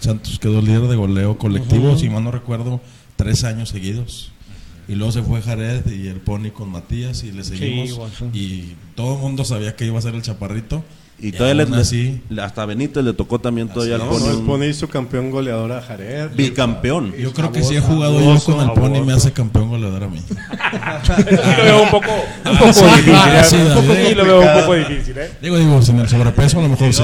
Santos 0.00 0.38
quedó 0.40 0.60
líder 0.62 0.82
de 0.82 0.96
goleo 0.96 1.38
colectivo, 1.38 1.96
si 1.96 2.08
mal 2.08 2.24
no 2.24 2.30
recuerdo, 2.32 2.80
tres 3.16 3.44
años 3.44 3.68
seguidos. 3.68 4.32
Y 4.88 4.96
luego 4.96 5.12
se 5.12 5.22
fue 5.22 5.40
Jared 5.40 5.86
y 5.92 6.08
el 6.08 6.16
Pony 6.20 6.50
con 6.52 6.68
Matías 6.70 7.22
y 7.22 7.30
le 7.30 7.44
seguimos. 7.44 7.88
igual, 7.90 8.10
sí. 8.18 8.24
y 8.32 8.76
todo 8.96 9.14
el 9.14 9.20
mundo 9.20 9.44
sabía 9.44 9.76
que 9.76 9.86
iba 9.86 9.98
a 9.98 10.02
ser 10.02 10.14
el 10.16 10.22
chaparrito. 10.22 10.84
Y, 11.18 11.28
Y 11.28 11.32
todavía 11.32 11.64
le- 11.66 11.76
así- 11.76 12.20
le- 12.30 12.42
hasta 12.42 12.66
Benítez 12.66 13.04
le 13.04 13.12
tocó 13.12 13.38
también 13.38 13.68
todavía 13.68 13.94
al 13.94 14.00
Pony 14.02 14.18
no, 14.18 14.30
el 14.30 14.38
Pony 14.44 14.64
hizo 14.64 14.88
campeón 14.88 15.30
goleador 15.30 15.70
a 15.70 15.80
Jared. 15.80 16.30
bicampeón. 16.34 17.12
Yo 17.16 17.32
creo 17.32 17.52
que 17.52 17.62
si 17.62 17.76
he 17.76 17.80
jugado 17.80 18.18
yo 18.20 18.40
con 18.42 18.60
el 18.60 18.72
Pony 18.72 19.04
me 19.04 19.12
hace 19.12 19.32
campeón 19.32 19.68
goleador 19.68 20.02
a 20.04 20.08
mí. 20.08 20.20
Lo 21.58 21.62
veo 21.64 21.82
un 21.84 21.90
poco, 21.90 22.10
un 22.50 22.58
poco 22.58 22.72
sí, 22.72 22.84
difícil. 22.84 23.14
ah, 23.14 23.40
¿eh? 23.40 23.44
sí 23.44 23.56
lo 24.16 24.24
veo 24.24 24.40
un 24.40 24.60
poco 24.60 24.74
difícil, 24.74 25.18
¿eh? 25.18 25.30
Digo, 25.40 25.56
digo, 25.58 25.80
sin 25.82 26.00
el 26.00 26.08
sobrepeso 26.08 26.58
a 26.58 26.62
lo 26.62 26.68
mejor 26.70 26.92
sí. 26.92 27.02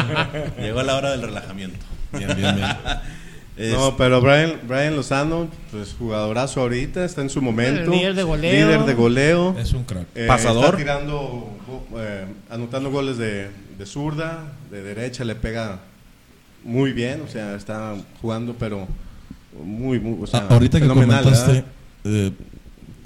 Llegó 0.60 0.82
la 0.82 0.96
hora 0.96 1.10
del 1.12 1.22
relajamiento. 1.22 1.78
Bien, 2.12 2.28
bien, 2.36 2.56
bien. 2.56 2.66
No, 3.58 3.96
pero 3.96 4.20
Brian, 4.20 4.60
Brian 4.68 4.94
Lozano, 4.96 5.48
pues 5.70 5.94
jugadorazo 5.98 6.60
ahorita, 6.60 7.04
está 7.04 7.22
en 7.22 7.30
su 7.30 7.40
momento. 7.40 7.90
Líder 7.90 8.14
de 8.14 8.22
goleo. 8.22 8.52
Líder 8.52 8.84
de 8.84 8.94
goleo. 8.94 9.56
Es 9.58 9.72
un 9.72 9.84
crack. 9.84 10.06
Eh, 10.14 10.26
Pasador. 10.26 10.64
Está 10.64 10.76
tirando, 10.76 11.56
eh, 11.96 12.26
anotando 12.50 12.90
goles 12.90 13.16
de, 13.16 13.48
de 13.78 13.86
zurda, 13.86 14.52
de 14.70 14.82
derecha, 14.82 15.24
le 15.24 15.34
pega 15.34 15.80
muy 16.64 16.92
bien, 16.92 17.22
o 17.22 17.28
sea, 17.28 17.54
está 17.54 17.94
jugando, 18.20 18.54
pero 18.58 18.86
muy, 19.64 20.00
muy, 20.00 20.22
o 20.22 20.26
sea, 20.26 20.40
Ah, 20.40 20.46
ahorita 20.50 20.80
que 20.80 20.88
comentaste, 20.88 21.64
eh, 22.04 22.32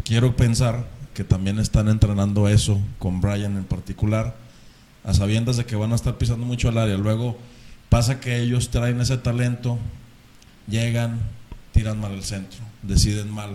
quiero 0.02 0.34
pensar 0.34 0.84
que 1.14 1.22
también 1.24 1.58
están 1.58 1.88
entrenando 1.88 2.48
eso 2.48 2.80
con 2.98 3.20
Brian 3.20 3.56
en 3.56 3.64
particular, 3.64 4.34
a 5.04 5.14
sabiendas 5.14 5.56
de 5.58 5.64
que 5.64 5.76
van 5.76 5.92
a 5.92 5.94
estar 5.94 6.18
pisando 6.18 6.44
mucho 6.44 6.70
el 6.70 6.78
área. 6.78 6.96
Luego 6.96 7.36
pasa 7.88 8.18
que 8.20 8.40
ellos 8.40 8.70
traen 8.70 9.00
ese 9.00 9.16
talento, 9.18 9.78
llegan, 10.70 11.18
tiran 11.72 12.00
mal 12.00 12.12
el 12.12 12.22
centro, 12.24 12.60
deciden 12.82 13.30
mal. 13.30 13.50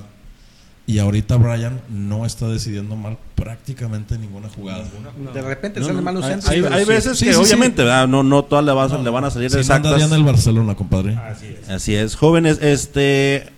Y 0.88 1.00
ahorita 1.00 1.38
Brian 1.38 1.82
no 1.90 2.28
está 2.28 2.48
decidiendo 2.48 2.96
mal 2.96 3.18
prácticamente 3.34 4.20
ninguna 4.20 4.50
jugada. 4.50 4.86
De 5.34 5.42
repente 5.42 5.80
No, 5.80 5.88
salen 5.88 5.98
no, 6.04 6.04
malos 6.04 6.24
hay- 6.26 6.32
centros. 6.34 6.52
hay, 6.52 6.64
hay 6.80 6.84
sí. 6.86 6.90
veces 6.92 7.18
Sí, 7.18 7.26
que 7.26 7.34
sí, 7.34 7.38
sí. 7.40 7.44
obviamente 7.44 7.82
¿verdad? 7.84 8.08
no 8.08 8.22
no 8.22 8.44
todas 8.44 8.64
le, 8.64 8.72
vas- 8.72 8.92
le 9.04 9.10
van 9.10 9.24
a 9.24 9.32
salir 9.32 9.50
Si 9.50 9.56
no 9.56 9.62
exactas. 9.62 9.94
andaría 9.94 10.06
en 10.06 10.14
el 10.22 10.24
Barcelona, 10.24 10.76
compadre. 10.76 11.16
Así 11.16 11.48
es. 11.48 11.70
Así 11.70 11.96
es, 11.96 12.16
jóvenes, 12.16 12.60
este 12.62 13.50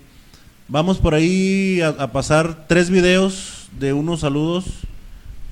vamos 0.70 1.00
por 1.00 1.16
ahí 1.16 1.82
a, 1.82 1.90
a 1.90 2.12
pasar 2.14 2.66
tres 2.70 2.90
videos 2.90 3.68
de 3.78 3.92
unos 3.92 4.22
saludos 4.22 4.64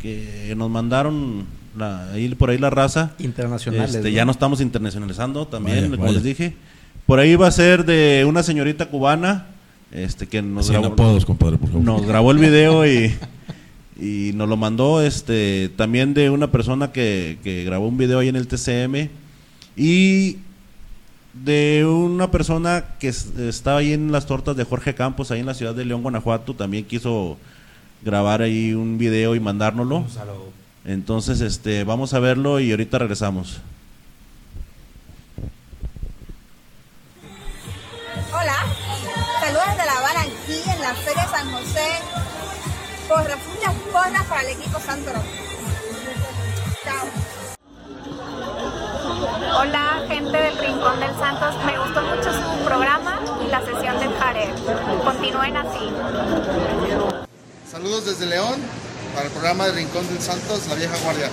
que 0.02 0.54
nos 0.56 0.70
mandaron 0.70 1.46
la, 1.78 2.10
ahí 2.12 2.34
por 2.36 2.52
ahí 2.52 2.58
la 2.58 2.70
raza. 2.70 3.12
Internacionales. 3.20 3.96
Este, 3.96 4.10
¿no? 4.10 4.16
ya 4.16 4.24
no 4.24 4.32
estamos 4.32 4.62
internacionalizando 4.62 5.46
también, 5.48 5.78
Vaya, 5.78 5.90
como 5.92 6.04
vaya. 6.04 6.14
les 6.14 6.24
dije. 6.24 6.56
Por 7.06 7.20
ahí 7.20 7.36
va 7.36 7.48
a 7.48 7.52
ser 7.52 7.86
de 7.86 8.26
una 8.28 8.42
señorita 8.44 8.88
cubana, 8.88 9.48
este 9.92 10.28
que 10.28 10.42
nos 10.42 10.70
grabó, 10.72 10.88
apodos, 10.88 11.26
compadre, 11.26 11.58
por 11.58 11.70
favor. 11.70 11.84
nos 11.84 12.06
grabó 12.06 12.32
el 12.32 12.40
video 12.40 12.86
y, 12.88 13.14
y 14.00 14.32
nos 14.34 14.50
lo 14.50 14.58
mandó 14.58 15.02
este 15.02 15.70
también 15.76 16.14
de 16.14 16.30
una 16.32 16.52
persona 16.52 16.92
que, 16.92 17.38
que 17.44 17.64
grabó 17.64 17.88
un 17.88 17.98
video 17.98 18.20
ahí 18.20 18.28
en 18.30 18.36
el 18.36 18.48
TCM 18.48 19.10
y 19.78 20.38
de 21.34 21.86
una 21.86 22.32
persona 22.32 22.86
que 23.00 23.10
es- 23.10 23.38
estaba 23.38 23.80
ahí 23.80 23.94
en 23.94 24.12
las 24.12 24.26
tortas 24.26 24.56
de 24.58 24.64
Jorge 24.64 24.96
Campos 24.96 25.30
ahí 25.32 25.42
en 25.42 25.46
la 25.46 25.54
ciudad 25.54 25.76
de 25.76 25.86
León, 25.86 26.02
Guanajuato, 26.02 26.56
también 26.56 26.86
quiso 26.86 27.38
grabar 28.04 28.42
ahí 28.42 28.74
un 28.74 28.98
video 28.98 29.36
y 29.36 29.40
mandárnoslo. 29.40 29.98
Un 30.00 30.10
saludo. 30.10 30.50
Entonces, 30.86 31.42
este, 31.42 31.84
vamos 31.84 32.14
a 32.14 32.20
verlo 32.20 32.60
y 32.60 32.72
ahorita 32.72 33.00
regresamos. 33.00 33.60
Porras, 43.16 43.40
muchas 43.48 43.74
porras 43.94 44.26
para 44.28 44.42
el 44.42 44.50
equipo 44.60 44.78
Santo. 44.78 45.12
Chao. 46.84 47.08
Hola, 49.58 50.06
gente 50.10 50.38
del 50.38 50.58
Rincón 50.58 51.00
del 51.00 51.16
Santos. 51.16 51.56
Me 51.66 51.80
gustó 51.80 52.02
mucho 52.02 52.34
su 52.34 52.66
programa 52.66 53.22
y 53.42 53.48
la 53.50 53.62
sesión 53.62 53.98
de 54.02 54.10
Jared. 54.20 54.50
Continúen 55.02 55.56
así. 55.56 55.90
Saludos 57.72 58.06
desde 58.06 58.26
León 58.26 58.60
para 59.14 59.28
el 59.28 59.32
programa 59.32 59.68
de 59.68 59.72
Rincón 59.72 60.06
del 60.10 60.20
Santos, 60.20 60.68
La 60.68 60.76
Vieja 60.76 60.98
Guardia. 61.02 61.30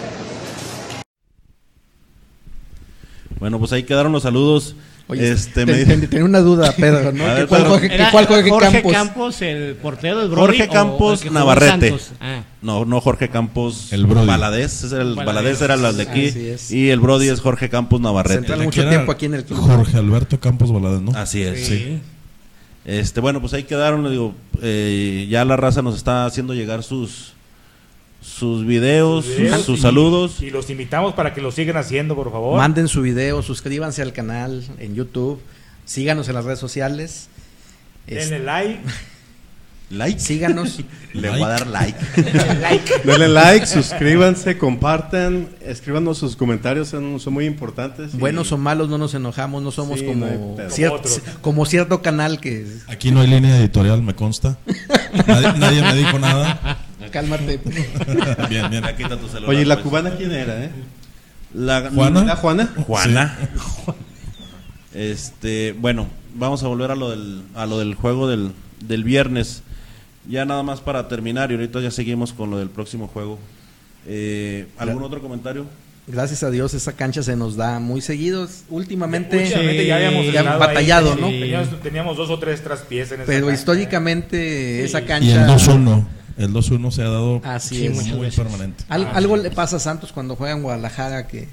Bueno, 3.40 3.58
pues 3.58 3.72
ahí 3.72 3.82
quedaron 3.82 4.12
los 4.12 4.22
saludos. 4.22 4.76
Oye, 5.08 5.30
este, 5.30 5.66
te- 5.66 6.08
me 6.08 6.22
una 6.22 6.40
duda, 6.40 6.72
Pedro, 6.72 7.12
¿no? 7.12 7.24
A 7.26 7.34
¿Que 7.34 7.40
ver, 7.40 7.46
¿Cuál, 7.48 7.60
Pedro. 7.62 7.70
Jorge, 7.72 7.88
que 7.88 7.94
Era 7.94 8.10
cuál 8.10 8.26
Jorge 8.26 8.50
Jorge 8.50 8.82
Campos? 8.92 9.42
el 9.42 9.74
portero 9.74 10.20
del 10.20 10.28
Brody. 10.28 10.40
Jorge 10.58 10.68
Campos 10.68 11.30
Navarrete. 11.30 11.94
Ah. 12.20 12.44
No, 12.62 12.84
no 12.84 13.00
Jorge 13.00 13.28
Campos 13.28 13.92
El 13.92 14.06
Brody. 14.06 14.28
Ese 14.60 14.86
era 14.86 15.02
el. 15.02 15.14
Valadez 15.14 15.60
era 15.60 15.74
el 15.74 15.96
de 15.96 16.02
aquí 16.04 16.24
es. 16.24 16.70
y 16.70 16.90
el 16.90 17.00
Brody 17.00 17.28
es 17.28 17.40
Jorge 17.40 17.68
Campos 17.68 18.00
Navarrete. 18.00 18.36
Central 18.36 18.62
mucho 18.62 18.88
tiempo 18.88 19.12
aquí 19.12 19.26
en 19.26 19.34
el 19.34 19.44
club. 19.44 19.58
Jorge 19.58 19.96
Alberto 19.98 20.38
Campos 20.40 20.72
Valadez, 20.72 21.00
¿no? 21.02 21.12
Así 21.16 21.42
es. 21.42 21.66
Sí. 21.66 22.00
Este, 22.84 23.20
bueno, 23.20 23.40
pues 23.40 23.52
ahí 23.52 23.62
quedaron, 23.62 24.02
le 24.02 24.10
digo, 24.10 24.34
eh, 24.60 25.28
ya 25.30 25.44
la 25.44 25.56
raza 25.56 25.82
nos 25.82 25.96
está 25.96 26.26
haciendo 26.26 26.52
llegar 26.52 26.82
sus 26.82 27.32
sus 28.22 28.64
videos, 28.64 29.24
sus, 29.26 29.36
videos 29.36 29.64
sus 29.64 29.78
y- 29.78 29.82
saludos. 29.82 30.40
Y 30.42 30.50
los 30.50 30.70
invitamos 30.70 31.14
para 31.14 31.34
que 31.34 31.40
lo 31.40 31.50
sigan 31.52 31.76
haciendo, 31.76 32.14
por 32.14 32.30
favor. 32.30 32.56
Manden 32.56 32.88
su 32.88 33.02
video, 33.02 33.42
suscríbanse 33.42 34.00
al 34.02 34.12
canal 34.12 34.64
en 34.78 34.94
YouTube, 34.94 35.40
síganos 35.84 36.28
en 36.28 36.34
las 36.34 36.44
redes 36.44 36.58
sociales. 36.60 37.28
Denle 38.06 38.22
Este, 38.22 38.38
like. 38.38 38.80
Like. 39.90 40.20
síganos. 40.20 40.80
Le 41.12 41.28
voy 41.28 41.42
a 41.42 41.48
dar 41.48 41.66
like. 41.66 41.98
like. 42.62 42.92
Denle 43.04 43.28
like, 43.28 43.66
suscríbanse, 43.66 44.56
compartan, 44.56 45.50
escríbanos 45.60 46.16
sus 46.16 46.34
comentarios, 46.34 46.88
son, 46.88 47.20
son 47.20 47.34
muy 47.34 47.44
importantes. 47.44 48.14
y- 48.14 48.16
Buenos 48.16 48.50
o 48.52 48.56
malos 48.56 48.88
no 48.88 48.96
nos 48.96 49.12
enojamos, 49.12 49.62
no 49.62 49.70
somos 49.70 50.00
Sí, 50.00 50.06
como, 50.06 50.24
no 50.24 50.32
hay 50.32 50.38
pedo. 50.56 50.70
cier- 50.70 50.86
Como 50.88 50.96
otros. 50.96 51.20
como 51.42 51.66
cierto 51.66 52.00
canal 52.00 52.40
que... 52.40 52.66
Aquí 52.88 53.10
no 53.10 53.20
hay 53.20 53.26
línea 53.26 53.58
editorial, 53.58 54.00
me 54.02 54.14
consta. 54.14 54.56
Nadie, 55.26 55.58
nadie 55.58 55.82
me 55.82 55.94
dijo 55.96 56.18
nada. 56.18 56.71
Cálmate. 57.12 57.60
Bien, 58.48 58.68
bien. 58.70 58.82
Ya 58.82 58.96
quita 58.96 59.16
tu 59.16 59.28
celular, 59.28 59.50
Oye, 59.50 59.62
¿y 59.62 59.64
la 59.64 59.76
pues. 59.76 59.84
cubana 59.86 60.10
quién 60.16 60.32
era, 60.32 60.64
eh? 60.64 60.70
La- 61.54 61.90
¿Juana? 61.94 62.24
¿La 62.24 62.36
Juana? 62.36 62.68
Juana. 62.86 63.38
Este, 64.94 65.72
bueno, 65.78 66.06
vamos 66.34 66.62
a 66.62 66.68
volver 66.68 66.90
a 66.90 66.96
lo 66.96 67.10
del, 67.10 67.42
a 67.54 67.66
lo 67.66 67.78
del 67.78 67.94
juego 67.94 68.28
del, 68.28 68.52
del 68.86 69.04
viernes. 69.04 69.62
Ya 70.28 70.44
nada 70.44 70.62
más 70.62 70.80
para 70.80 71.08
terminar 71.08 71.50
y 71.50 71.54
ahorita 71.54 71.80
ya 71.80 71.90
seguimos 71.90 72.32
con 72.32 72.50
lo 72.50 72.58
del 72.58 72.68
próximo 72.70 73.08
juego. 73.08 73.38
Eh, 74.06 74.66
¿Algún 74.78 75.02
otro 75.02 75.20
comentario? 75.20 75.66
Gracias 76.06 76.42
a 76.42 76.50
Dios 76.50 76.74
esa 76.74 76.92
cancha 76.94 77.22
se 77.22 77.36
nos 77.36 77.56
da 77.56 77.78
muy 77.78 78.00
seguido. 78.00 78.48
Últimamente, 78.68 79.38
Últimamente 79.44 79.86
ya 79.86 79.96
habíamos 79.96 80.32
ya 80.32 80.42
batallado, 80.56 81.12
ahí, 81.12 81.20
¿no? 81.20 81.26
Teníamos, 81.28 81.80
teníamos 81.80 82.16
dos 82.16 82.30
o 82.30 82.38
tres 82.38 82.62
traspiés 82.62 83.12
en 83.12 83.20
esa 83.20 83.26
Pero 83.26 83.46
cancha, 83.46 83.60
históricamente 83.60 84.78
Sí. 84.80 84.84
esa 84.84 85.00
Y 85.00 85.04
cancha... 85.04 85.44
el 85.44 85.50
2-1. 85.50 86.04
El 86.42 86.52
2-1 86.52 86.90
se 86.90 87.02
ha 87.02 87.08
dado 87.08 87.40
Así 87.44 87.76
Sí, 87.76 87.86
es. 87.86 88.06
muy 88.12 88.20
veces. 88.26 88.40
permanente. 88.40 88.84
Al- 88.88 89.04
Ah, 89.06 89.12
algo 89.14 89.36
sí. 89.36 89.42
le 89.44 89.50
pasa 89.50 89.76
a 89.76 89.80
Santos 89.80 90.12
cuando 90.12 90.36
juega 90.36 90.54
en 90.54 90.62
Guadalajara 90.62 91.26
que 91.28 91.48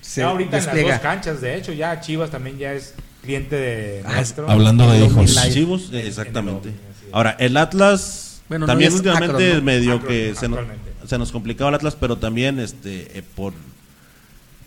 se 0.00 0.20
Ya 0.20 0.28
ahorita 0.28 0.58
en 0.58 0.66
las 0.66 0.82
dos 0.82 1.00
canchas, 1.00 1.40
de 1.40 1.56
hecho, 1.56 1.72
ya 1.72 2.00
Chivas 2.00 2.30
también 2.30 2.58
ya 2.58 2.72
es 2.72 2.94
cliente 3.22 3.56
de 3.56 4.02
Ah, 4.06 4.12
nuestro. 4.14 4.48
Hablando 4.50 4.90
de 4.90 5.04
hijos. 5.04 5.34
Chivos, 5.52 5.88
En- 5.90 5.96
en 6.00 6.06
exactamente. 6.06 6.72
Ahora, 7.12 7.36
el 7.40 7.56
Atlas 7.56 8.40
Bueno, 8.48 8.66
no 8.66 8.72
también 8.72 8.92
últimamente 8.92 9.34
Akron, 9.48 9.56
¿no? 9.58 9.62
medio 9.64 9.94
Akron, 9.94 10.08
que 10.08 10.34
se 10.36 10.48
nos, 10.48 10.60
se 11.06 11.18
nos 11.18 11.32
complicaba 11.32 11.70
el 11.70 11.74
Atlas, 11.76 11.96
pero 11.98 12.16
también 12.18 12.60
este 12.60 13.18
eh, 13.18 13.22
por 13.34 13.52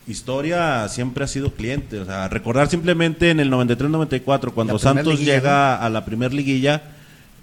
historia 0.07 0.87
siempre 0.89 1.23
ha 1.23 1.27
sido 1.27 1.53
cliente. 1.53 1.99
O 1.99 2.05
sea, 2.05 2.27
recordar 2.27 2.69
simplemente 2.69 3.29
en 3.29 3.39
el 3.39 3.49
93-94, 3.51 4.51
cuando 4.53 4.79
Santos 4.79 5.13
liguilla, 5.19 5.35
llega 5.35 5.75
a 5.77 5.89
la 5.89 6.05
primer 6.05 6.33
liguilla, 6.33 6.81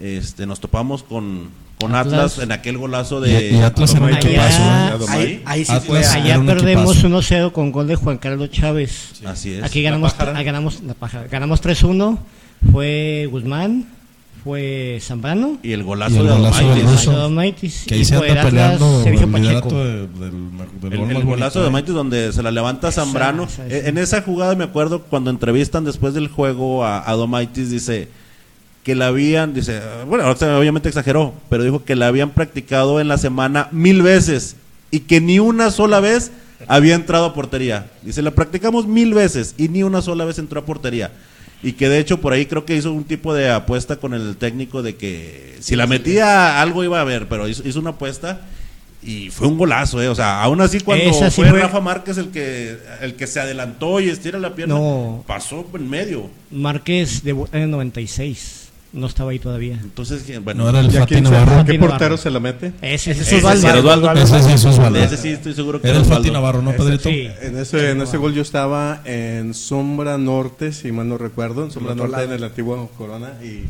este 0.01 0.47
nos 0.47 0.61
topamos 0.61 1.03
con, 1.03 1.49
con 1.81 1.95
Atlas. 1.95 2.33
Atlas. 2.33 2.39
en 2.45 2.53
aquel 2.53 2.79
golazo 2.79 3.21
de... 3.21 3.51
Y, 3.51 3.57
y 3.57 3.61
Atlas 3.61 3.95
era 3.95 4.01
un 4.05 4.09
Allá- 4.15 4.19
equipazo. 4.19 4.63
¿eh? 4.63 5.07
Ahí, 5.09 5.43
ahí 5.45 5.65
sí 5.65 5.73
Atlas- 5.73 6.15
Allá 6.15 6.39
un 6.39 6.47
perdemos 6.47 6.97
equipazo. 6.99 7.21
1-0 7.49 7.53
con 7.53 7.73
gol 7.73 7.87
de 7.87 7.97
Juan 7.97 8.19
Carlos 8.19 8.51
Chávez. 8.51 9.13
Así 9.25 9.53
es. 9.55 9.63
Aquí 9.65 9.83
ganamos, 9.83 10.15
La 10.19 10.25
ah, 10.39 10.43
ganamos, 10.43 10.83
la 10.83 10.95
pájara. 10.95 11.27
ganamos 11.29 11.63
3-1. 11.63 12.19
Fue 12.73 13.29
Guzmán, 13.31 13.85
fue 14.43 14.99
Zambrano. 15.03 15.59
Y 15.63 15.73
el 15.73 15.83
golazo 15.85 16.15
Y 16.15 16.19
el 16.19 16.27
de 16.27 16.33
golazo 16.33 16.75
ruso. 16.75 17.11
Adomaitis, 17.11 17.85
Que 17.87 17.95
ahí 17.97 18.05
se 18.07 18.15
anda 18.17 18.43
peleando 18.43 19.03
Sergio 19.03 19.27
el 19.27 19.31
Pacheco. 19.33 19.69
de- 19.85 20.07
del, 20.07 20.09
del 20.81 20.93
El, 21.11 21.17
el 21.17 21.25
golazo 21.25 21.61
de 21.61 21.69
¿eh? 21.69 21.71
Maitis 21.71 21.95
donde 21.95 22.33
se 22.33 22.43
la 22.43 22.51
levanta 22.51 22.91
Zambrano. 22.91 23.45
esa. 23.45 23.67
En 23.69 23.99
esa 23.99 24.23
jugada 24.23 24.55
me 24.55 24.65
acuerdo 24.65 25.03
cuando 25.03 25.29
entrevistan 25.31 25.85
después 25.85 26.15
del 26.15 26.29
juego 26.29 26.85
a, 26.85 27.09
a 27.09 27.13
Domaitis, 27.15 27.71
dice 27.71 28.09
que 28.87 28.95
la 28.95 29.09
habían, 29.09 29.53
dice, 29.53 29.81
bueno, 30.07 30.31
obviamente 30.31 30.89
exageró, 30.89 31.35
pero 31.51 31.65
dijo 31.65 31.83
que 31.85 31.97
la 31.97 32.07
habían 32.07 32.31
practicado 32.31 33.01
en 33.01 33.09
la 33.09 33.19
semana 33.19 33.67
mil 33.73 34.01
veces 34.01 34.55
y 34.93 35.01
que 35.01 35.21
ni 35.21 35.41
una 35.41 35.73
sola 35.73 35.99
vez 35.99 36.31
había 36.69 36.95
entrado 36.95 37.25
a 37.25 37.35
portería. 37.35 37.91
Dice, 38.03 38.23
la 38.23 38.31
practicamos 38.31 38.87
mil 38.87 39.13
veces 39.13 39.57
y 39.59 39.69
ni 39.71 39.83
una 39.83 40.03
sola 40.03 40.25
vez 40.25 40.39
entró 40.39 40.61
a 40.61 40.65
portería. 40.65 41.11
Y 41.65 41.73
que 41.73 41.89
de 41.89 41.99
hecho 41.99 42.21
por 42.21 42.33
ahí 42.33 42.47
creo 42.47 42.65
que 42.65 42.77
hizo 42.77 42.93
un 42.93 43.03
tipo 43.03 43.35
de 43.35 43.51
apuesta 43.51 43.97
con 43.97 44.15
el 44.15 44.37
técnico 44.37 44.85
de 44.85 44.95
que 44.95 45.57
si 45.59 45.75
la 45.75 45.89
metía 45.89 46.63
algo 46.63 46.85
iba 46.85 46.99
a 46.99 47.01
haber, 47.01 47.27
pero 47.27 47.49
hizo, 47.49 47.67
hizo 47.67 47.81
una 47.81 47.91
apuesta 47.91 48.41
Y 49.03 49.31
fue 49.31 49.49
un 49.49 49.59
golazo, 49.59 50.01
¿eh? 50.01 50.09
O 50.09 50.15
sea, 50.15 50.43
aún 50.45 50.61
así 50.61 50.79
cuando 50.79 51.13
sí 51.13 51.19
fue, 51.33 51.51
fue- 51.51 51.61
Rafa 51.61 51.81
Márquez 51.81 52.19
el 52.19 52.29
que, 52.31 52.79
el 53.01 53.15
que 53.17 53.27
se 53.27 53.41
adelantó 53.41 53.99
y 54.01 54.11
estira 54.11 54.39
la 54.39 54.55
pierna, 54.55 54.75
No. 54.77 55.25
pasó 55.27 55.67
en 55.75 55.91
medio. 55.91 56.31
Márquez 56.53 57.25
debuta 57.25 57.57
en 57.57 57.65
el 57.65 57.71
96. 57.73 58.66
No 58.93 59.07
estaba 59.09 59.33
ahí 59.33 59.39
todavía. 59.39 59.79
Entonces, 59.83 60.25
bueno, 60.43 60.65
No 60.65 60.71
era 60.71 60.81
el 60.81 60.93
¿Y 60.93 60.97
a 60.97 61.01
Fati 61.01 61.21
Navarro. 61.21 61.61
a 61.61 61.65
qué 61.65 61.79
portero 61.79 62.17
se 62.17 62.31
la 62.31 62.41
mete? 62.41 62.73
Ese, 62.81 63.11
ese 63.11 63.21
es 63.23 63.29
Ese 63.33 63.37
Osvaldo. 63.37 64.13
Ese 64.15 64.43
sí 64.43 64.53
es 64.53 64.65
Osvaldo. 64.65 64.99
de 64.99 65.05
ese 65.05 65.17
sí 65.17 65.29
estoy 65.31 65.55
seguro 65.55 65.81
que 65.83 65.89
Era 65.89 65.99
el. 65.99 66.05
Fati 66.05 66.31
Navarro, 66.31 66.63
¿no, 66.63 66.73
Pedrito? 66.73 67.09
Sí. 67.11 67.29
En 67.43 67.59
ese, 67.59 67.91
en 67.91 68.01
ese 68.01 68.17
gol 68.17 68.33
yo 68.33 68.41
estaba 68.43 69.03
en 69.05 69.53
Sombra 69.55 70.17
Norte, 70.17 70.73
si 70.73 70.93
mal 70.93 71.09
no 71.09 71.19
recuerdo, 71.19 71.65
en 71.65 71.71
Sombra 71.71 71.95
Norte 71.95 72.23
en 72.25 72.33
el 72.33 72.45
antiguo 72.45 72.91
Corona 72.97 73.33
y 73.43 73.65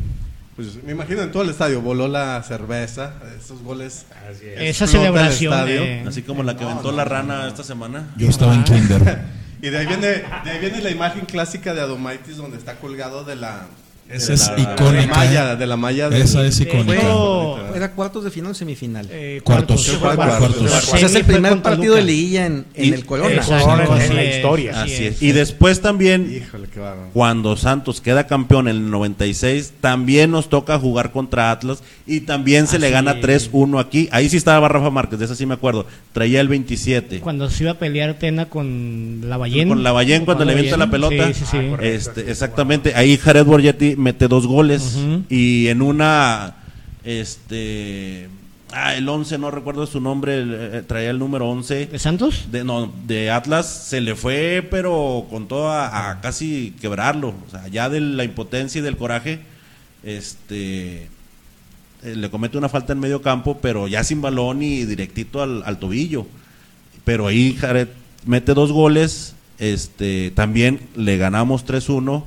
pues 0.55 0.81
me 0.83 0.93
imagino 0.93 1.21
en 1.21 1.31
todo 1.31 1.43
el 1.43 1.49
estadio 1.51 1.81
voló 1.81 2.07
la 2.07 2.41
cerveza, 2.41 3.13
esos 3.39 3.61
goles. 3.61 4.05
Así 4.31 4.45
es. 4.45 4.61
Esa 4.75 4.85
Explota 4.85 5.07
el 5.07 5.13
celebración. 5.13 5.53
estadio. 5.53 5.81
de- 5.81 6.03
Así 6.07 6.21
como 6.23 6.41
la 6.43 6.55
que 6.57 6.63
aventó 6.63 6.91
la 6.91 7.05
rana 7.05 7.47
esta 7.47 7.63
semana. 7.63 8.13
Yo 8.17 8.29
estaba 8.29 8.53
en 8.55 8.63
Kinder. 8.63 9.21
Y 9.59 9.69
de 9.69 9.77
ahí 9.79 9.87
viene, 9.87 10.07
de 10.07 10.51
ahí 10.51 10.59
viene 10.61 10.81
la 10.81 10.91
imagen 10.91 11.25
clásica 11.25 11.73
de 11.73 11.81
Adomaitis 11.81 12.37
donde 12.37 12.57
está 12.57 12.75
colgado 12.75 13.23
de 13.23 13.35
la 13.35 13.65
Esa 14.09 14.27
de 14.27 14.33
es 14.35 14.47
la- 14.47 14.59
icónica. 14.73 15.01
De 15.01 15.05
la 15.07 15.15
malla, 15.15 15.55
de 15.55 15.67
la 15.67 15.77
malla 15.77 16.07
Esa 16.09 16.45
es 16.45 16.59
icónica. 16.61 17.01
Fue- 17.01 17.57
¿Era 17.77 17.91
cuartos 17.91 18.23
de 18.23 18.31
final 18.31 18.51
o 18.51 18.55
semifinal? 18.55 19.07
eh, 19.11 19.41
Cuartos. 19.43 19.85
Fue 19.87 19.97
cuartos. 20.15 20.37
cuartos. 20.39 20.61
La 20.71 20.77
o 20.77 20.81
sea, 20.81 20.99
es 21.07 21.13
el 21.15 21.25
primer 21.25 21.61
partido 21.61 21.93
de 21.95 22.01
Luca. 22.01 22.11
liguilla 22.11 22.45
en, 22.47 22.65
en 22.73 22.85
Y- 22.85 22.93
el 22.93 23.05
Corona. 23.05 23.35
Exacto, 23.35 23.73
en 23.73 24.01
así 24.01 24.13
la 24.13 24.23
es, 24.23 24.35
historia. 24.37 24.81
así 24.81 25.05
es. 25.05 25.21
Y 25.21 25.31
después 25.33 25.81
también, 25.81 26.31
Híjole, 26.35 26.67
qué 26.73 26.79
bárbaro. 26.79 27.09
cuando 27.13 27.55
Santos 27.57 28.01
queda 28.01 28.25
campeón 28.25 28.67
en 28.67 28.77
el 28.77 28.89
96, 28.89 29.73
también 29.81 30.31
nos 30.31 30.49
toca 30.49 30.79
jugar 30.79 31.11
contra 31.11 31.51
Atlas 31.51 31.83
y 32.07 32.21
también 32.21 32.65
se 32.67 32.79
le 32.79 32.89
gana 32.89 33.11
es. 33.11 33.21
3-1 33.21 33.79
aquí. 33.79 34.09
Ahí 34.11 34.29
sí 34.29 34.37
estaba 34.37 34.67
Rafa 34.67 34.89
Márquez, 34.89 35.19
de 35.19 35.25
eso 35.25 35.35
sí 35.35 35.45
me 35.45 35.53
acuerdo. 35.53 35.85
Traía 36.13 36.41
el 36.41 36.47
27. 36.47 37.19
Cuando 37.19 37.49
se 37.49 37.63
iba 37.63 37.73
a 37.73 37.77
pelear 37.77 38.15
Tena 38.15 38.45
con 38.47 39.21
la 39.25 39.37
Ballén. 39.37 39.67
Con 39.69 39.83
Lavallén 39.83 40.25
cuando 40.25 40.45
le 40.45 40.53
avienta 40.53 40.77
la 40.77 40.89
pelota. 40.89 41.27
Sí, 41.27 41.33
sí, 41.41 41.45
sí. 41.51 41.57
Ah, 41.57 41.69
correcto. 41.69 42.09
Este, 42.11 42.31
exactamente, 42.31 42.93
ahí 42.95 43.17
Jared 43.17 43.43
Borgetti 43.45 43.95
mete 43.97 44.27
dos 44.27 44.47
goles 44.47 44.97
y 45.29 45.67
en 45.67 45.81
una 45.81 46.55
este 47.03 48.29
ah, 48.71 48.95
el 48.95 49.07
11 49.07 49.37
no 49.37 49.51
recuerdo 49.51 49.85
su 49.87 49.99
nombre, 49.99 50.43
eh, 50.45 50.83
traía 50.87 51.09
el 51.09 51.19
número 51.19 51.49
11 51.49 51.87
¿De 51.87 51.99
Santos? 51.99 52.47
de 52.51 52.63
no, 52.63 52.91
de 53.05 53.31
Atlas 53.31 53.87
se 53.89 54.01
le 54.01 54.15
fue 54.15 54.65
pero 54.69 55.25
con 55.29 55.47
todo 55.47 55.69
a, 55.69 56.09
a 56.11 56.21
casi 56.21 56.73
quebrarlo, 56.81 57.29
o 57.47 57.51
sea, 57.51 57.67
ya 57.67 57.89
de 57.89 58.01
la 58.01 58.23
impotencia 58.23 58.79
y 58.79 58.83
del 58.83 58.97
coraje 58.97 59.39
este 60.03 61.09
eh, 62.03 62.15
le 62.15 62.29
comete 62.29 62.57
una 62.57 62.69
falta 62.69 62.93
en 62.93 62.99
medio 62.99 63.21
campo, 63.21 63.57
pero 63.61 63.87
ya 63.87 64.03
sin 64.03 64.21
balón 64.21 64.61
y 64.61 64.85
directito 64.85 65.41
al, 65.41 65.63
al 65.65 65.79
tobillo. 65.79 66.27
Pero 67.03 67.27
ahí 67.27 67.55
Jared 67.59 67.87
mete 68.25 68.53
dos 68.53 68.71
goles, 68.71 69.35
este 69.57 70.31
también 70.35 70.79
le 70.95 71.17
ganamos 71.17 71.65
3-1 71.65 72.23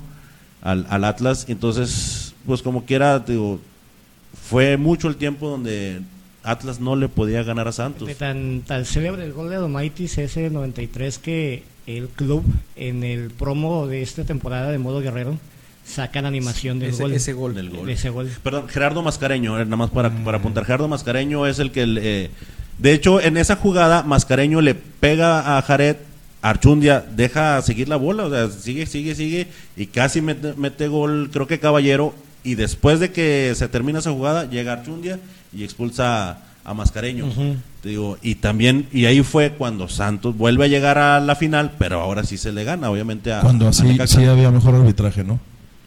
al, 0.63 0.87
al 0.91 1.05
Atlas, 1.05 1.47
entonces 1.49 2.35
pues 2.47 2.63
como 2.63 2.85
quiera 2.85 3.19
digo, 3.21 3.61
fue 4.49 4.77
mucho 4.77 5.09
el 5.09 5.17
tiempo 5.17 5.49
donde 5.49 6.01
Atlas 6.43 6.81
no 6.81 6.97
le 6.97 7.09
podía 7.09 7.43
ganar 7.43 7.69
a 7.69 7.73
Santos. 7.73 8.09
De 8.09 8.15
tan, 8.15 8.63
tan 8.67 8.85
célebre 8.85 9.25
el 9.25 9.33
gol 9.33 9.51
de 9.51 9.57
Adomaitis 9.57 10.17
ese 10.19 10.51
93 10.51 11.19
que 11.19 11.63
el 11.87 12.09
club 12.09 12.45
en 12.77 13.03
el 13.05 13.31
promo 13.31 13.87
de 13.87 14.03
esta 14.03 14.25
temporada 14.25 14.71
de 14.71 14.79
modo 14.79 15.01
guerrero 15.01 15.39
sacan 15.85 16.25
animación 16.25 16.79
del 16.79 16.91
Ese- 16.91 17.03
gol. 17.03 17.13
ese 17.13 17.33
gol. 17.33 17.55
Del 17.55 17.71
gol. 17.71 17.87
De 17.87 17.93
ese 17.95 18.11
gol. 18.11 18.31
Perdón, 18.43 18.69
Gerardo 18.69 19.03
Mascareño, 19.03 19.59
eh, 19.61 19.65
nada 19.65 19.77
más 19.77 19.91
para, 19.91 20.11
para 20.25 20.39
apuntar. 20.39 20.65
Gerardo 20.65 20.89
Mascareño 20.89 21.47
es 21.47 21.59
el 21.59 21.73
que. 21.73 21.83
eh, 21.99 22.31
de 22.79 22.93
hecho, 22.95 23.21
en 23.21 23.37
esa 23.37 23.57
jugada, 23.57 24.03
Mascareño 24.05 24.61
le 24.61 24.75
pega 24.75 25.59
a 25.59 25.63
Jared. 25.63 25.97
Archundia 26.43 27.05
deja 27.15 27.61
seguir 27.63 27.89
la 27.89 27.97
bola, 27.97 28.25
o 28.25 28.31
sea, 28.31 28.49
sigue, 28.51 28.87
sigue, 28.87 29.15
sigue. 29.15 29.47
Y 29.77 29.87
casi 29.87 30.21
mete, 30.21 30.55
mete 30.57 30.89
gol, 30.89 31.31
creo 31.33 31.47
que 31.47 31.59
Caballero. 31.59 32.15
Y 32.43 32.55
después 32.55 33.01
de 33.01 33.13
que 33.13 33.53
se 33.55 33.69
termina 33.69 33.99
esa 33.99 34.13
jugada, 34.13 34.49
llega 34.49 34.73
Archundia 34.73 35.19
y 35.55 35.65
expulsa 35.65 36.39
a, 36.65 36.75
Mascareño. 36.75 37.27
Te 37.83 37.91
digo, 37.91 38.17
y 38.23 38.37
también, 38.37 38.87
y 38.93 39.05
ahí 39.07 39.23
fue 39.23 39.53
cuando 39.53 39.89
Santos 39.89 40.37
vuelve 40.37 40.65
a 40.65 40.69
llegar 40.69 40.97
a 40.99 41.21
la 41.21 41.35
final, 41.35 41.73
pero 41.79 42.01
ahora 42.01 42.25
sí 42.25 42.39
se 42.39 42.53
le 42.53 42.65
gana, 42.65 42.91
obviamente, 42.91 43.33
a. 43.33 43.41
Cuando 43.41 43.69
así 43.69 43.99
sí 44.07 44.25
había 44.25 44.51
mejor 44.51 44.75
arbitraje, 44.75 45.25
¿no? 45.25 45.39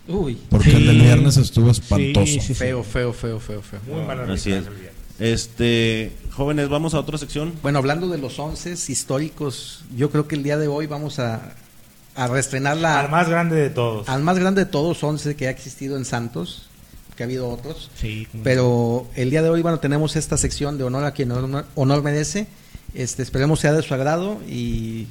Uy, 0.07 0.37
Porque 0.49 0.69
Sí. 0.71 0.75
el 0.75 0.87
del 0.87 1.01
viernes 1.01 1.37
estuvo 1.37 1.71
espantoso. 1.71 2.25
Sí, 2.25 2.33
sí, 2.39 2.47
sí. 2.47 2.53
feo, 2.55 2.83
feo, 2.83 3.13
feo, 3.13 3.39
feo, 3.39 3.61
feo. 3.61 3.79
Muy 3.87 4.05
mal 4.05 4.19
Así 4.29 4.51
es. 4.51 4.65
arbitraje. 4.67 4.92
Este, 5.23 6.11
jóvenes, 6.33 6.67
vamos 6.67 6.93
a 6.93 6.99
otra 6.99 7.17
sección. 7.17 7.53
Bueno, 7.61 7.79
hablando 7.79 8.09
de 8.09 8.17
los 8.17 8.37
once 8.39 8.71
históricos, 8.73 9.85
yo 9.95 10.09
creo 10.09 10.27
que 10.27 10.35
el 10.35 10.43
día 10.43 10.57
de 10.57 10.67
hoy 10.67 10.85
vamos 10.85 11.17
a, 11.19 11.53
a 12.15 12.27
reestrenar 12.27 12.75
la, 12.75 12.99
Al 12.99 13.09
más 13.09 13.29
grande 13.29 13.55
de 13.55 13.69
todos. 13.69 14.09
al 14.09 14.21
más 14.21 14.37
grande 14.37 14.65
de 14.65 14.69
todos, 14.69 15.01
once 15.01 15.37
que 15.37 15.47
ha 15.47 15.49
existido 15.49 15.95
en 15.95 16.03
Santos, 16.03 16.67
que 17.15 17.23
ha 17.23 17.25
habido 17.25 17.47
otros. 17.49 17.89
Sí, 17.97 18.27
Pero 18.43 19.07
el 19.15 19.29
día 19.29 19.41
de 19.41 19.49
hoy, 19.49 19.61
bueno, 19.61 19.79
tenemos 19.79 20.17
esta 20.17 20.35
sección 20.35 20.77
de 20.77 20.83
honor 20.83 21.05
a 21.05 21.13
quien 21.13 21.31
honor, 21.31 21.65
honor 21.75 22.03
merece. 22.03 22.47
Este, 22.93 23.23
esperemos 23.23 23.61
sea 23.61 23.71
de 23.71 23.81
su 23.81 23.93
agrado 23.93 24.39
y 24.47 25.07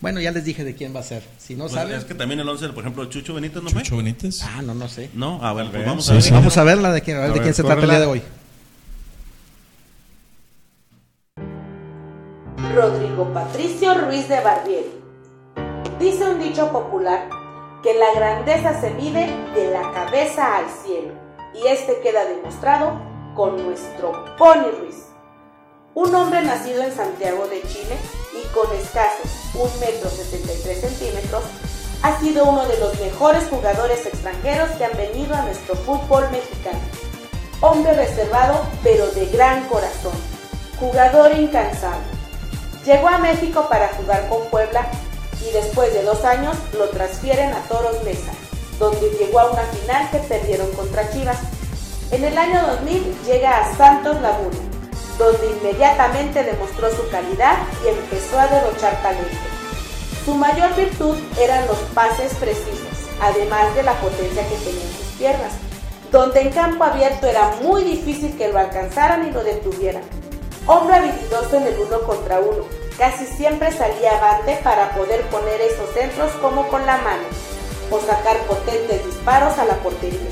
bueno, 0.00 0.20
ya 0.20 0.30
les 0.30 0.44
dije 0.44 0.62
de 0.62 0.76
quién 0.76 0.94
va 0.94 1.00
a 1.00 1.02
ser. 1.02 1.24
Si 1.36 1.56
no 1.56 1.64
Pues, 1.64 1.72
saben, 1.74 1.96
es 1.96 2.04
que 2.04 2.14
también 2.14 2.38
el 2.38 2.48
11, 2.48 2.68
por 2.68 2.84
ejemplo, 2.84 3.04
Chucho 3.06 3.34
Benítez 3.34 3.60
no 3.60 3.70
fue. 3.70 3.82
Chucho 3.82 3.96
Benítez. 3.96 4.40
ah, 4.44 4.62
no, 4.62 4.72
no 4.74 4.88
sé. 4.88 5.10
No, 5.14 5.40
ah, 5.42 5.52
bueno, 5.52 5.70
pues 5.70 5.80
ver. 5.80 5.88
vamos 5.88 6.04
Sí, 6.04 6.10
a 6.12 6.14
ver. 6.14 6.22
sí. 6.22 6.30
Vamos 6.30 6.56
a 6.56 6.62
verla 6.62 6.92
de, 6.92 7.02
quién- 7.02 7.16
a 7.16 7.20
ver 7.22 7.30
A 7.30 7.32
de 7.32 7.38
ver, 7.40 7.42
quién 7.42 7.54
se 7.54 7.64
trata 7.64 7.82
el 7.82 7.90
día 7.90 7.98
de 8.00 8.06
hoy. 8.06 8.22
Rodrigo 12.74 13.24
Patricio 13.32 13.94
Ruiz 13.94 14.28
de 14.28 14.40
Barbieri. 14.40 15.02
Dice 15.98 16.28
un 16.28 16.38
dicho 16.38 16.70
popular 16.70 17.28
que 17.82 17.94
la 17.94 18.12
grandeza 18.14 18.78
se 18.80 18.90
mide 18.90 19.26
de 19.54 19.70
la 19.70 19.90
cabeza 19.92 20.56
al 20.56 20.68
cielo 20.68 21.14
y 21.54 21.66
este 21.66 22.00
queda 22.00 22.26
demostrado 22.26 23.00
con 23.34 23.64
nuestro 23.64 24.12
Pony 24.36 24.70
Ruiz. 24.80 24.96
Un 25.94 26.14
hombre 26.14 26.42
nacido 26.42 26.82
en 26.82 26.94
Santiago 26.94 27.46
de 27.46 27.62
Chile 27.62 27.96
y 28.34 28.46
con 28.52 28.70
escasos 28.76 29.30
1 29.54 29.64
metro 29.80 30.10
73 30.10 30.80
centímetros, 30.80 31.44
ha 32.02 32.20
sido 32.20 32.44
uno 32.44 32.66
de 32.66 32.78
los 32.78 33.00
mejores 33.00 33.44
jugadores 33.48 34.04
extranjeros 34.04 34.70
que 34.72 34.84
han 34.84 34.96
venido 34.96 35.34
a 35.34 35.42
nuestro 35.42 35.74
fútbol 35.74 36.30
mexicano. 36.30 36.80
Hombre 37.62 37.94
reservado 37.94 38.60
pero 38.82 39.06
de 39.08 39.26
gran 39.26 39.66
corazón, 39.68 40.12
jugador 40.78 41.32
incansable. 41.32 42.17
Llegó 42.88 43.06
a 43.08 43.18
México 43.18 43.66
para 43.68 43.88
jugar 43.88 44.26
con 44.30 44.46
Puebla 44.46 44.86
y 45.46 45.52
después 45.52 45.92
de 45.92 46.04
dos 46.04 46.24
años 46.24 46.56
lo 46.72 46.88
transfieren 46.88 47.52
a 47.52 47.60
Toros 47.68 48.02
Mesa, 48.02 48.32
donde 48.78 49.10
llegó 49.10 49.40
a 49.40 49.50
una 49.50 49.62
final 49.64 50.10
que 50.10 50.16
perdieron 50.20 50.72
contra 50.72 51.06
Chivas. 51.10 51.36
En 52.10 52.24
el 52.24 52.38
año 52.38 52.66
2000 52.66 53.14
llega 53.26 53.58
a 53.58 53.76
Santos 53.76 54.18
Laguna, 54.22 54.56
donde 55.18 55.50
inmediatamente 55.58 56.42
demostró 56.42 56.90
su 56.90 57.06
calidad 57.10 57.58
y 57.84 57.88
empezó 57.88 58.38
a 58.38 58.46
derrochar 58.46 59.02
talento. 59.02 59.36
Su 60.24 60.32
mayor 60.32 60.74
virtud 60.74 61.18
eran 61.38 61.66
los 61.66 61.76
pases 61.92 62.32
precisos, 62.36 62.88
además 63.20 63.74
de 63.74 63.82
la 63.82 64.00
potencia 64.00 64.48
que 64.48 64.56
tenían 64.64 64.92
sus 64.96 65.18
piernas, 65.18 65.52
donde 66.10 66.40
en 66.40 66.50
campo 66.52 66.84
abierto 66.84 67.26
era 67.26 67.54
muy 67.62 67.84
difícil 67.84 68.34
que 68.38 68.48
lo 68.48 68.58
alcanzaran 68.58 69.28
y 69.28 69.30
lo 69.30 69.44
detuvieran. 69.44 70.04
Hombre 70.70 70.96
habilidoso 70.96 71.56
en 71.56 71.66
el 71.66 71.78
uno 71.78 72.02
contra 72.02 72.40
uno, 72.40 72.62
casi 72.98 73.24
siempre 73.24 73.72
salía 73.72 74.18
avante 74.18 74.60
para 74.62 74.90
poder 74.90 75.22
poner 75.28 75.58
esos 75.62 75.88
centros 75.94 76.30
como 76.42 76.68
con 76.68 76.84
la 76.84 76.98
mano 76.98 77.24
o 77.90 77.98
sacar 78.00 78.36
potentes 78.42 79.02
disparos 79.06 79.56
a 79.56 79.64
la 79.64 79.76
portería. 79.76 80.28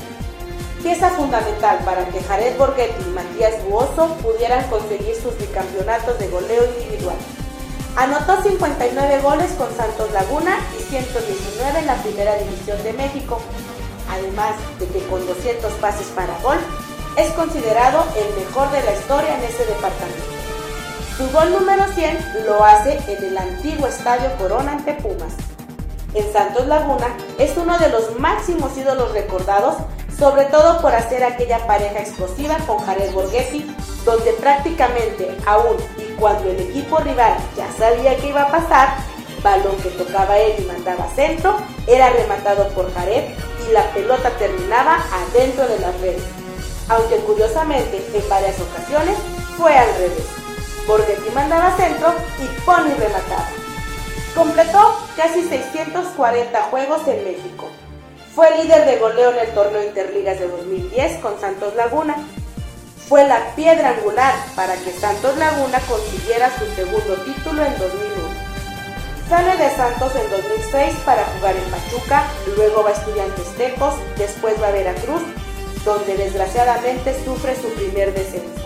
Pieza 0.83 1.09
fundamental 1.09 1.79
para 1.83 2.05
que 2.09 2.21
Jared 2.21 2.55
Borghetti 2.55 3.03
y 3.03 3.13
Matías 3.13 3.65
Buoso 3.67 4.15
pudieran 4.21 4.63
conseguir 4.69 5.15
sus 5.15 5.35
bicampeonatos 5.39 6.19
de 6.19 6.27
goleo 6.27 6.65
individual. 6.65 7.17
Anotó 7.95 8.39
59 8.43 9.21
goles 9.21 9.51
con 9.53 9.75
Santos 9.75 10.11
Laguna 10.11 10.55
y 10.77 10.83
119 10.83 11.79
en 11.79 11.87
la 11.87 11.95
Primera 12.03 12.35
División 12.35 12.83
de 12.83 12.93
México, 12.93 13.41
además 14.07 14.53
de 14.77 14.85
que 14.85 15.03
con 15.07 15.25
200 15.25 15.73
pases 15.81 16.05
para 16.09 16.37
gol 16.43 16.59
es 17.17 17.31
considerado 17.31 18.03
el 18.15 18.45
mejor 18.45 18.69
de 18.71 18.83
la 18.83 18.93
historia 18.93 19.35
en 19.37 19.43
ese 19.43 19.65
departamento. 19.65 20.23
Su 21.17 21.27
gol 21.31 21.51
número 21.51 21.83
100 21.93 22.45
lo 22.45 22.63
hace 22.63 22.99
en 23.07 23.23
el 23.23 23.37
antiguo 23.37 23.87
Estadio 23.87 24.31
Corona 24.37 24.73
ante 24.73 24.93
Pumas. 24.93 25.33
En 26.13 26.31
Santos 26.31 26.67
Laguna 26.67 27.07
es 27.39 27.57
uno 27.57 27.77
de 27.79 27.89
los 27.89 28.19
máximos 28.19 28.77
ídolos 28.77 29.11
recordados, 29.13 29.77
sobre 30.17 30.45
todo 30.45 30.79
por 30.79 30.93
hacer 30.93 31.23
aquella 31.23 31.65
pareja 31.65 31.99
explosiva 31.99 32.57
con 32.67 32.77
Jared 32.85 33.11
Borghetti, 33.11 33.65
donde 34.05 34.33
prácticamente 34.33 35.35
aún 35.47 35.75
y 35.97 36.13
cuando 36.19 36.49
el 36.51 36.59
equipo 36.59 36.99
rival 36.99 37.33
ya 37.55 37.67
sabía 37.77 38.15
que 38.17 38.29
iba 38.29 38.43
a 38.43 38.51
pasar, 38.51 38.89
balón 39.41 39.75
que 39.77 39.89
tocaba 39.89 40.37
él 40.37 40.53
y 40.59 40.65
mandaba 40.65 41.07
centro, 41.15 41.57
era 41.87 42.11
rematado 42.11 42.67
por 42.69 42.93
Jared 42.93 43.35
y 43.67 43.73
la 43.73 43.91
pelota 43.91 44.29
terminaba 44.37 44.99
adentro 45.11 45.67
de 45.67 45.79
las 45.79 45.99
redes. 45.99 46.36
Aunque 46.89 47.17
curiosamente 47.17 48.05
en 48.13 48.29
varias 48.29 48.55
ocasiones 48.59 49.17
fue 49.57 49.77
al 49.77 49.93
revés. 49.95 50.25
Borghetti 50.87 51.29
mandaba 51.31 51.75
centro 51.75 52.13
y 52.41 52.47
Pony 52.61 52.95
remataba. 52.97 53.49
Completó 54.33 54.97
casi 55.17 55.43
640 55.43 56.61
juegos 56.63 57.07
en 57.07 57.23
México. 57.25 57.67
Fue 58.33 58.55
líder 58.61 58.85
de 58.85 58.97
goleo 58.97 59.31
en 59.31 59.39
el 59.39 59.53
torneo 59.53 59.83
Interligas 59.83 60.39
de 60.39 60.47
2010 60.47 61.19
con 61.21 61.39
Santos 61.41 61.75
Laguna. 61.75 62.15
Fue 63.09 63.27
la 63.27 63.55
piedra 63.55 63.89
angular 63.89 64.33
para 64.55 64.75
que 64.75 64.91
Santos 64.91 65.37
Laguna 65.37 65.79
consiguiera 65.89 66.51
su 66.57 66.65
segundo 66.75 67.15
título 67.23 67.65
en 67.65 67.77
2001. 67.79 68.27
Sale 69.27 69.57
de 69.57 69.75
Santos 69.75 70.13
en 70.15 70.29
2006 70.29 70.95
para 71.03 71.25
jugar 71.25 71.55
en 71.55 71.63
Pachuca, 71.69 72.23
luego 72.55 72.83
va 72.83 72.91
a 72.91 72.93
Estudiantes 72.93 73.57
Tecos, 73.57 73.95
después 74.17 74.61
va 74.61 74.67
a 74.67 74.71
Veracruz, 74.71 75.21
donde 75.87 76.17
desgraciadamente 76.17 77.15
sufre 77.23 77.55
su 77.55 77.69
primer 77.69 78.13
descenso. 78.13 78.61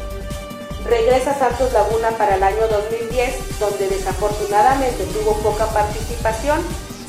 Regresa 0.83 1.31
a 1.31 1.39
Santos 1.39 1.71
Laguna 1.71 2.09
para 2.17 2.35
el 2.35 2.41
año 2.41 2.67
2010, 2.67 3.59
donde 3.59 3.87
desafortunadamente 3.89 5.05
tuvo 5.13 5.33
poca 5.43 5.67
participación, 5.67 6.59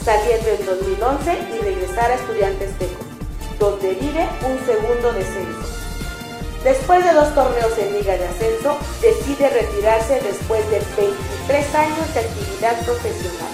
saliendo 0.05 0.51
en 0.51 0.67
2011 0.67 1.39
y 1.55 1.65
regresar 1.65 2.11
a 2.11 2.15
Estudiantes 2.17 2.79
Tecos, 2.79 3.07
donde 3.59 3.95
vive 3.95 4.29
un 4.45 4.67
segundo 4.67 5.13
descenso. 5.15 5.65
Después 6.63 7.03
de 7.05 7.13
dos 7.15 7.35
torneos 7.35 7.73
en 7.79 7.95
Liga 7.95 8.13
de 8.19 8.29
Ascenso, 8.29 8.77
decide 9.01 9.49
retirarse 9.49 10.21
después 10.21 10.63
de 10.71 10.83
23 10.95 11.75
años 11.75 12.15
de 12.15 12.21
actividad 12.21 12.85
profesional. 12.85 13.53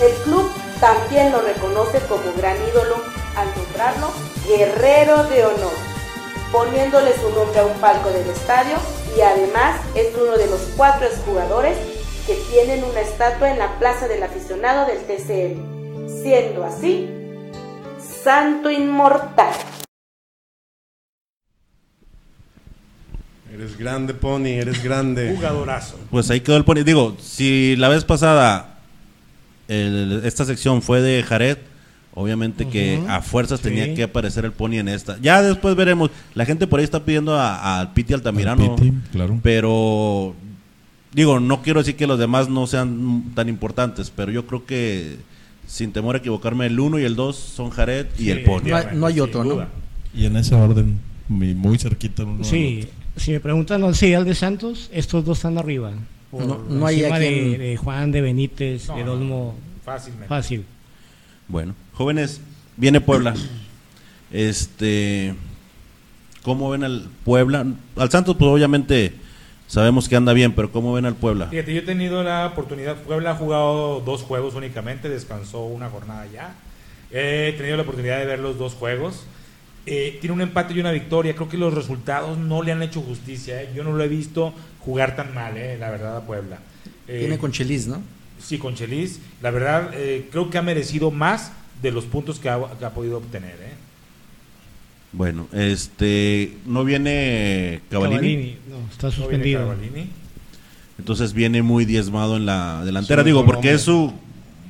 El 0.00 0.14
club 0.22 0.50
también 0.80 1.30
lo 1.30 1.42
reconoce 1.42 1.98
como 2.08 2.32
gran 2.38 2.56
ídolo 2.68 3.17
al 3.36 3.48
nombrarlo 3.56 4.10
Guerrero 4.46 5.24
de 5.24 5.44
Honor, 5.44 5.72
poniéndole 6.52 7.12
su 7.14 7.28
nombre 7.30 7.60
a 7.60 7.64
un 7.66 7.78
palco 7.80 8.08
del 8.10 8.28
estadio 8.28 8.76
y 9.16 9.20
además 9.20 9.80
es 9.94 10.08
uno 10.20 10.36
de 10.36 10.46
los 10.46 10.60
cuatro 10.76 11.06
exjugadores 11.06 11.76
que 12.26 12.34
tienen 12.52 12.84
una 12.84 13.00
estatua 13.00 13.50
en 13.50 13.58
la 13.58 13.78
Plaza 13.78 14.06
del 14.08 14.22
Aficionado 14.22 14.86
del 14.86 14.98
TCM, 15.06 16.08
siendo 16.22 16.64
así 16.64 17.08
Santo 18.22 18.70
Inmortal. 18.70 19.52
Eres 23.52 23.76
grande, 23.78 24.12
Pony, 24.14 24.46
eres 24.60 24.82
grande. 24.82 25.34
Jugadorazo. 25.34 25.98
Pues 26.10 26.30
ahí 26.30 26.40
quedó 26.40 26.56
el 26.58 26.64
pony. 26.64 26.82
Digo, 26.84 27.16
si 27.20 27.76
la 27.76 27.88
vez 27.88 28.04
pasada 28.04 28.78
el- 29.68 30.20
esta 30.24 30.44
sección 30.44 30.82
fue 30.82 31.00
de 31.00 31.22
Jared, 31.22 31.58
obviamente 32.18 32.66
que 32.68 33.00
a 33.08 33.22
fuerzas 33.22 33.60
tenía 33.60 33.86
Sí. 33.86 33.94
que 33.94 34.02
aparecer 34.02 34.44
el 34.44 34.52
pony 34.52 34.74
en 34.78 34.88
esta. 34.88 35.18
Ya 35.20 35.40
después 35.42 35.74
veremos. 35.76 36.10
La 36.34 36.44
gente 36.44 36.66
por 36.66 36.80
ahí 36.80 36.84
está 36.84 37.04
pidiendo 37.04 37.34
a- 37.34 37.78
al 37.80 37.92
Piti 37.92 38.12
Altamirano. 38.12 38.74
Al 38.74 38.74
Piti, 38.80 38.92
claro. 39.12 39.38
Pero, 39.42 40.34
digo, 41.12 41.40
no 41.40 41.62
quiero 41.62 41.80
decir 41.80 41.96
que 41.96 42.06
los 42.06 42.18
demás 42.18 42.48
no 42.48 42.66
sean 42.66 43.32
tan 43.34 43.48
importantes, 43.48 44.10
pero 44.14 44.30
yo 44.32 44.46
creo 44.46 44.66
que, 44.66 45.16
sin 45.66 45.92
temor 45.92 46.16
a 46.16 46.18
equivocarme, 46.18 46.66
el 46.66 46.78
1 46.80 46.98
y 46.98 47.04
el 47.04 47.14
2 47.16 47.36
son 47.36 47.70
Jared 47.70 48.06
y 48.18 48.24
Sí, 48.24 48.30
el 48.30 48.42
pony. 48.42 48.62
No 48.70 48.76
hay- 48.76 48.86
no 48.94 49.06
hay 49.06 49.14
sin 49.14 49.22
otro, 49.22 49.44
¿no? 49.44 49.66
Y 50.14 50.24
en 50.26 50.36
ese 50.36 50.54
orden, 50.54 50.98
muy, 51.28 51.54
muy 51.54 51.78
cerquita 51.78 52.24
uno 52.24 52.42
Sí, 52.42 52.88
si 53.16 53.32
me 53.32 53.40
preguntan 53.40 53.84
el 53.84 53.94
serial 53.94 54.24
de 54.24 54.34
Santos, 54.34 54.88
estos 54.92 55.24
dos 55.24 55.38
están 55.38 55.58
arriba. 55.58 55.92
Por 56.30 56.44
No- 56.46 56.58
no 56.68 56.86
hay 56.86 57.00
encima 57.00 57.16
a 57.16 57.18
de, 57.18 57.76
Juan, 57.82 58.12
de 58.12 58.20
Benítez, 58.20 58.88
No, 58.88 58.96
de 58.96 59.04
no, 59.04 59.10
Dolmo. 59.12 59.54
Fácilmente. 59.84 60.28
Fácil. 60.28 60.64
Bueno, 61.48 61.74
jóvenes, 61.94 62.40
viene 62.76 63.00
Puebla. 63.00 63.34
Este, 64.30 65.34
¿cómo 66.42 66.68
ven 66.70 66.84
al 66.84 67.08
Puebla? 67.24 67.66
Al 67.96 68.10
Santos, 68.10 68.36
pues 68.38 68.50
obviamente 68.50 69.14
sabemos 69.66 70.08
que 70.08 70.16
anda 70.16 70.34
bien, 70.34 70.54
pero 70.54 70.70
¿cómo 70.70 70.92
ven 70.92 71.06
al 71.06 71.14
Puebla? 71.14 71.46
Fíjate, 71.46 71.72
yo 71.72 71.80
he 71.80 71.84
tenido 71.84 72.22
la 72.22 72.46
oportunidad, 72.46 72.96
Puebla 72.96 73.30
ha 73.30 73.34
jugado 73.34 74.00
dos 74.00 74.22
juegos 74.22 74.54
únicamente, 74.54 75.08
descansó 75.08 75.64
una 75.64 75.88
jornada 75.88 76.26
ya. 76.26 76.54
He 77.10 77.54
tenido 77.56 77.76
la 77.76 77.82
oportunidad 77.84 78.18
de 78.18 78.26
ver 78.26 78.40
los 78.40 78.58
dos 78.58 78.74
juegos. 78.74 79.24
Eh, 79.86 80.18
tiene 80.20 80.34
un 80.34 80.42
empate 80.42 80.74
y 80.74 80.80
una 80.80 80.92
victoria. 80.92 81.34
Creo 81.34 81.48
que 81.48 81.56
los 81.56 81.72
resultados 81.72 82.36
no 82.36 82.62
le 82.62 82.72
han 82.72 82.82
hecho 82.82 83.00
justicia. 83.00 83.62
¿eh? 83.62 83.70
Yo 83.74 83.82
no 83.82 83.92
lo 83.92 84.04
he 84.04 84.08
visto 84.08 84.52
jugar 84.80 85.16
tan 85.16 85.32
mal, 85.32 85.56
eh, 85.56 85.78
la 85.78 85.90
verdad, 85.90 86.18
a 86.18 86.26
Puebla. 86.26 86.58
Eh, 87.06 87.20
Tiene 87.20 87.38
con 87.38 87.52
Chelis, 87.52 87.86
¿no? 87.86 88.02
Sí, 88.38 88.58
con 88.58 88.74
Chelis. 88.74 89.20
La 89.42 89.50
verdad, 89.50 89.90
eh, 89.94 90.28
creo 90.30 90.50
que 90.50 90.58
ha 90.58 90.62
merecido 90.62 91.10
más 91.10 91.52
de 91.82 91.90
los 91.90 92.04
puntos 92.04 92.38
que 92.38 92.48
ha, 92.48 92.60
que 92.78 92.84
ha 92.84 92.90
podido 92.90 93.18
obtener. 93.18 93.56
¿eh? 93.60 93.74
Bueno, 95.12 95.48
este, 95.52 96.56
no 96.66 96.84
viene 96.84 97.80
Cavallini, 97.90 98.16
Cavallini, 98.18 98.58
no, 98.68 98.90
está 98.90 99.06
No 99.08 99.10
viene 99.10 99.16
suspendido. 99.16 99.60
Cavallini. 99.60 100.10
entonces 100.98 101.32
viene 101.32 101.62
muy 101.62 101.84
diezmado 101.84 102.36
en 102.36 102.46
la 102.46 102.84
delantera, 102.84 103.22
digo, 103.22 103.44
porque 103.44 103.56
hombre. 103.58 103.74
es 103.74 103.82
su, 103.82 104.12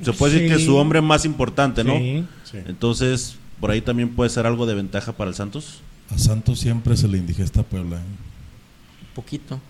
se 0.02 0.12
puede 0.12 0.34
decir 0.34 0.48
que 0.48 0.56
es 0.56 0.64
su 0.64 0.76
hombre 0.76 1.00
más 1.00 1.24
importante, 1.24 1.82
¿no? 1.82 1.96
Sí. 1.96 2.24
Sí. 2.44 2.58
Entonces, 2.66 3.36
por 3.60 3.70
ahí 3.70 3.80
también 3.80 4.10
puede 4.10 4.30
ser 4.30 4.46
algo 4.46 4.66
de 4.66 4.74
ventaja 4.74 5.12
para 5.12 5.30
el 5.30 5.34
Santos. 5.34 5.80
A 6.10 6.18
Santos 6.18 6.60
siempre 6.60 6.96
se 6.96 7.08
le 7.08 7.18
indigesta 7.18 7.60
a 7.60 7.64
Puebla. 7.64 7.96
¿eh? 7.96 9.14
Poquito. 9.14 9.60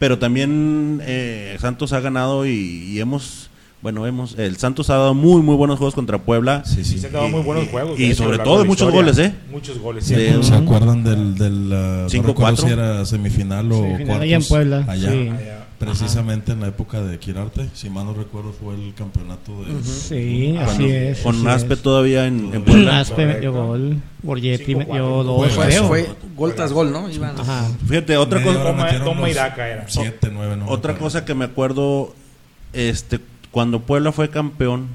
Pero 0.00 0.18
también 0.18 1.00
eh, 1.04 1.56
Santos 1.60 1.92
ha 1.92 2.00
ganado 2.00 2.44
y, 2.46 2.50
y 2.52 2.98
hemos, 3.00 3.50
bueno, 3.82 4.06
hemos, 4.06 4.36
el 4.38 4.56
Santos 4.56 4.90
ha 4.90 4.94
dado 4.94 5.14
muy, 5.14 5.42
muy 5.42 5.54
buenos 5.54 5.76
juegos 5.78 5.94
contra 5.94 6.18
Puebla. 6.18 6.64
Sí, 6.64 6.80
Y 6.80 6.84
sí. 6.84 6.98
se 6.98 7.06
han 7.08 7.12
dado 7.12 7.28
muy 7.28 7.42
buenos 7.42 7.64
y- 7.64 7.68
juegos. 7.68 8.00
y 8.00 8.02
de 8.04 8.08
hecho, 8.10 8.24
sobre 8.24 8.38
todo 8.38 8.58
de 8.60 8.64
muchos 8.64 8.88
historia. 8.88 9.12
goles, 9.12 9.18
¿eh? 9.18 9.34
Muchos 9.52 9.78
goles. 9.78 10.04
Sí. 10.04 10.14
sí. 10.16 10.42
¿Se 10.42 10.54
acuerdan 10.54 11.04
del, 11.04 11.34
del 11.36 11.52
uh, 11.66 11.70
no 11.70 12.08
5-4? 12.08 12.22
recuerdo 12.26 12.56
si 12.56 12.72
era 12.72 13.04
semifinal 13.04 13.70
o 13.70 13.76
Semifinal 13.76 14.06
cuartos? 14.06 14.22
allá 14.24 14.36
en 14.36 14.44
Puebla, 14.44 14.84
Allá, 14.88 15.10
sí. 15.12 15.28
Allá. 15.28 15.59
Precisamente 15.80 16.52
en 16.52 16.60
la 16.60 16.68
época 16.68 17.00
de 17.00 17.18
Quirarte, 17.18 17.68
si 17.74 17.88
mal 17.90 18.04
no 18.04 18.12
recuerdo 18.14 18.52
fue 18.52 18.74
el 18.74 18.92
campeonato 18.94 19.64
de 19.64 19.82
Sí, 19.82 20.54
Ah, 20.58 20.66
así 20.68 20.84
es. 20.90 21.20
con 21.20 21.34
así 21.36 21.46
Aspe 21.48 21.74
es. 21.74 21.82
todavía 21.82 22.26
en, 22.26 22.54
en 22.54 22.62
Puebla. 22.62 23.00
Aspe 23.00 23.26
metió 23.26 23.50
Correcto. 23.52 23.66
gol, 23.68 23.96
Borgetti 24.22 24.74
5-4. 24.74 24.78
metió 24.78 25.24
dos. 25.24 25.52
Fue, 25.52 25.66
creo. 25.66 25.88
fue 25.88 26.08
gol 26.36 26.54
tras 26.54 26.72
gol, 26.72 26.92
¿no? 26.92 27.08
Iban- 27.10 27.34
Ajá. 27.40 27.66
Fíjate, 27.88 28.16
otra 28.18 28.38
Media 28.40 28.52
cosa, 28.62 29.04
Toma- 29.04 29.30
Iraca 29.30 29.68
era. 29.68 29.84
Siete, 29.88 30.28
nueve, 30.32 30.56
no 30.56 30.66
otra 30.68 30.96
cosa 30.98 31.24
que 31.24 31.34
me 31.34 31.46
acuerdo, 31.46 32.14
este, 32.74 33.18
cuando 33.50 33.80
Puebla 33.80 34.12
fue 34.12 34.28
campeón, 34.28 34.88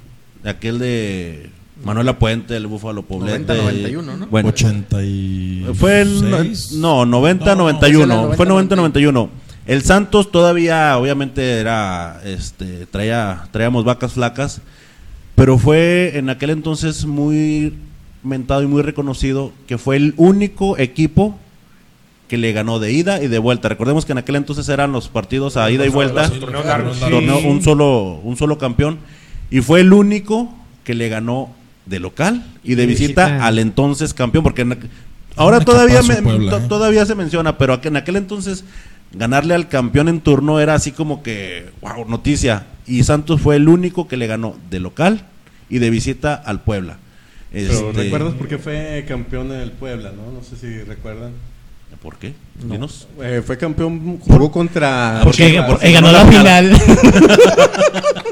aquel 0.43 0.77
de 0.79 1.49
Manuela 1.83 2.17
Puente, 2.19 2.55
el 2.55 2.67
Búfalo 2.67 3.01
Poblete. 3.01 3.39
90-91, 3.53 4.17
¿no? 4.19 4.27
Bueno, 4.27 4.49
80 4.49 5.03
y 5.03 5.65
Fue 5.73 6.01
el 6.01 6.21
no, 6.79 7.05
90 7.05 7.45
No, 7.45 7.55
no, 7.55 7.63
91, 7.63 8.27
fue 8.27 8.35
fue 8.37 8.45
el 8.45 8.49
90 8.49 8.75
91. 8.75 9.29
El 9.65 9.81
Santos 9.83 10.31
todavía 10.31 10.97
obviamente 10.97 11.59
era 11.59 12.21
este 12.23 12.85
traía 12.85 13.47
traíamos 13.51 13.83
vacas 13.83 14.13
flacas, 14.13 14.61
pero 15.35 15.57
fue 15.57 16.17
en 16.17 16.29
aquel 16.29 16.51
entonces 16.51 17.05
muy 17.05 17.73
mentado 18.23 18.61
y 18.63 18.67
muy 18.67 18.81
reconocido 18.83 19.51
que 19.67 19.77
fue 19.77 19.95
el 19.97 20.13
único 20.17 20.77
equipo 20.77 21.37
que 22.27 22.37
le 22.37 22.53
ganó 22.53 22.79
de 22.79 22.91
ida 22.91 23.21
y 23.23 23.27
de 23.27 23.37
vuelta. 23.39 23.69
Recordemos 23.69 24.05
que 24.05 24.11
en 24.11 24.17
aquel 24.19 24.35
entonces 24.35 24.67
eran 24.69 24.91
los 24.91 25.09
partidos 25.09 25.57
a 25.57 25.69
ida 25.71 25.85
y 25.85 25.89
vuelta, 25.89 26.29
torneo 27.11 27.37
un 27.39 27.61
solo 27.63 28.19
un 28.23 28.37
solo 28.37 28.57
campeón. 28.57 28.99
Y 29.51 29.61
fue 29.61 29.81
el 29.81 29.93
único 29.93 30.53
que 30.83 30.93
le 30.95 31.09
ganó 31.09 31.49
de 31.85 31.99
local 31.99 32.43
y 32.63 32.75
de 32.75 32.85
visita, 32.87 33.45
al 33.45 33.59
entonces 33.59 34.13
campeón 34.13 34.43
porque 34.43 34.61
en 34.63 34.77
ahora 35.35 35.59
todavía 35.59 36.01
me- 36.03 36.15
Puebla, 36.21 36.57
¿eh? 36.57 36.65
todavía 36.67 37.05
se 37.05 37.13
menciona 37.15 37.57
pero 37.57 37.79
en 37.83 37.95
aquel 37.97 38.15
entonces 38.15 38.63
ganarle 39.13 39.53
al 39.53 39.69
campeón 39.69 40.07
en 40.09 40.21
turno 40.21 40.59
era 40.59 40.73
así 40.73 40.91
como 40.91 41.23
que 41.23 41.69
wow 41.81 42.07
noticia 42.07 42.67
y 42.85 43.03
Santos 43.03 43.41
fue 43.41 43.55
el 43.55 43.67
único 43.67 44.07
que 44.07 44.17
le 44.17 44.27
ganó 44.27 44.55
de 44.69 44.79
local 44.79 45.25
y 45.69 45.79
de 45.79 45.89
visita 45.89 46.35
al 46.35 46.61
Puebla 46.61 46.97
Pero 47.51 47.89
Este, 47.89 48.03
¿recuerdas 48.03 48.33
por 48.33 48.47
qué 48.47 48.57
fue 48.57 49.05
campeón 49.07 49.51
en 49.51 49.61
el 49.61 49.71
Puebla, 49.71 50.11
no? 50.11 50.31
No 50.31 50.43
sé 50.43 50.55
si 50.57 50.83
recuerdan. 50.83 51.31
¿Por 52.05 52.17
qué? 52.19 52.33
Dinos. 52.63 53.07
Eh, 53.19 53.41
fue 53.43 53.57
campeón, 53.57 54.19
jugó 54.19 54.51
contra... 54.51 55.21
Porque, 55.23 55.49
Chivas. 55.49 55.69
porque 55.71 55.91
ganó 55.91 56.11
la 56.11 56.23
final. 56.27 56.71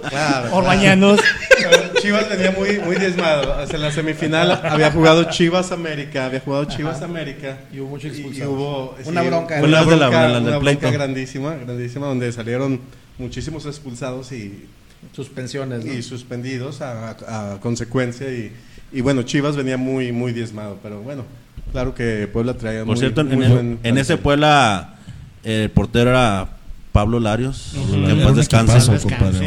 Claro, 0.10 0.56
Orbañanos. 0.58 1.20
claro. 1.58 1.78
Chivas 2.00 2.30
venía 2.30 2.52
muy, 2.52 2.78
muy 2.80 2.98
diezmado. 2.98 3.64
O 3.64 3.66
sea, 3.66 3.76
en 3.78 3.82
la 3.82 3.92
semifinal 3.92 4.62
había 4.64 4.92
jugado 4.92 5.24
Chivas 5.32 5.72
América, 5.72 6.26
había 6.26 6.40
jugado 6.40 6.66
Chivas 6.66 7.02
América. 7.02 7.58
Y 7.74 7.80
hubo 7.80 7.90
muchos 7.90 8.12
Y- 8.12 8.18
y 8.18 8.20
expulsados. 8.20 8.54
hubo, 8.54 8.96
Una 9.06 9.22
bronca. 9.24 9.56
Una 9.60 9.68
la 9.68 9.86
de 9.86 9.96
la- 9.98 10.10
bronca, 10.10 10.28
la 10.28 10.40
una 10.40 10.58
bronca 10.60 10.92
grandísima, 10.92 11.56
grandísima, 11.56 12.06
donde 12.08 12.32
salieron 12.32 12.80
muchísimos 13.18 13.66
expulsados 13.66 14.32
y, 14.34 14.66
Suspensiones, 15.14 15.84
¿no? 15.84 15.92
y 15.94 16.04
suspendidos 16.04 16.82
a, 16.82 17.10
a- 17.28 17.54
a 17.54 17.60
consecuencia. 17.60 18.30
Y, 18.32 18.52
y 18.92 19.02
bueno, 19.02 19.24
Chivas 19.24 19.56
venía 19.56 19.78
muy, 19.78 20.12
muy 20.12 20.32
diezmado. 20.32 20.78
Pero 20.84 21.02
bueno, 21.02 21.26
claro 21.74 21.94
que 21.94 22.30
Puebla 22.32 22.54
traía 22.54 22.80
Por 22.86 22.88
muy, 22.96 22.98
cierto, 23.00 23.20
en, 23.22 23.28
muy 23.36 23.46
en- 23.46 23.52
buen 23.52 23.80
en 23.84 23.98
ese. 23.98 24.16
Puebla 24.16 24.96
el 25.44 25.70
portero 25.72 26.12
era 26.12 26.48
Pablo 26.94 27.20
Larios, 27.20 27.74
Ujú. 27.76 27.92
que 27.92 27.98
en 27.98 28.04
Era 28.06 28.22
paz 28.22 28.30
un 28.32 28.36
descanse. 28.38 28.78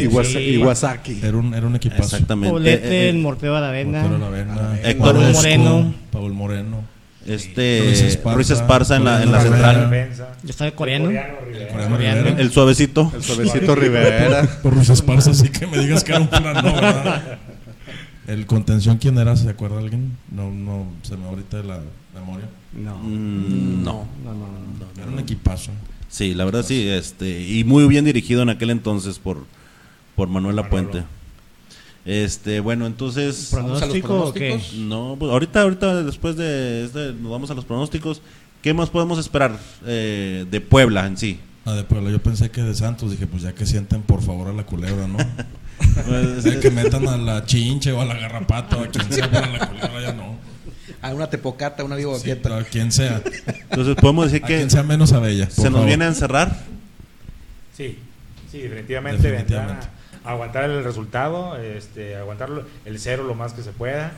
Iwasa- 0.04 0.32
Sí. 0.32 0.38
Iwasaki. 0.38 1.20
Era 1.22 1.36
un, 1.38 1.54
era 1.54 1.66
un 1.66 1.76
equipazo. 1.76 2.02
Exactamente. 2.02 2.50
Poblete, 2.52 2.86
Eh, 2.88 3.06
eh, 3.06 3.08
el 3.08 3.18
Morteo 3.18 3.54
Aravena. 3.56 4.04
Héctor 4.82 5.14
Paul 5.14 5.32
Moreno. 5.32 5.94
Paul 6.10 6.32
Moreno. 6.34 6.84
Este 7.26 7.80
Ruiz 7.84 8.00
Ruiz 8.00 8.50
Esparza, 8.50 8.54
Esparza, 8.54 8.96
en 8.96 9.04
la, 9.04 9.22
en 9.22 9.32
la 9.32 9.40
central. 9.40 9.90
Yo 10.44 10.50
estaba 10.50 10.70
coreano. 10.70 11.06
Coreano 11.06 11.34
Rivera. 11.44 11.68
Coreano 11.72 11.96
Coreano. 11.96 12.22
Rivera. 12.22 12.40
El 12.42 12.50
suavecito. 12.52 13.12
El 13.16 13.22
suavecito 13.24 13.74
Rivera. 13.74 14.42
Por 14.62 14.74
Ruiz 14.74 14.90
Esparza, 14.90 15.30
así 15.32 15.48
que 15.48 15.66
me 15.66 15.78
digas 15.78 16.04
que 16.04 16.12
era 16.12 16.20
un 16.20 16.28
plan, 16.28 16.54
no, 16.54 16.74
¿verdad? 16.74 17.38
El 18.26 18.46
contención, 18.46 18.98
¿quién 18.98 19.18
era? 19.18 19.36
¿Se 19.36 19.48
acuerda 19.48 19.78
alguien? 19.78 20.16
No, 20.30 20.50
no, 20.50 20.86
se 21.02 21.16
me 21.16 21.26
ahorita 21.26 21.58
de 21.58 21.64
la 21.64 21.80
memoria. 22.14 22.48
No. 22.72 22.96
Mm, 22.98 23.84
no. 23.84 24.08
No, 24.24 24.34
no, 24.34 24.46
no. 24.46 25.00
Era 25.02 25.10
un 25.10 25.18
equipazo. 25.18 25.70
Sí, 26.08 26.34
la 26.34 26.44
verdad 26.44 26.64
sí, 26.64 26.88
este, 26.88 27.42
y 27.42 27.64
muy 27.64 27.86
bien 27.86 28.04
dirigido 28.04 28.42
en 28.42 28.48
aquel 28.48 28.70
entonces 28.70 29.18
por, 29.18 29.44
por 30.14 30.28
Manuel 30.28 30.56
Lapuente. 30.56 31.04
Este, 32.04 32.60
bueno, 32.60 32.86
entonces, 32.86 33.48
¿Pronóstico 33.50 34.26
o 34.26 34.32
qué? 34.32 34.60
no, 34.76 35.16
pues 35.18 35.30
ahorita, 35.30 35.62
ahorita 35.62 36.02
después 36.04 36.36
de 36.36 36.84
este, 36.84 37.12
nos 37.12 37.30
vamos 37.30 37.50
a 37.50 37.54
los 37.54 37.64
pronósticos. 37.64 38.22
¿Qué 38.62 38.74
más 38.74 38.90
podemos 38.90 39.18
esperar 39.18 39.58
eh, 39.84 40.46
de 40.50 40.60
Puebla 40.60 41.06
en 41.06 41.16
sí? 41.16 41.38
Ah, 41.64 41.74
de 41.74 41.84
Puebla. 41.84 42.10
Yo 42.10 42.20
pensé 42.20 42.50
que 42.50 42.62
de 42.62 42.74
Santos. 42.74 43.10
Dije, 43.10 43.26
pues 43.26 43.42
ya 43.42 43.52
que 43.52 43.66
sienten 43.66 44.02
por 44.02 44.22
favor 44.22 44.48
a 44.48 44.52
la 44.52 44.64
culebra, 44.64 45.06
¿no? 45.06 45.18
Pues, 46.06 46.44
Ya 46.44 46.60
que 46.60 46.70
metan 46.70 47.06
a 47.08 47.16
la 47.16 47.44
chinche 47.44 47.92
o 47.92 48.00
a 48.00 48.04
la 48.04 48.14
garrapata 48.14 48.76
o 48.76 48.84
a 48.84 48.88
quien 48.88 49.12
sea 49.12 49.30
para 49.30 49.46
la 49.48 49.66
culebra, 49.68 50.00
ya 50.00 50.12
no. 50.12 50.36
A 51.02 51.12
una 51.12 51.28
tepocata, 51.28 51.84
una 51.84 51.96
vivo 51.96 52.18
Sí, 52.18 52.30
a 52.30 52.64
quien 52.64 52.90
sea. 52.92 53.22
entonces 53.70 53.94
podemos 53.96 54.26
decir 54.30 54.44
A 54.44 54.46
que 54.48 54.56
quien 54.56 54.70
sea 54.70 54.82
menos 54.82 55.12
a 55.12 55.20
Bella. 55.20 55.48
se 55.50 55.62
nos 55.64 55.72
favor. 55.72 55.86
viene 55.86 56.04
a 56.04 56.08
encerrar. 56.08 56.56
Sí, 57.76 57.98
sí, 58.50 58.58
definitivamente, 58.62 59.22
Definitivamente. 59.30 59.86
a 60.24 60.30
aguantar 60.30 60.64
el 60.64 60.82
resultado, 60.82 61.56
este, 61.58 62.16
aguantar 62.16 62.48
el 62.84 62.98
cero 62.98 63.24
lo 63.24 63.34
más 63.34 63.52
que 63.52 63.62
se 63.62 63.70
pueda. 63.72 64.12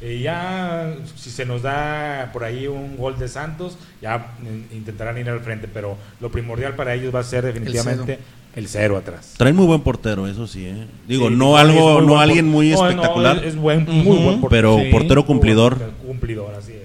Y 0.00 0.20
ya, 0.22 0.96
si 1.16 1.30
se 1.30 1.44
nos 1.46 1.62
da 1.62 2.30
por 2.32 2.42
ahí 2.42 2.66
un 2.66 2.96
gol 2.96 3.18
de 3.18 3.28
Santos, 3.28 3.76
ya 4.00 4.32
intentarán 4.72 5.16
ir 5.18 5.28
al 5.28 5.40
frente, 5.40 5.68
pero 5.68 5.96
lo 6.20 6.32
primordial 6.32 6.74
para 6.74 6.94
ellos 6.94 7.14
va 7.14 7.20
a 7.20 7.24
ser 7.24 7.44
definitivamente 7.44 8.18
el 8.54 8.68
cero, 8.68 8.96
atrás. 8.96 9.34
Trae 9.36 9.52
muy 9.52 9.66
buen 9.66 9.80
portero, 9.80 10.26
eso 10.26 10.46
sí. 10.46 10.66
¿eh? 10.66 10.86
Digo, 11.08 11.28
Sí, 11.28 11.34
no 11.34 11.56
algo, 11.56 12.02
no 12.02 12.20
alguien 12.20 12.48
muy 12.48 12.70
no, 12.70 12.76
no, 12.78 12.88
espectacular, 12.88 13.38
es, 13.38 13.44
es 13.44 13.56
buen, 13.56 13.84
muy 13.86 14.18
buen 14.18 14.40
portero. 14.40 14.76
pero 14.76 14.84
Sí. 14.84 14.90
portero 14.90 15.26
cumplidor. 15.26 15.78
Cumplidor, 16.06 16.54
así 16.54 16.72
es. 16.72 16.82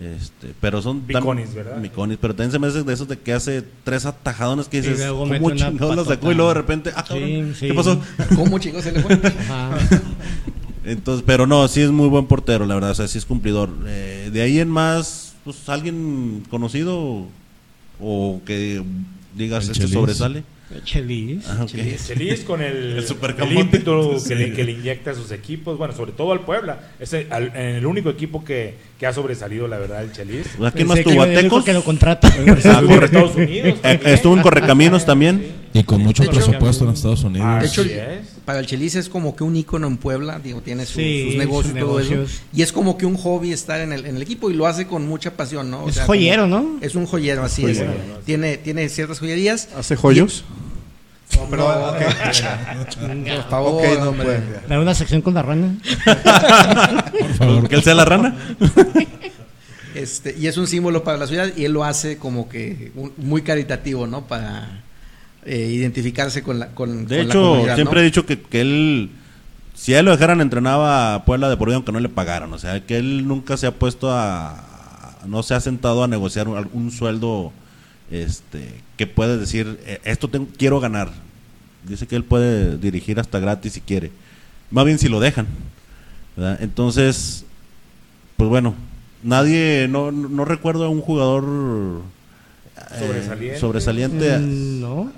Este, 0.00 0.54
pero 0.60 0.80
son 0.80 1.04
Miconis, 1.06 1.52
¿verdad? 1.54 1.76
Miconis, 1.76 2.16
pero 2.18 2.34
también 2.34 2.52
se 2.52 2.58
me 2.58 2.68
hace 2.68 2.82
de 2.84 2.92
esos 2.94 3.06
de 3.06 3.18
que 3.18 3.34
hace 3.34 3.62
tres 3.84 4.06
atajadones 4.06 4.66
que 4.66 4.78
Y 4.78 4.80
dices, 4.80 4.98
luego 4.98 5.28
¿cómo 5.28 5.50
chingados 5.50 5.94
la 5.96 6.04
sacó? 6.04 6.32
Y 6.32 6.34
luego 6.34 6.48
de 6.50 6.54
repente, 6.54 6.90
ah, 6.96 7.04
Sí, 7.06 7.08
cabrón, 7.12 7.54
sí. 7.58 7.66
¿qué 7.66 7.74
pasó? 7.74 8.00
¿Cómo 8.36 8.58
chicos 8.58 8.82
se 8.82 8.92
le 8.92 9.00
fue? 9.02 9.12
Ajá. 9.14 9.76
Entonces, 10.84 11.22
pero 11.26 11.46
no, 11.46 11.68
sí 11.68 11.82
es 11.82 11.90
muy 11.90 12.08
buen 12.08 12.24
portero, 12.26 12.64
la 12.64 12.74
verdad, 12.74 12.92
o 12.92 12.94
sea, 12.94 13.08
sí 13.08 13.18
es 13.18 13.26
cumplidor. 13.26 13.68
Eh, 13.86 14.30
de 14.32 14.40
ahí 14.40 14.58
en 14.60 14.70
más, 14.70 15.34
pues 15.44 15.68
alguien 15.68 16.44
conocido 16.48 17.26
o 18.00 18.40
que 18.46 18.82
digas 19.36 19.68
este 19.68 19.86
sobresale. 19.86 20.44
Chelis. 20.84 21.46
Ah, 21.48 21.64
ok. 21.64 21.70
Feliz 21.70 22.44
con 22.44 22.62
el, 22.62 22.98
El 22.98 23.04
el, 23.48 23.52
ímpetu 23.58 24.18
Sí. 24.20 24.28
que, 24.28 24.34
le, 24.36 24.52
que 24.52 24.64
le 24.64 24.72
inyecta 24.72 25.10
a 25.10 25.14
sus 25.14 25.32
equipos, 25.32 25.76
bueno, 25.76 25.94
sobre 25.94 26.12
todo 26.12 26.32
al 26.32 26.40
Puebla. 26.40 26.90
Es 27.00 27.12
el, 27.12 27.26
al- 27.32 27.54
el 27.56 27.84
único 27.86 28.08
equipo 28.10 28.44
que, 28.44 28.74
que 28.98 29.06
ha 29.06 29.12
sobresalido, 29.12 29.66
la 29.68 29.78
verdad, 29.78 30.02
el 30.04 30.12
Chelis. 30.12 30.46
¿A 30.64 30.70
quién 30.70 30.86
más 30.86 31.02
tuvo? 31.02 31.64
que 31.64 31.72
lo 31.72 31.82
contrata. 31.84 32.28
Ah, 32.64 32.82
Estados 33.04 33.36
Unidos. 33.36 33.78
Eh, 33.82 33.82
también. 33.82 34.14
Estuvo 34.14 34.36
en 34.36 34.42
Correcaminos 34.42 35.04
también. 35.04 35.59
Y 35.72 35.84
con 35.84 36.00
mucho 36.02 36.24
De 36.24 36.30
hecho- 36.30 36.38
presupuesto 36.46 36.84
en 36.84 36.90
Estados 36.90 37.22
Unidos. 37.22 37.60
De 37.60 37.66
hecho, 37.68 37.84
para 38.44 38.58
el 38.58 38.66
Chelis 38.66 38.96
es 38.96 39.08
como 39.08 39.36
que 39.36 39.44
un 39.44 39.54
ícono 39.54 39.86
en 39.86 39.98
Puebla, 39.98 40.40
digo, 40.40 40.60
tiene 40.62 40.84
sus, 40.84 40.96
Sí, 40.96 41.26
sus 41.28 41.36
negocios 41.36 41.76
y 41.76 41.78
sus 41.78 41.86
todo 41.88 42.00
eso. 42.00 42.10
negocios. 42.10 42.40
Y 42.52 42.62
es 42.62 42.72
como 42.72 42.98
que 42.98 43.06
un 43.06 43.16
hobby 43.16 43.52
estar 43.52 43.80
en 43.80 43.92
el, 43.92 44.04
en 44.04 44.16
el 44.16 44.22
equipo 44.22 44.50
y 44.50 44.54
lo 44.54 44.66
hace 44.66 44.86
con 44.88 45.06
mucha 45.06 45.30
pasión, 45.36 45.70
¿no? 45.70 45.84
O 45.84 45.88
Es 45.88 45.94
sea, 45.94 46.06
joyero, 46.06 46.42
como- 46.48 46.56
¿no? 46.60 46.78
Es 46.80 46.96
un 46.96 47.06
joyero, 47.06 47.44
así 47.44 47.64
es. 47.66 47.82
Tiene, 48.24 48.56
tiene 48.56 48.88
ciertas 48.88 49.20
joyerías. 49.20 49.68
¿Hace 49.76 49.94
joyos? 49.94 50.44
No, 51.36 51.46
pero, 51.48 51.66
por 51.68 53.48
favor, 53.48 53.84
Ok, 53.86 53.98
no 54.00 54.12
puede. 54.14 54.42
Dar 54.68 54.80
una 54.80 54.94
sección 54.94 55.22
con 55.22 55.34
la 55.34 55.42
rana. 55.42 55.76
Por 57.20 57.34
favor. 57.34 57.68
Que 57.68 57.76
él 57.76 57.82
sea 57.84 57.94
la 57.94 58.04
rana. 58.04 58.36
Este, 59.94 60.34
y 60.38 60.46
es 60.46 60.56
un 60.56 60.66
símbolo 60.66 61.02
para 61.04 61.18
la 61.18 61.26
ciudad 61.26 61.50
y 61.56 61.64
él 61.64 61.72
lo 61.72 61.84
hace 61.84 62.16
como 62.16 62.48
que 62.48 62.92
un- 62.94 63.12
muy 63.16 63.42
caritativo, 63.42 64.06
¿no? 64.06 64.26
Para 64.26 64.82
eh, 65.44 65.68
identificarse 65.72 66.42
con 66.42 66.58
la 66.58 66.68
con, 66.68 67.06
De 67.06 67.18
con 67.18 67.26
hecho, 67.26 67.74
siempre 67.74 67.94
¿no? 67.96 68.00
he 68.00 68.04
dicho 68.04 68.26
que, 68.26 68.40
que 68.40 68.60
él, 68.60 69.10
si 69.74 69.94
a 69.94 70.00
él 70.00 70.04
lo 70.06 70.12
dejaran, 70.12 70.40
entrenaba 70.40 71.14
a 71.14 71.24
Puebla 71.24 71.48
de 71.48 71.56
por 71.56 71.68
vida 71.68 71.76
aunque 71.76 71.92
no 71.92 72.00
le 72.00 72.08
pagaran. 72.08 72.52
O 72.52 72.58
sea, 72.58 72.84
que 72.84 72.96
él 72.98 73.26
nunca 73.26 73.56
se 73.56 73.66
ha 73.66 73.74
puesto 73.74 74.10
a, 74.12 75.18
no 75.26 75.42
se 75.42 75.54
ha 75.54 75.60
sentado 75.60 76.04
a 76.04 76.08
negociar 76.08 76.48
un, 76.48 76.68
un 76.72 76.90
sueldo 76.90 77.52
este 78.10 78.68
que 78.96 79.06
puede 79.06 79.38
decir, 79.38 79.78
"Eh, 79.86 80.00
esto 80.04 80.28
tengo- 80.28 80.48
quiero 80.58 80.80
ganar. 80.80 81.10
Dice 81.86 82.06
que 82.06 82.16
él 82.16 82.24
puede 82.24 82.76
dirigir 82.76 83.18
hasta 83.20 83.38
gratis 83.38 83.72
si 83.72 83.80
quiere. 83.80 84.10
Más 84.70 84.84
bien 84.84 84.98
si 84.98 85.08
lo 85.08 85.20
dejan. 85.20 85.46
¿verdad? 86.36 86.58
Entonces, 86.62 87.44
pues 88.36 88.48
bueno, 88.50 88.74
nadie, 89.22 89.86
no, 89.88 90.12
no 90.12 90.44
recuerdo 90.44 90.84
a 90.84 90.88
un 90.90 91.00
jugador 91.00 92.02
eh, 92.76 92.98
Sobresaliente. 92.98 93.58
sobresaliente. 93.58 94.38
Mm, 94.38 94.80
No. 94.80 95.12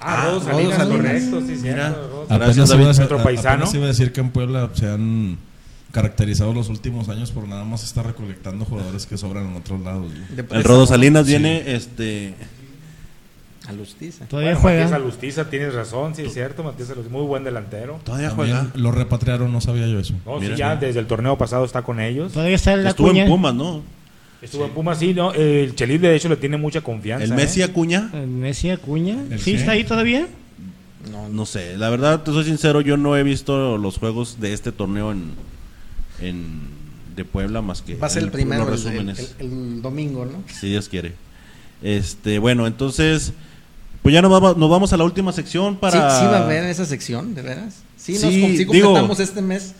Ah, 0.00 0.24
Rodo 0.26 0.40
Rodo 0.40 0.50
Salinas, 0.52 0.76
Salinas. 0.76 0.96
correcto, 0.98 1.40
sí, 1.40 1.58
Mira. 1.62 1.88
cierto. 1.92 2.26
Apenas 2.28 2.56
iba, 2.56 2.74
a, 2.74 2.78
nuestro 2.78 3.22
paisano. 3.22 3.54
apenas 3.54 3.74
iba 3.74 3.84
a 3.84 3.88
decir 3.88 4.12
que 4.12 4.20
en 4.20 4.30
Puebla 4.30 4.70
se 4.74 4.88
han 4.88 5.38
caracterizado 5.92 6.52
los 6.52 6.68
últimos 6.68 7.08
años 7.08 7.30
por 7.30 7.48
nada 7.48 7.64
más 7.64 7.82
estar 7.82 8.04
recolectando 8.06 8.64
jugadores 8.66 9.06
que 9.06 9.16
sobran 9.16 9.46
en 9.46 9.56
otros 9.56 9.80
lados. 9.80 10.12
El 10.50 10.64
Rodo 10.64 10.86
Salinas 10.86 11.24
Sí. 11.24 11.30
viene, 11.32 11.74
este, 11.74 12.34
A 13.68 13.72
Lustiza. 13.72 14.26
Todavía 14.26 14.50
Bueno, 14.52 14.60
juega. 14.62 14.82
Matías 14.84 15.00
Alustiza, 15.00 15.50
tienes 15.50 15.74
razón, 15.74 16.14
sí, 16.14 16.22
es 16.22 16.32
cierto. 16.34 16.62
Matías 16.62 16.90
Alustiza, 16.90 17.16
muy 17.16 17.26
buen 17.26 17.42
delantero. 17.42 17.98
todavía 18.04 18.28
También 18.28 18.54
juega. 18.56 18.70
lo 18.74 18.92
repatriaron, 18.92 19.50
no 19.52 19.60
sabía 19.60 19.86
yo 19.88 19.98
eso. 19.98 20.14
No, 20.24 20.38
Mira, 20.38 20.54
sí, 20.54 20.58
ya 20.60 20.74
sí. 20.78 20.86
desde 20.86 21.00
el 21.00 21.06
torneo 21.06 21.36
pasado 21.38 21.64
está 21.64 21.82
con 21.82 21.98
ellos. 21.98 22.32
Todavía 22.32 22.54
está 22.54 22.74
en 22.74 22.84
la 22.84 22.90
Estuvo 22.90 23.08
cuña. 23.08 23.22
en 23.24 23.28
Pumas, 23.28 23.54
¿no? 23.54 23.82
Estuvo 24.46 24.64
en 24.64 24.70
Pumas, 24.72 24.98
sí, 24.98 25.12
¿no? 25.14 25.32
El 25.32 25.74
Chelis, 25.74 26.00
de 26.00 26.16
hecho, 26.16 26.28
le 26.28 26.36
tiene 26.36 26.56
mucha 26.56 26.80
confianza. 26.80 27.24
El 27.24 27.34
Messi 27.34 27.60
¿eh? 27.60 27.64
Acuña, 27.64 28.10
El 28.14 28.26
Messi 28.28 28.70
Acuña. 28.70 29.18
¿El 29.30 29.38
¿Sí 29.38 29.52
qué? 29.52 29.58
está 29.58 29.72
ahí 29.72 29.84
todavía? 29.84 30.26
no, 31.12 31.28
no 31.28 31.46
sé. 31.46 31.76
La 31.76 31.88
verdad, 31.90 32.22
te 32.22 32.32
soy 32.32 32.44
sincero, 32.44 32.80
yo 32.80 32.96
no 32.96 33.16
he 33.16 33.22
visto 33.22 33.78
los 33.78 33.98
juegos 33.98 34.40
de 34.40 34.52
este 34.52 34.72
torneo 34.72 35.12
en, 35.12 35.30
en 36.20 36.60
de 37.14 37.24
Puebla 37.24 37.62
más 37.62 37.80
que 37.82 37.94
Va 37.94 38.08
a 38.08 38.10
ser 38.10 38.22
el 38.22 38.26
en 38.28 38.32
primero, 38.32 38.64
los 38.68 38.84
el, 38.84 38.92
el- 38.92 39.06
resúmenes. 39.06 39.34
el- 39.38 39.46
el 39.46 39.82
domingo, 39.82 40.24
¿no? 40.26 40.42
Si 40.52 40.68
Dios 40.68 40.88
quiere. 40.88 41.12
Este, 41.82 42.38
bueno, 42.38 42.66
entonces, 42.66 43.32
pues 44.02 44.12
ya 44.14 44.22
nos 44.22 44.30
vamos, 44.30 44.56
nos 44.56 44.68
vamos 44.70 44.92
a 44.92 44.96
la 44.96 45.04
última 45.04 45.32
sección 45.32 45.76
para. 45.76 46.10
Sí, 46.10 46.18
sí 46.20 46.26
va 46.26 46.38
a 46.38 46.44
haber 46.44 46.64
esa 46.64 46.84
sección, 46.86 47.34
¿de 47.34 47.42
veras? 47.42 47.82
Sí, 47.96 48.12
nos, 48.14 48.22
Sí, 48.32 48.40
com- 48.40 48.50
sí 48.50 48.64
digo- 48.64 48.82
completamos 48.88 49.20
este 49.20 49.42
mes. 49.42 49.74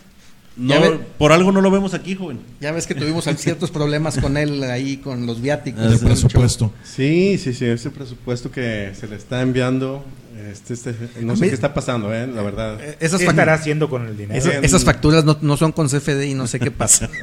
No, 0.56 0.80
ve- 0.80 0.98
por 1.18 1.32
algo 1.32 1.52
no 1.52 1.60
lo 1.60 1.70
vemos 1.70 1.92
aquí, 1.92 2.14
joven. 2.14 2.38
Ya 2.60 2.72
ves 2.72 2.86
que 2.86 2.94
tuvimos 2.94 3.24
ciertos 3.36 3.70
problemas 3.70 4.18
con 4.18 4.36
él 4.38 4.62
ahí, 4.64 4.96
con 4.96 5.26
los 5.26 5.40
viáticos. 5.42 5.92
El 5.92 5.98
presupuesto. 5.98 6.72
Sí, 6.82 7.36
sí, 7.38 7.52
sí, 7.52 7.66
ese 7.66 7.90
presupuesto 7.90 8.50
que 8.50 8.92
se 8.98 9.06
le 9.06 9.16
está 9.16 9.42
enviando, 9.42 10.02
este, 10.50 10.72
este, 10.74 10.94
no 11.20 11.36
sé 11.36 11.42
mí- 11.42 11.48
qué 11.48 11.54
está 11.54 11.74
pasando, 11.74 12.14
eh, 12.14 12.26
la 12.26 12.40
verdad. 12.42 12.80
Esas, 13.00 13.20
¿Qué 13.20 13.26
estará 13.26 13.52
haciendo 13.54 13.90
con 13.90 14.06
el 14.06 14.16
dinero? 14.16 14.38
esas- 14.38 14.64
esas 14.64 14.84
facturas 14.84 15.24
no, 15.24 15.36
no 15.42 15.56
son 15.58 15.72
con 15.72 15.88
CFD 15.88 16.26
y 16.28 16.34
no 16.34 16.46
sé 16.46 16.58
qué 16.58 16.70
pasa. 16.70 17.08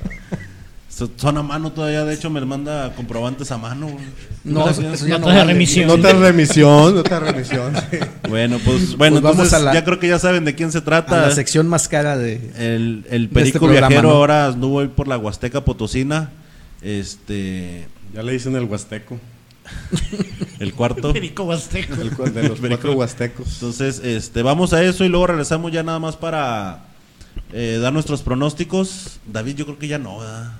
So- 0.95 1.09
Son 1.17 1.37
a 1.37 1.43
mano 1.43 1.71
todavía, 1.71 2.05
de 2.05 2.13
hecho 2.13 2.29
me 2.29 2.39
manda 2.45 2.93
comprobantes 2.95 3.51
a 3.51 3.57
mano. 3.57 3.87
güey. 3.87 4.05
No, 4.43 4.65
Gracias. 4.65 4.93
eso 4.93 5.07
ya 5.07 5.13
no 5.17 5.21
Nota 5.21 5.31
de 5.33 5.37
vale. 5.39 5.53
remisión. 5.53 5.87
Nota 5.87 6.07
de 6.09 6.13
remisión, 6.13 6.95
nota 6.95 7.19
de 7.19 7.31
remisión. 7.31 7.73
sí. 7.91 7.97
Bueno, 8.29 8.59
pues 8.63 8.95
bueno, 8.95 9.15
Pues 9.19 9.23
vamos 9.23 9.31
entonces 9.45 9.53
a 9.53 9.59
la- 9.59 9.73
ya 9.73 9.83
creo 9.83 9.99
que 9.99 10.07
ya 10.07 10.19
saben 10.19 10.45
de 10.45 10.53
quién 10.53 10.71
se 10.71 10.77
A 10.79 10.83
trata. 10.83 11.21
la 11.27 11.31
sección 11.31 11.67
más 11.67 11.87
cara 11.87 12.15
de... 12.17 12.35
El, 12.57 13.05
el 13.09 13.23
de 13.29 13.33
perico 13.33 13.39
este 13.47 13.59
programa, 13.59 13.87
viajero 13.87 14.09
¿no? 14.09 14.15
ahora 14.15 14.45
anduvo 14.47 14.75
hoy 14.77 14.87
por 14.89 15.07
la 15.07 15.17
Huasteca 15.17 15.65
Potosina. 15.65 16.29
Este, 16.81 17.87
Ya 18.13 18.21
le 18.21 18.31
dicen 18.33 18.55
el 18.55 18.65
huasteco, 18.65 19.17
el 20.59 20.73
cuarto. 20.73 21.11
Perico 21.13 21.43
Huasteco. 21.45 21.95
el 22.01 22.11
cu- 22.11 22.25
de 22.25 22.43
los 22.49 22.59
cuatro 22.59 22.93
huastecos. 22.93 23.47
Entonces, 23.53 23.99
este, 24.03 24.43
vamos 24.43 24.73
a 24.73 24.83
eso 24.83 25.03
y 25.05 25.09
luego 25.09 25.27
regresamos 25.27 25.71
ya 25.71 25.81
nada 25.81 25.97
más 25.99 26.17
para 26.17 26.85
eh, 27.51 27.79
dar 27.81 27.93
nuestros 27.93 28.21
pronósticos. 28.21 29.19
David, 29.25 29.55
yo 29.55 29.65
creo 29.65 29.79
que 29.79 29.87
ya 29.87 29.97
no, 29.97 30.19
¿verdad? 30.19 30.51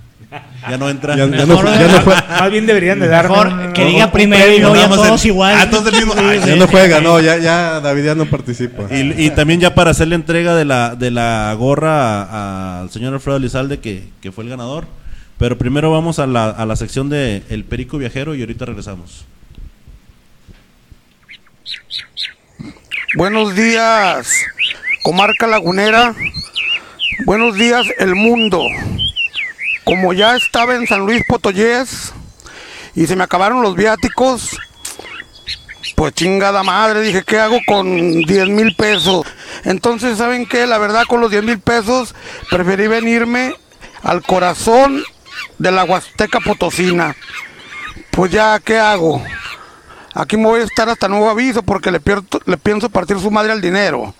Ya 0.70 0.78
no 0.78 0.90
entra. 0.90 1.16
Ya, 1.16 1.26
ya 1.28 1.46
no, 1.46 1.56
ya 1.56 1.64
no 1.64 1.64
¿verdad? 1.64 2.04
jue- 2.06 2.40
Más 2.40 2.52
bien 2.52 2.66
deberían 2.66 3.00
de 3.00 3.08
dar 3.08 3.28
Mejor 3.30 3.74
que 3.74 3.86
diga 3.86 4.12
primero 4.12 4.52
y 4.52 4.60
luego 4.60 4.76
ya 4.76 4.82
Nada 4.88 4.96
más 4.96 5.08
todos 5.08 5.26
igual. 5.26 5.56
Ah, 5.60 5.70
todos 5.70 5.88
el 5.94 5.94
mismo. 5.94 6.14
Ay, 6.18 6.40
ya 6.46 6.56
no 6.56 6.68
juega, 6.68 7.02
no, 7.02 7.20
ya, 7.20 7.38
ya 7.38 7.80
David 7.82 8.06
ya 8.06 8.16
no 8.16 8.26
participa. 8.26 8.84
Y, 8.94 9.26
y 9.26 9.30
también 9.32 9.60
ya 9.60 9.76
para 9.76 9.92
hacer 9.92 10.08
la 10.08 10.16
entrega 10.16 10.56
de 10.56 10.66
la, 10.66 10.96
de 10.96 11.12
la 11.12 11.54
gorra 11.58 12.80
al 12.82 12.90
señor 12.90 13.14
Alfredo 13.14 13.40
Lizalde, 13.40 13.80
que, 13.80 14.06
que 14.22 14.32
fue 14.32 14.44
el 14.44 14.50
ganador. 14.50 14.86
Pero 15.38 15.58
primero 15.58 15.92
vamos 15.92 16.20
a 16.20 16.28
la, 16.28 16.50
a 16.50 16.66
la 16.66 16.76
sección 16.76 17.10
de 17.10 17.44
El 17.50 17.66
Perico 17.66 17.98
Viajero 17.98 18.34
y 18.36 18.42
ahorita 18.42 18.66
regresamos. 18.66 19.26
Buenos 23.16 23.56
días, 23.56 24.28
comarca 25.04 25.46
lagunera. 25.48 26.16
Buenos 27.26 27.56
días, 27.56 27.86
el 28.00 28.16
mundo. 28.16 28.66
Como 29.84 30.14
ya 30.14 30.36
estaba 30.36 30.76
en 30.76 30.88
San 30.88 31.02
Luis 31.06 31.24
Potoyés 31.28 32.14
y 32.96 33.08
se 33.08 33.16
me 33.16 33.24
acabaron 33.24 33.62
los 33.62 33.76
viáticos, 33.76 34.58
pues 35.96 36.14
chingada 36.14 36.64
madre, 36.64 37.02
dije, 37.02 37.24
¿qué 37.24 37.40
hago 37.40 37.60
con 37.66 38.22
10 38.22 38.50
mil 38.50 38.76
pesos? 38.76 39.26
Entonces, 39.64 40.18
¿saben 40.18 40.46
qué? 40.46 40.68
La 40.68 40.78
verdad, 40.78 41.04
con 41.08 41.22
los 41.22 41.32
10 41.32 41.44
mil 41.44 41.60
pesos 41.60 42.16
preferí 42.50 42.88
venirme 42.88 43.56
al 44.04 44.22
corazón 44.22 45.04
de 45.58 45.72
la 45.72 45.84
Huasteca 45.84 46.40
Potosina. 46.40 47.16
Pues 48.12 48.32
ya, 48.32 48.60
¿qué 48.60 48.78
hago? 48.78 49.24
Aquí 50.14 50.38
me 50.38 50.46
voy 50.46 50.62
a 50.62 50.66
estar 50.66 50.88
hasta 50.90 51.08
nuevo 51.08 51.30
aviso 51.30 51.64
porque 51.64 51.92
le, 51.92 52.00
le 52.46 52.58
pienso 52.58 52.90
partir 52.90 53.20
su 53.20 53.32
madre 53.32 53.52
al 53.52 53.62
dinero. 53.62 54.14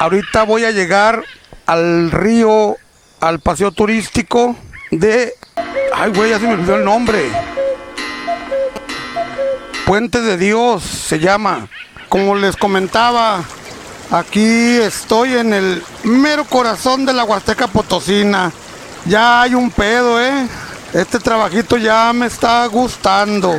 Ahorita 0.00 0.42
voy 0.42 0.64
a 0.64 0.72
llegar 0.72 1.24
al 1.66 2.10
río, 2.10 2.76
al 3.20 3.40
paseo 3.40 3.70
turístico 3.70 4.56
de... 4.90 5.34
Ay, 5.94 6.12
güey, 6.12 6.30
ya 6.30 6.38
se 6.38 6.46
me 6.46 6.54
olvidó 6.54 6.76
el 6.76 6.84
nombre. 6.84 7.30
Puente 9.86 10.20
de 10.20 10.36
Dios 10.36 10.82
se 10.82 11.18
llama. 11.18 11.68
Como 12.08 12.34
les 12.34 12.56
comentaba, 12.56 13.42
aquí 14.10 14.76
estoy 14.76 15.34
en 15.34 15.52
el 15.52 15.82
mero 16.04 16.44
corazón 16.44 17.04
de 17.04 17.12
la 17.12 17.24
Huasteca 17.24 17.66
Potosina. 17.66 18.52
Ya 19.06 19.42
hay 19.42 19.54
un 19.54 19.70
pedo, 19.70 20.22
¿eh? 20.22 20.46
Este 20.92 21.18
trabajito 21.18 21.76
ya 21.76 22.12
me 22.12 22.26
está 22.26 22.66
gustando. 22.66 23.54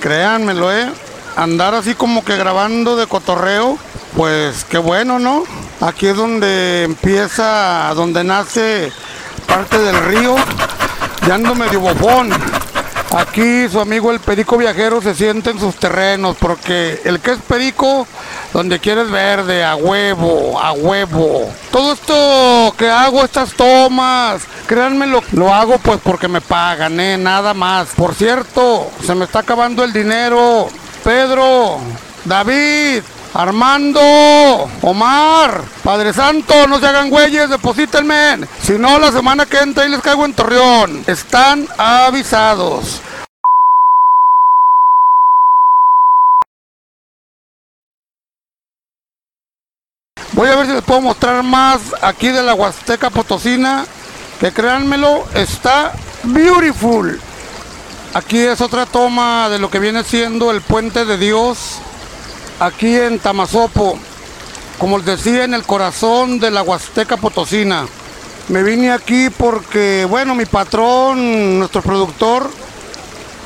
Créanmelo, 0.00 0.72
¿eh? 0.72 0.90
Andar 1.36 1.74
así 1.74 1.94
como 1.94 2.24
que 2.24 2.36
grabando 2.36 2.96
de 2.96 3.06
cotorreo, 3.06 3.78
pues 4.16 4.64
qué 4.64 4.78
bueno, 4.78 5.18
¿no? 5.18 5.44
Aquí 5.80 6.06
es 6.06 6.16
donde 6.16 6.84
empieza, 6.84 7.92
donde 7.94 8.24
nace 8.24 8.92
parte 9.50 9.78
del 9.78 10.04
río. 10.04 10.36
Ya 11.26 11.34
ando 11.34 11.54
medio 11.54 11.80
bofón. 11.80 12.30
Aquí 13.16 13.68
su 13.68 13.80
amigo 13.80 14.12
el 14.12 14.20
perico 14.20 14.56
viajero 14.56 15.02
se 15.02 15.16
siente 15.16 15.50
en 15.50 15.58
sus 15.58 15.74
terrenos 15.74 16.36
porque 16.38 17.00
el 17.04 17.18
que 17.18 17.32
es 17.32 17.38
perico, 17.40 18.06
donde 18.52 18.78
quieres 18.78 19.10
verde, 19.10 19.64
a 19.64 19.74
huevo, 19.74 20.60
a 20.60 20.70
huevo. 20.72 21.52
Todo 21.72 21.92
esto 21.92 22.72
que 22.78 22.88
hago, 22.88 23.24
estas 23.24 23.52
tomas, 23.54 24.42
créanme 24.68 25.08
lo, 25.08 25.24
lo 25.32 25.52
hago 25.52 25.78
pues 25.78 25.98
porque 26.04 26.28
me 26.28 26.40
pagan, 26.40 27.00
eh, 27.00 27.18
nada 27.18 27.52
más. 27.52 27.88
Por 27.96 28.14
cierto, 28.14 28.88
se 29.04 29.16
me 29.16 29.24
está 29.24 29.40
acabando 29.40 29.82
el 29.82 29.92
dinero. 29.92 30.68
Pedro, 31.02 31.78
David, 32.24 33.02
Armando, 33.32 34.00
Omar, 34.82 35.62
Padre 35.84 36.12
Santo, 36.12 36.66
no 36.66 36.80
se 36.80 36.86
hagan 36.86 37.10
güeyes, 37.10 37.48
deposítenme. 37.48 38.40
Si 38.62 38.72
no, 38.72 38.98
la 38.98 39.12
semana 39.12 39.46
que 39.46 39.58
entra 39.58 39.84
ahí 39.84 39.90
les 39.90 40.00
caigo 40.00 40.24
en 40.24 40.34
Torreón. 40.34 41.04
Están 41.06 41.68
avisados. 41.78 43.00
Voy 50.32 50.48
a 50.48 50.56
ver 50.56 50.66
si 50.66 50.72
les 50.72 50.82
puedo 50.82 51.00
mostrar 51.00 51.42
más 51.42 51.80
aquí 52.00 52.28
de 52.28 52.42
la 52.42 52.54
Huasteca 52.54 53.10
Potosina, 53.10 53.84
que 54.40 54.52
créanmelo, 54.52 55.24
está 55.34 55.92
beautiful. 56.24 57.20
Aquí 58.14 58.38
es 58.38 58.60
otra 58.60 58.86
toma 58.86 59.48
de 59.50 59.58
lo 59.58 59.70
que 59.70 59.78
viene 59.78 60.02
siendo 60.02 60.50
el 60.50 60.62
Puente 60.62 61.04
de 61.04 61.16
Dios, 61.16 61.80
aquí 62.60 62.94
en 62.94 63.18
Tamazopo, 63.18 63.98
como 64.78 64.98
les 64.98 65.06
decía, 65.06 65.44
en 65.44 65.54
el 65.54 65.64
corazón 65.64 66.38
de 66.38 66.50
la 66.50 66.62
Huasteca 66.62 67.16
Potosina. 67.16 67.86
Me 68.48 68.62
vine 68.62 68.92
aquí 68.92 69.30
porque, 69.30 70.06
bueno, 70.08 70.34
mi 70.34 70.44
patrón, 70.44 71.58
nuestro 71.58 71.82
productor, 71.82 72.50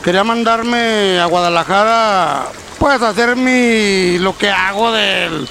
quería 0.02 0.24
mandarme 0.24 1.18
a 1.20 1.26
Guadalajara, 1.26 2.48
pues 2.78 3.00
hacer 3.00 3.36
mi, 3.36 4.18
lo 4.18 4.36
que 4.36 4.50
hago 4.50 4.92
del, 4.92 5.48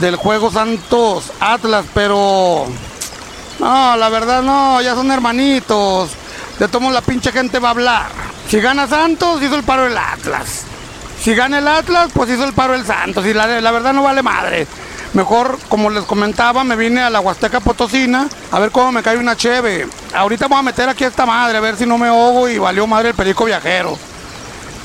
del 0.00 0.16
juego 0.16 0.50
Santos 0.50 1.32
Atlas, 1.40 1.84
pero 1.94 2.66
no, 3.58 3.96
la 3.96 4.08
verdad 4.08 4.42
no, 4.42 4.80
ya 4.82 4.94
son 4.94 5.10
hermanitos. 5.10 6.10
De 6.58 6.68
tomo 6.68 6.90
la 6.90 7.00
pinche 7.00 7.32
gente 7.32 7.58
va 7.58 7.68
a 7.68 7.72
hablar. 7.72 8.10
Si 8.48 8.60
gana 8.60 8.86
Santos, 8.86 9.42
hizo 9.42 9.56
el 9.56 9.64
paro 9.64 9.86
el 9.86 9.96
Atlas. 9.96 10.64
Si 11.22 11.36
gana 11.36 11.58
el 11.58 11.68
Atlas, 11.68 12.10
pues 12.12 12.30
hizo 12.30 12.42
el 12.42 12.52
paro 12.52 12.74
el 12.74 12.84
Santos. 12.84 13.24
Y 13.26 13.32
la, 13.32 13.46
la 13.60 13.70
verdad 13.70 13.92
no 13.92 14.02
vale 14.02 14.22
madre. 14.22 14.66
Mejor, 15.12 15.56
como 15.68 15.88
les 15.88 16.02
comentaba, 16.02 16.64
me 16.64 16.74
vine 16.74 17.00
a 17.00 17.10
la 17.10 17.20
Huasteca 17.20 17.60
Potosina 17.60 18.28
a 18.50 18.58
ver 18.58 18.72
cómo 18.72 18.90
me 18.90 19.04
cae 19.04 19.18
una 19.18 19.36
cheve. 19.36 19.86
Ahorita 20.14 20.48
voy 20.48 20.58
a 20.58 20.62
meter 20.62 20.88
aquí 20.88 21.04
a 21.04 21.08
esta 21.08 21.24
madre, 21.24 21.58
a 21.58 21.60
ver 21.60 21.76
si 21.76 21.86
no 21.86 21.96
me 21.96 22.08
ahogo 22.08 22.48
y 22.48 22.58
valió 22.58 22.88
madre 22.88 23.10
el 23.10 23.14
perico 23.14 23.44
viajero. 23.44 23.96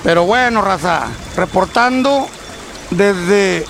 Pero 0.03 0.25
bueno, 0.25 0.61
raza, 0.61 1.07
reportando 1.35 2.27
desde 2.91 3.65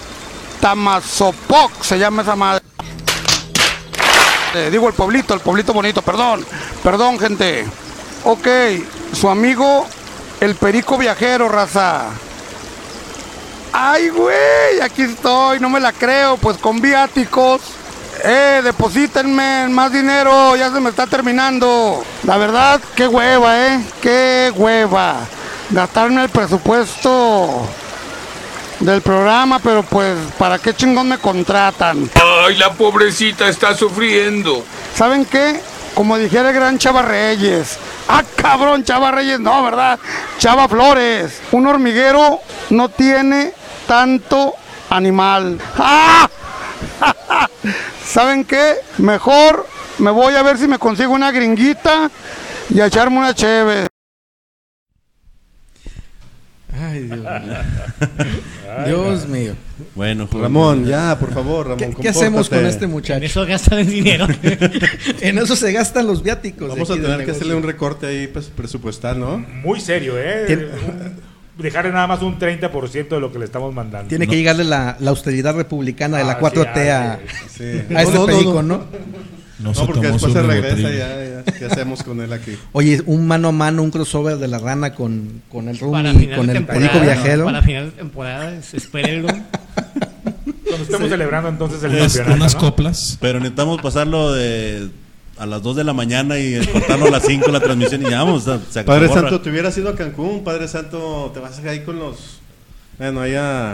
Tamazopoc, 0.60 1.84
se 1.84 1.98
llama 1.98 2.24
esa 2.24 2.36
madre. 2.36 2.66
Eh, 4.56 4.70
digo 4.72 4.90
el 4.90 4.94
pueblito, 4.94 5.34
el 5.34 5.40
pueblito 5.40 5.72
bonito, 5.72 6.02
perdón, 6.02 6.46
perdón 6.84 7.18
gente. 7.18 7.66
Ok, 8.26 8.48
su 9.14 9.30
amigo 9.30 9.88
el 10.42 10.56
perico 10.56 10.98
viajero, 10.98 11.48
raza. 11.48 12.08
Ay, 13.80 14.10
güey, 14.10 14.82
aquí 14.82 15.04
estoy, 15.04 15.60
no 15.60 15.70
me 15.70 15.80
la 15.80 15.92
creo, 15.92 16.36
pues 16.38 16.58
con 16.58 16.82
viáticos. 16.82 17.62
Eh, 18.24 18.62
deposítenme 18.64 19.68
más 19.70 19.94
dinero, 19.94 20.56
ya 20.56 20.72
se 20.72 20.80
me 20.80 20.90
está 20.90 21.06
terminando. 21.06 22.04
La 22.24 22.38
verdad, 22.38 22.82
qué 22.96 23.08
hueva, 23.08 23.68
eh, 23.68 23.86
qué 24.02 24.52
hueva. 24.56 25.18
Gastarme 25.70 26.24
el 26.24 26.30
presupuesto 26.30 27.68
del 28.80 29.04
programa, 29.04 29.60
pero 29.60 29.84
pues, 29.84 30.18
¿para 30.40 30.58
qué 30.58 30.74
chingón 30.74 31.10
me 31.10 31.20
contratan? 31.20 32.10
Ay, 32.48 32.56
la 32.56 32.74
pobrecita 32.74 33.48
está 33.48 33.76
sufriendo. 33.76 34.66
¿Saben 34.96 35.24
qué? 35.24 35.62
Como 35.94 36.18
dijera 36.18 36.50
el 36.50 36.56
gran 36.56 36.80
Chava 36.80 37.04
Reyes. 37.04 37.78
Ah, 38.08 38.24
cabrón, 38.36 38.84
Chava 38.84 39.12
Reyes, 39.12 39.40
no, 39.40 39.62
¿verdad? 39.62 40.00
Chava 40.40 40.68
Flores. 40.68 41.42
Un 41.52 41.68
hormiguero 41.68 42.40
no 42.72 42.90
tiene 42.90 43.54
tanto 43.88 44.54
animal. 44.90 45.58
¡Ah! 45.78 46.30
¿Saben 48.06 48.46
qué? 48.46 48.76
Mejor 48.98 49.66
me 50.00 50.12
voy 50.12 50.36
a 50.36 50.44
ver 50.44 50.58
si 50.58 50.68
me 50.68 50.78
consigo 50.78 51.14
una 51.14 51.32
gringuita 51.32 52.10
y 52.70 52.80
a 52.80 52.88
echarme 52.88 53.18
una 53.18 53.34
cheve. 53.34 53.88
Ay, 56.80 57.04
Dios 57.04 57.20
mío. 57.20 57.56
Dios 58.86 59.28
mío. 59.28 59.56
Bueno, 59.96 60.28
joven. 60.28 60.44
Ramón, 60.44 60.86
ya, 60.86 61.18
por 61.20 61.34
favor, 61.34 61.70
Ramón. 61.70 61.96
¿Qué, 61.96 62.02
qué 62.04 62.10
hacemos 62.10 62.50
con 62.50 62.66
este 62.66 62.86
muchacho? 62.86 63.18
En 63.18 63.24
eso 63.24 63.46
gastan 63.48 63.80
el 63.80 63.90
dinero. 63.90 64.28
en 65.22 65.38
eso 65.40 65.56
se 65.56 65.72
gastan 65.72 66.06
los 66.06 66.22
viáticos. 66.22 66.70
Vamos 66.70 66.90
a 66.92 66.94
tener 66.94 67.10
que 67.10 67.18
negocio. 67.18 67.34
hacerle 67.34 67.56
un 67.56 67.64
recorte 67.64 68.06
ahí 68.06 68.28
pues, 68.28 68.48
presupuestal, 68.48 69.20
¿no? 69.20 69.40
Muy 69.40 69.80
serio, 69.80 70.20
¿eh? 70.20 70.46
Tien- 70.48 71.27
Dejarle 71.58 71.92
nada 71.92 72.06
más 72.08 72.22
un 72.22 72.38
30% 72.38 73.08
de 73.10 73.20
lo 73.20 73.32
que 73.32 73.40
le 73.40 73.46
estamos 73.46 73.74
mandando. 73.74 74.08
Tiene 74.10 74.28
que 74.28 74.36
llegarle 74.36 74.64
la, 74.64 74.96
la 75.00 75.10
austeridad 75.10 75.56
republicana 75.56 76.18
de 76.18 76.24
la 76.24 76.34
Ah, 76.34 76.40
4T 76.40 76.74
sí, 76.84 76.90
a, 76.90 77.14
ah, 77.14 77.20
Sí. 77.50 77.64
a 77.64 78.02
este 78.04 78.14
No, 78.14 78.14
no, 78.14 78.20
no, 78.20 78.26
perico, 78.28 78.54
no. 78.54 78.62
¿no? 78.62 78.78
No, 78.78 79.70
No, 79.70 79.74
se 79.74 79.86
porque 79.88 80.08
después 80.12 80.34
se 80.34 80.42
regresa 80.44 80.90
ya, 80.92 81.44
ya. 81.46 81.52
¿Qué 81.52 81.66
hacemos 81.66 82.04
con 82.04 82.22
él 82.22 82.32
aquí? 82.32 82.56
Oye, 82.74 83.02
un 83.08 83.26
mano 83.26 83.48
a 83.48 83.52
mano, 83.52 83.82
un 83.82 83.90
crossover 83.90 84.38
de 84.38 84.48
la 84.48 84.60
rana 84.60 84.94
con, 84.94 85.42
con 85.50 85.68
el 85.68 85.80
Rumi, 85.80 86.28
con 86.36 86.50
el 86.52 86.64
perico 86.64 87.00
viajero. 87.00 87.46
Para 87.46 87.64
final 87.64 87.86
de 87.86 87.92
temporada, 87.92 88.54
es- 88.54 88.76
espérenlo. 88.76 89.30
Cuando 89.30 90.84
estemos 90.84 91.10
celebrando 91.10 91.50
entonces 91.50 91.82
el 91.84 91.96
Es 91.98 92.18
campeonato. 92.18 92.36
unas 92.36 92.54
¿no? 92.54 92.60
coplas. 92.60 93.18
Pero 93.20 93.40
necesitamos 93.40 93.82
pasarlo 93.82 94.32
de 94.34 94.90
a 95.40 95.46
las 95.46 95.62
2 95.62 95.76
de 95.78 95.84
la 95.84 95.94
mañana 95.94 96.38
y 96.40 96.66
cortarlo 96.68 97.06
a 97.08 97.12
las 97.12 97.24
5 97.26 97.52
la 97.52 97.60
transmisión 97.60 98.02
y 98.06 98.10
ya 98.10 98.24
vamos. 98.24 98.48
a- 98.48 98.60
se 98.70 98.84
Padre 98.84 99.08
borra. 99.08 99.22
Santo, 99.22 99.42
te 99.42 99.50
hubieras 99.50 99.78
ido 99.78 99.90
a 99.90 99.96
Cancún, 99.96 100.44
Padre 100.44 100.68
Santo, 100.68 101.32
te 101.34 101.40
vas 101.40 101.60
ahí 101.60 101.82
con 101.82 102.00
los... 102.00 102.40
Bueno, 102.98 103.22
ahí 103.22 103.36
a, 103.36 103.74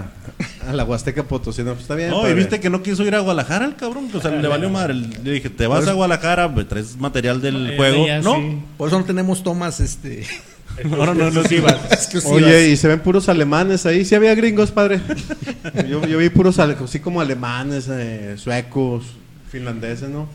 a 0.68 0.74
la 0.74 0.84
Huasteca 0.84 1.24
Potosina, 1.24 1.72
pues 1.72 1.84
está 1.84 1.96
bien. 1.96 2.10
No, 2.10 2.20
y 2.20 2.22
padre. 2.24 2.34
viste 2.34 2.60
que 2.60 2.70
no 2.70 2.84
quiso 2.84 3.04
ir 3.06 3.16
a 3.16 3.20
Guadalajara 3.22 3.66
el 3.66 3.78
cabrón. 3.78 4.10
O 4.14 4.20
sea, 4.20 4.32
le 4.32 4.46
valió 4.50 4.70
madre. 4.70 4.94
Le 4.96 5.32
dije, 5.32 5.50
te 5.50 5.66
vas 5.66 5.88
a 5.88 5.94
Guadalajara, 5.94 6.50
me 6.50 6.66
traes 6.66 6.98
material 6.98 7.42
del 7.42 7.70
Eh, 7.72 7.78
juego. 7.78 8.06
ya, 8.06 8.20
No, 8.22 8.36
sí. 8.36 8.58
Por 8.78 8.90
eso 8.90 9.00
no 9.00 9.06
tenemos 9.06 9.42
tomas 9.42 9.80
este, 9.80 10.26
no, 10.84 10.98
no, 10.98 11.14
no, 11.14 11.14
no, 11.14 11.26
Exclusivas. 11.40 11.78
exclusivas. 11.92 12.34
Oye, 12.34 12.68
y 12.72 12.76
se 12.76 12.90
ven 12.90 13.00
puros 13.00 13.30
alemanes 13.30 13.86
ahí. 13.86 14.04
Sí 14.04 14.14
había 14.14 14.36
gringos, 14.36 14.72
padre. 14.72 15.00
yo, 15.90 16.06
yo 16.06 16.18
vi 16.18 16.28
puros, 16.28 16.60
así 16.60 17.00
como 17.00 17.22
alemanes, 17.22 17.88
eh, 17.90 18.36
suecos, 18.38 19.06
finlandeses, 19.50 20.10
¿no? 20.10 20.28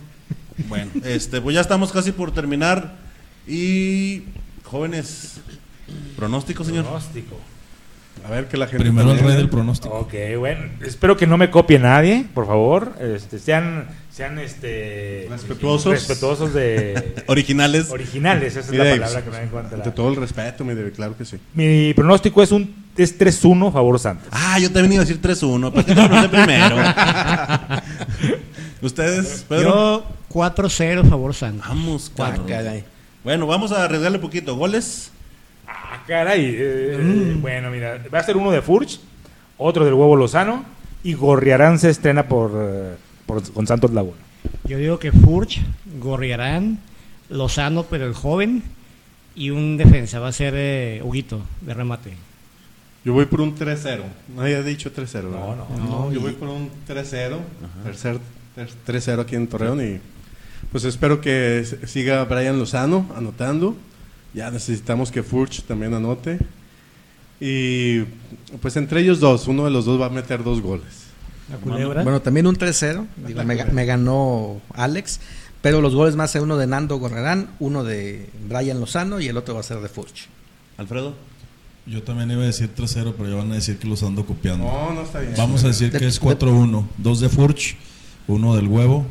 Bueno, 0.68 0.90
este, 1.04 1.40
pues 1.40 1.54
ya 1.54 1.60
estamos 1.60 1.92
casi 1.92 2.12
por 2.12 2.32
terminar. 2.32 2.96
Y 3.46 4.24
jóvenes, 4.64 5.40
pronóstico, 6.16 6.64
señor. 6.64 6.84
Pronóstico. 6.84 7.38
A 8.26 8.30
ver 8.30 8.48
que 8.48 8.56
la 8.56 8.66
gente. 8.66 8.82
Primero 8.82 9.12
el 9.12 9.20
rey 9.20 9.36
del 9.36 9.48
pronóstico. 9.48 9.94
Ok, 9.94 10.12
bueno, 10.38 10.64
espero 10.84 11.16
que 11.16 11.26
no 11.26 11.38
me 11.38 11.50
copie 11.50 11.78
nadie, 11.78 12.26
por 12.34 12.46
favor. 12.46 12.94
Este, 13.00 13.38
sean, 13.38 13.86
sean 14.12 14.38
este 14.40 15.26
Respetuosos. 15.30 15.92
respetuosos 15.92 16.52
de 16.52 17.14
Originales. 17.28 17.90
originales, 17.90 18.56
esa 18.56 18.72
es 18.72 18.76
la 18.76 18.90
palabra 18.90 19.22
que 19.24 19.30
me 19.30 19.42
encuentra. 19.44 19.76
Ante 19.78 19.92
todo 19.92 20.08
el 20.10 20.16
respeto, 20.16 20.64
mi 20.64 20.74
Dave, 20.74 20.90
claro 20.90 21.16
que 21.16 21.24
sí. 21.24 21.38
Mi 21.54 21.94
pronóstico 21.94 22.42
es 22.42 22.50
un 22.50 22.88
es 22.96 23.16
3-1 23.16 23.72
favor 23.72 23.98
Santos. 24.00 24.26
Ah, 24.32 24.58
yo 24.58 24.72
también 24.72 24.94
iba 24.94 25.02
a 25.02 25.06
decir 25.06 25.22
3-1. 25.22 25.72
¿Para 25.72 25.86
qué 25.86 25.94
te 25.94 26.28
primero? 26.28 26.76
¿Ustedes, 28.82 29.44
Pedro? 29.48 29.68
Yo 29.70 30.04
4-0 30.32 31.08
favor 31.08 31.34
Santos. 31.34 31.66
Vamos, 31.68 32.12
Ah, 32.14 32.16
cabrón. 32.30 32.46
caray. 32.46 32.84
Bueno, 33.24 33.46
vamos 33.46 33.72
a 33.72 33.84
arriesgarle 33.84 34.18
un 34.18 34.22
poquito. 34.22 34.56
¿Goles? 34.56 35.10
Ah, 35.66 36.02
caray. 36.06 36.54
eh, 36.58 36.98
Mm. 37.00 37.40
Bueno, 37.42 37.70
mira, 37.70 38.02
va 38.12 38.18
a 38.20 38.22
ser 38.22 38.36
uno 38.36 38.50
de 38.50 38.62
Furch, 38.62 39.00
otro 39.56 39.84
del 39.84 39.94
huevo 39.94 40.16
Lozano 40.16 40.64
y 41.02 41.14
Gorriarán 41.14 41.78
se 41.78 41.90
estrena 41.90 42.28
por, 42.28 42.52
eh, 42.54 42.94
por- 43.26 43.52
con 43.52 43.66
Santos 43.66 43.92
Laguna. 43.92 44.16
Yo 44.64 44.78
digo 44.78 44.98
que 44.98 45.12
Furch, 45.12 45.60
Gorriarán, 46.00 46.78
Lozano, 47.28 47.82
pero 47.84 48.06
el 48.06 48.14
joven, 48.14 48.62
y 49.34 49.50
un 49.50 49.76
defensa. 49.76 50.18
Va 50.20 50.28
a 50.28 50.32
ser 50.32 50.54
eh, 50.56 51.00
Huguito, 51.04 51.40
de 51.60 51.74
remate. 51.74 52.12
Yo 53.04 53.12
voy 53.12 53.26
por 53.26 53.40
un 53.40 53.54
3-0. 53.54 54.02
Nadie 54.36 54.56
ha 54.56 54.62
dicho 54.62 54.90
3-0. 54.92 55.30
No, 55.30 55.48
¿verdad? 55.50 55.64
no. 55.78 55.84
No, 56.06 56.12
yo 56.12 56.20
voy 56.20 56.32
por 56.32 56.48
un 56.48 56.70
3-0. 56.86 57.38
Tercer 57.84 58.18
ter- 58.18 58.37
3-0 58.86 59.20
aquí 59.20 59.36
en 59.36 59.46
Torreón. 59.46 59.80
Y 59.84 60.00
pues 60.72 60.84
espero 60.84 61.20
que 61.20 61.64
siga 61.86 62.24
Brian 62.24 62.58
Lozano 62.58 63.10
anotando. 63.16 63.76
Ya 64.34 64.50
necesitamos 64.50 65.10
que 65.10 65.22
Furch 65.22 65.62
también 65.62 65.94
anote. 65.94 66.38
Y 67.40 68.00
pues 68.60 68.76
entre 68.76 69.00
ellos 69.00 69.20
dos, 69.20 69.46
uno 69.48 69.64
de 69.64 69.70
los 69.70 69.84
dos 69.84 70.00
va 70.00 70.06
a 70.06 70.10
meter 70.10 70.42
dos 70.42 70.60
goles. 70.60 71.04
La 71.50 71.56
culebra. 71.56 72.02
Bueno, 72.02 72.20
también 72.20 72.46
un 72.46 72.56
3-0. 72.56 73.06
Digo, 73.26 73.44
me, 73.44 73.56
ga- 73.56 73.70
me 73.70 73.86
ganó 73.86 74.60
Alex. 74.74 75.20
Pero 75.62 75.80
los 75.80 75.94
goles 75.94 76.14
más 76.14 76.30
ser 76.30 76.42
uno 76.42 76.56
de 76.56 76.66
Nando 76.66 76.98
Gorrerán, 76.98 77.48
uno 77.58 77.82
de 77.84 78.28
Brian 78.48 78.78
Lozano 78.78 79.18
y 79.20 79.26
el 79.28 79.36
otro 79.36 79.54
va 79.54 79.60
a 79.60 79.64
ser 79.64 79.80
de 79.80 79.88
Furch. 79.88 80.28
Alfredo. 80.76 81.14
Yo 81.86 82.02
también 82.02 82.30
iba 82.30 82.42
a 82.42 82.46
decir 82.46 82.70
3-0, 82.76 83.14
pero 83.16 83.30
ya 83.30 83.36
van 83.36 83.50
a 83.50 83.54
decir 83.54 83.78
que 83.78 83.88
los 83.88 84.02
ando 84.02 84.24
copiando. 84.26 84.64
No, 84.64 84.92
no 84.94 85.02
está 85.02 85.20
bien. 85.20 85.32
Vamos 85.36 85.64
a 85.64 85.68
decir 85.68 85.90
De- 85.90 85.98
que 85.98 86.06
es 86.06 86.20
de- 86.20 86.26
4-1. 86.26 86.86
Dos 86.98 87.20
de 87.20 87.28
Furch, 87.28 87.76
uno 88.28 88.54
del 88.54 88.68
huevo 88.68 89.04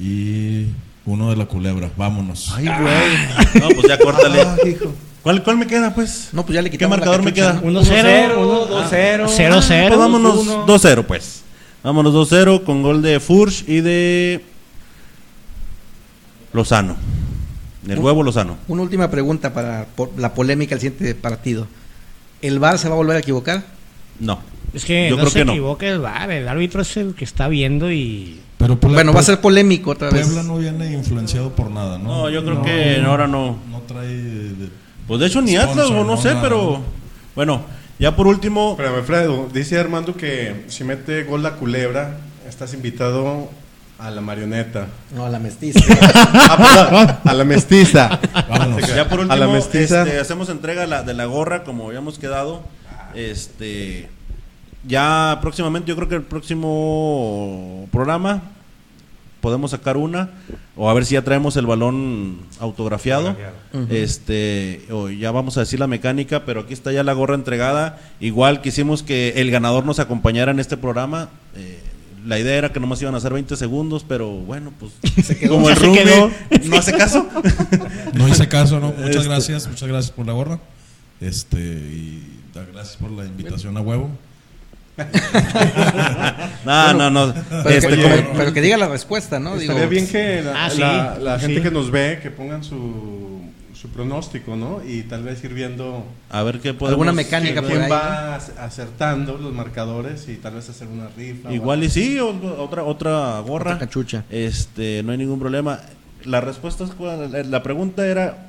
y 0.00 0.66
uno 1.04 1.30
de 1.30 1.36
la 1.36 1.46
culebra. 1.46 1.90
Vámonos. 1.96 2.52
Ay, 2.56 2.66
güey. 2.66 3.60
No, 3.60 3.68
pues 3.74 3.88
ya 3.88 3.98
córtale. 3.98 4.46
¿Cuál, 5.22 5.42
¿Cuál 5.42 5.58
me 5.58 5.66
queda, 5.66 5.94
pues? 5.94 6.30
No, 6.32 6.44
pues 6.46 6.54
ya 6.54 6.62
le 6.62 6.70
¿Qué 6.70 6.78
quitamos 6.78 6.98
la 6.98 7.04
marcador 7.04 7.24
me 7.24 7.34
cachucha, 7.34 7.60
queda? 7.60 7.70
¿no? 7.70 7.82
1-0, 7.82 8.90
2-0. 8.90 9.26
0-0. 9.26 9.88
Pues 9.88 9.98
vámonos 9.98 10.46
2-1. 10.46 10.66
2-0, 10.66 11.04
pues. 11.04 11.42
Vámonos 11.82 12.14
2-0 12.14 12.64
con 12.64 12.82
gol 12.82 13.02
de 13.02 13.20
Furch 13.20 13.68
y 13.68 13.80
de 13.80 14.44
Lozano. 16.52 16.96
Del 17.82 17.98
huevo 17.98 18.22
Lozano. 18.22 18.56
Una 18.68 18.82
última 18.82 19.10
pregunta 19.10 19.52
para 19.52 19.86
por 19.96 20.10
la 20.18 20.34
polémica 20.34 20.74
del 20.76 20.80
siguiente 20.80 21.14
partido. 21.14 21.66
¿El 22.42 22.58
VAR 22.58 22.78
se 22.78 22.88
va 22.88 22.94
a 22.94 22.98
volver 22.98 23.16
a 23.16 23.20
equivocar? 23.20 23.64
No. 24.20 24.40
Es 24.74 24.84
que 24.84 25.08
Yo 25.08 25.16
no 25.16 25.22
creo 25.22 25.30
se 25.30 25.38
que 25.40 25.44
no. 25.44 25.52
equivoque 25.52 25.88
el 25.88 25.98
VAR, 26.00 26.30
el 26.30 26.46
árbitro 26.48 26.82
es 26.82 26.96
el 26.96 27.14
que 27.14 27.24
está 27.24 27.48
viendo 27.48 27.90
y 27.90 28.40
Pero 28.58 28.78
Puebla- 28.78 28.96
Bueno, 28.96 29.12
va 29.14 29.20
a 29.20 29.22
ser 29.22 29.40
polémico 29.40 29.90
otra 29.92 30.10
vez. 30.10 30.26
Puebla 30.26 30.42
no 30.42 30.58
viene 30.58 30.92
influenciado 30.92 31.50
por 31.54 31.70
nada, 31.70 31.96
¿no? 31.98 32.04
No, 32.22 32.30
yo 32.30 32.44
creo 32.44 32.62
que 32.62 33.00
ahora 33.04 33.26
no. 33.26 33.58
No 33.70 33.80
trae. 33.86 34.08
de- 34.08 34.68
Pues 35.06 35.20
de 35.20 35.26
hecho 35.26 35.40
ni 35.40 35.52
Sponsor, 35.52 35.70
Atlas, 35.70 35.86
o 35.90 35.94
no 35.94 36.04
no, 36.04 36.16
sé, 36.18 36.28
nada. 36.30 36.42
pero 36.42 36.80
bueno, 37.34 37.62
ya 37.98 38.14
por 38.14 38.26
último, 38.26 38.74
Pero 38.76 38.94
Alfredo, 38.96 39.48
dice 39.52 39.78
Armando 39.78 40.14
que 40.14 40.64
si 40.68 40.84
mete 40.84 41.24
gol 41.24 41.42
la 41.42 41.52
culebra, 41.54 42.18
estás 42.48 42.74
invitado 42.74 43.48
a 43.98 44.10
la 44.10 44.20
marioneta. 44.20 44.86
No, 45.14 45.24
a 45.24 45.30
la 45.30 45.38
mestiza. 45.38 45.80
Ah, 46.50 47.20
a 47.24 47.34
la 47.34 47.44
mestiza. 47.44 48.20
Vámonos. 48.48 48.86
ya 48.94 49.08
por 49.08 49.18
A 49.20 49.22
último 49.22 49.36
la 49.36 49.48
mestiza. 49.48 50.02
este, 50.02 50.18
hacemos 50.18 50.48
entrega 50.50 50.86
la- 50.86 51.02
de 51.02 51.14
la 51.14 51.24
gorra 51.24 51.64
como 51.64 51.86
habíamos 51.88 52.18
quedado. 52.18 52.62
Este 53.14 54.08
ya 54.86 55.38
próximamente, 55.40 55.88
yo 55.88 55.96
creo 55.96 56.08
que 56.08 56.14
el 56.16 56.22
próximo 56.22 57.88
programa 57.92 58.42
podemos 59.40 59.70
sacar 59.70 59.96
una 59.96 60.30
o 60.76 60.90
a 60.90 60.94
ver 60.94 61.06
si 61.06 61.14
ya 61.14 61.22
traemos 61.22 61.56
el 61.56 61.66
balón 61.66 62.38
autografiado. 62.60 63.36
Este, 63.88 64.84
o 64.90 65.08
ya 65.10 65.30
vamos 65.30 65.56
a 65.56 65.60
decir 65.60 65.78
la 65.80 65.86
mecánica, 65.86 66.44
pero 66.44 66.60
aquí 66.60 66.72
está 66.72 66.92
ya 66.92 67.02
la 67.04 67.12
gorra 67.12 67.34
entregada. 67.34 67.98
Igual 68.20 68.60
quisimos 68.62 69.02
que 69.02 69.34
el 69.36 69.50
ganador 69.50 69.84
nos 69.84 69.98
acompañara 70.00 70.50
en 70.52 70.60
este 70.60 70.76
programa. 70.76 71.28
Eh, 71.56 71.80
la 72.26 72.38
idea 72.38 72.56
era 72.56 72.72
que 72.72 72.80
nomás 72.80 73.00
iban 73.00 73.14
a 73.14 73.18
hacer 73.18 73.32
20 73.32 73.56
segundos, 73.56 74.04
pero 74.06 74.28
bueno, 74.28 74.72
pues 74.78 74.92
como 75.48 75.68
el 75.70 75.76
Se 75.76 75.86
rugby 75.86 75.98
quedó. 75.98 76.30
no 76.68 76.76
hace 76.76 76.92
caso. 76.92 77.26
No 78.14 78.28
hice 78.28 78.48
caso, 78.48 78.80
¿no? 78.80 78.88
Muchas 78.92 79.16
Este- 79.16 79.28
gracias, 79.28 79.68
muchas 79.68 79.88
gracias 79.88 80.12
por 80.12 80.26
la 80.26 80.32
gorra. 80.32 80.58
Este, 81.20 81.58
y 81.60 82.22
gracias 82.72 82.96
por 82.96 83.10
la 83.12 83.24
invitación 83.24 83.76
a 83.76 83.80
huevo. 83.80 84.10
No, 86.64 86.92
no, 86.94 87.10
no. 87.10 87.34
Pero, 87.50 87.68
Este, 87.70 87.96
que, 87.96 88.02
como- 88.02 88.32
pero 88.36 88.52
que 88.52 88.60
diga 88.60 88.76
la 88.76 88.88
respuesta, 88.88 89.38
¿no? 89.38 89.56
Digo, 89.56 89.72
Estaría 89.72 89.88
bien 89.88 90.06
que 90.08 90.42
la, 90.42 90.66
Ah, 90.66 90.70
sí, 90.70 90.78
la- 90.80 91.18
la 91.18 91.38
gente 91.38 91.56
sí. 91.56 91.62
que 91.62 91.70
nos 91.70 91.90
ve, 91.90 92.18
que 92.22 92.30
pongan 92.30 92.62
su, 92.64 93.40
su 93.74 93.88
pronóstico, 93.90 94.56
¿no? 94.56 94.80
Y 94.86 95.02
tal 95.02 95.22
vez 95.22 95.42
ir 95.44 95.54
viendo 95.54 96.04
a 96.30 96.42
ver 96.42 96.60
qué 96.60 96.74
podemos. 96.74 96.90
Alguna 96.94 97.12
mecánica 97.12 97.62
por 97.62 97.72
ahí. 97.72 97.90
va 97.90 98.38
ac- 98.38 98.58
acertando 98.58 99.38
los 99.38 99.52
marcadores 99.52 100.28
y 100.28 100.36
tal 100.36 100.54
vez 100.54 100.68
hacer 100.68 100.88
una 100.88 101.08
rifa. 101.16 101.48
o 101.48 101.52
Igual 101.52 101.84
y 101.84 101.90
sí, 101.90 102.18
o- 102.18 102.30
otra 102.62 102.82
otra 102.84 103.40
gorra. 103.40 103.74
Otra 103.74 103.86
cachucha. 103.86 104.24
Este, 104.30 105.02
no 105.04 105.12
hay 105.12 105.18
ningún 105.18 105.38
problema. 105.38 105.80
La 106.24 106.40
respuesta 106.40 106.84
es 106.84 106.90
cuál- 106.90 107.50
la- 107.50 107.62
pregunta 107.62 108.06
era 108.06 108.48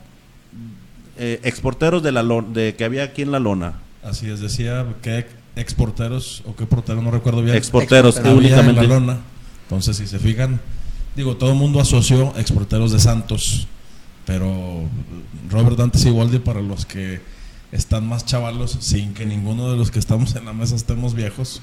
eh, 1.17 1.39
exporteros 1.43 2.01
de 2.01 2.11
la 2.11 2.23
de 2.23 2.75
que 2.75 2.83
había 2.85 3.03
aquí 3.03 3.21
en 3.21 3.31
la 3.31 3.39
lona. 3.39 3.73
Así 4.03 4.29
es, 4.29 4.39
decía 4.39 4.85
que 5.01 5.27
exporteros 5.55 6.43
o 6.45 6.55
qué 6.55 6.65
portero, 6.65 7.01
no 7.01 7.11
recuerdo 7.11 7.41
bien. 7.41 7.55
Exporteros 7.55 8.17
en 8.17 8.27
únicamente. 8.27 8.73
la 8.81 8.83
lona. 8.83 9.17
Entonces, 9.63 9.97
si 9.97 10.07
se 10.07 10.19
fijan, 10.19 10.59
digo, 11.15 11.35
todo 11.37 11.51
el 11.51 11.55
mundo 11.57 11.79
asoció 11.79 12.33
exporteros 12.37 12.91
de 12.91 12.99
Santos, 12.99 13.67
pero 14.25 14.83
Robert 15.49 15.77
Dante 15.77 15.99
Siboldi 15.99 16.39
para 16.39 16.61
los 16.61 16.85
que 16.85 17.21
están 17.71 18.07
más 18.07 18.25
chavalos, 18.25 18.77
sin 18.79 19.13
que 19.13 19.25
ninguno 19.25 19.69
de 19.71 19.77
los 19.77 19.91
que 19.91 19.99
estamos 19.99 20.35
en 20.35 20.45
la 20.45 20.53
mesa 20.53 20.75
estemos 20.75 21.13
viejos, 21.13 21.61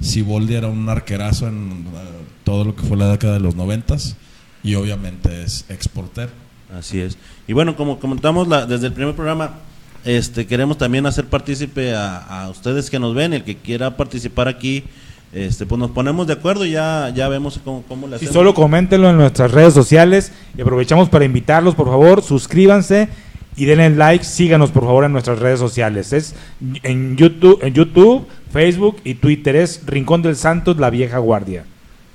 Siboldi 0.00 0.54
era 0.54 0.66
un 0.66 0.88
arquerazo 0.88 1.46
en 1.46 1.86
eh, 1.94 2.24
todo 2.44 2.64
lo 2.64 2.74
que 2.74 2.82
fue 2.82 2.96
la 2.96 3.08
década 3.08 3.34
de 3.34 3.40
los 3.40 3.54
noventas 3.54 4.16
y 4.64 4.74
obviamente 4.74 5.42
es 5.44 5.64
exportero. 5.68 6.32
Así 6.76 6.98
es. 7.00 7.16
Y 7.46 7.52
bueno, 7.52 7.76
como 7.76 8.00
comentamos 8.00 8.48
la- 8.48 8.66
desde 8.66 8.88
el 8.88 8.92
primer 8.92 9.14
programa, 9.14 9.58
este 10.04 10.46
queremos 10.46 10.78
también 10.78 11.06
hacer 11.06 11.26
partícipe 11.26 11.94
a, 11.94 12.18
a 12.18 12.48
ustedes 12.50 12.90
que 12.90 12.98
nos 12.98 13.14
ven, 13.14 13.32
el 13.32 13.44
que 13.44 13.56
quiera 13.56 13.96
participar 13.96 14.48
aquí, 14.48 14.84
este 15.32 15.66
pues 15.66 15.78
nos 15.78 15.90
ponemos 15.90 16.26
de 16.26 16.34
acuerdo 16.34 16.64
y 16.64 16.72
ya 16.72 17.10
ya 17.14 17.28
vemos 17.28 17.58
cómo, 17.64 17.82
cómo 17.88 18.06
le 18.06 18.18
Si 18.18 18.26
hacemos. 18.26 18.34
solo 18.34 18.54
coméntenlo 18.54 19.10
en 19.10 19.16
nuestras 19.16 19.50
redes 19.50 19.74
sociales 19.74 20.32
y 20.56 20.60
aprovechamos 20.62 21.08
para 21.08 21.24
invitarlos, 21.24 21.74
por 21.74 21.88
favor, 21.88 22.22
suscríbanse 22.22 23.08
y 23.56 23.64
denle 23.66 23.90
like, 23.90 24.24
síganos 24.24 24.70
por 24.70 24.84
favor 24.84 25.04
en 25.04 25.12
nuestras 25.12 25.38
redes 25.38 25.58
sociales. 25.60 26.12
Es 26.12 26.34
en 26.82 27.16
YouTube, 27.16 27.60
en 27.62 27.72
YouTube, 27.72 28.26
Facebook 28.52 28.96
y 29.04 29.14
Twitter 29.14 29.56
es 29.56 29.80
Rincón 29.86 30.22
del 30.22 30.36
Santos, 30.36 30.76
la 30.78 30.90
vieja 30.90 31.18
guardia. 31.18 31.64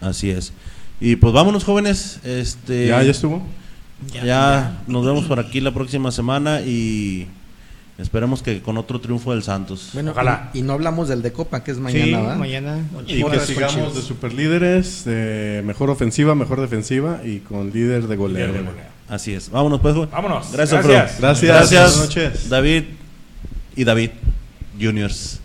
Así 0.01 0.29
es. 0.29 0.53
Y 1.01 1.15
pues 1.15 1.33
vámonos 1.33 1.63
jóvenes, 1.63 2.19
este 2.25 2.87
¿Ya, 2.87 3.01
ya 3.03 3.11
estuvo? 3.11 3.41
Ya, 4.23 4.81
nos 4.87 5.05
vemos 5.05 5.25
por 5.25 5.39
aquí 5.39 5.59
la 5.59 5.73
próxima 5.73 6.11
semana 6.11 6.61
y 6.61 7.27
esperemos 7.99 8.41
que 8.41 8.61
con 8.61 8.77
otro 8.77 8.99
triunfo 8.99 9.31
del 9.31 9.43
Santos. 9.43 9.89
Bueno, 9.93 10.11
Ojalá. 10.11 10.49
Y, 10.53 10.59
y 10.59 10.61
no 10.61 10.73
hablamos 10.73 11.09
del 11.09 11.21
de 11.21 11.31
Copa, 11.31 11.63
que 11.63 11.71
es 11.71 11.77
mañana, 11.77 12.05
sí, 12.05 12.11
¿verdad? 12.11 12.35
mañana. 12.37 12.85
Y 13.07 13.23
que 13.23 13.39
sigamos 13.41 13.95
de 13.95 14.01
superlíderes, 14.01 15.05
de 15.05 15.61
mejor 15.65 15.89
ofensiva, 15.89 16.35
mejor 16.35 16.61
defensiva 16.61 17.21
y 17.23 17.39
con 17.39 17.71
líder 17.71 18.07
de 18.07 18.15
goleo. 18.15 18.47
Líder 18.47 18.61
de 18.61 18.69
goleo. 18.69 18.85
Así 19.09 19.33
es. 19.33 19.49
Vámonos 19.49 19.81
pues. 19.81 19.95
Vámonos. 19.95 20.51
Gracias, 20.51 20.85
Gracias. 20.85 21.19
Gracias. 21.19 21.51
Gracias. 21.51 21.97
Buenas 21.97 22.15
noches. 22.15 22.49
David 22.49 22.83
y 23.75 23.83
David 23.83 24.11
Juniors. 24.79 25.38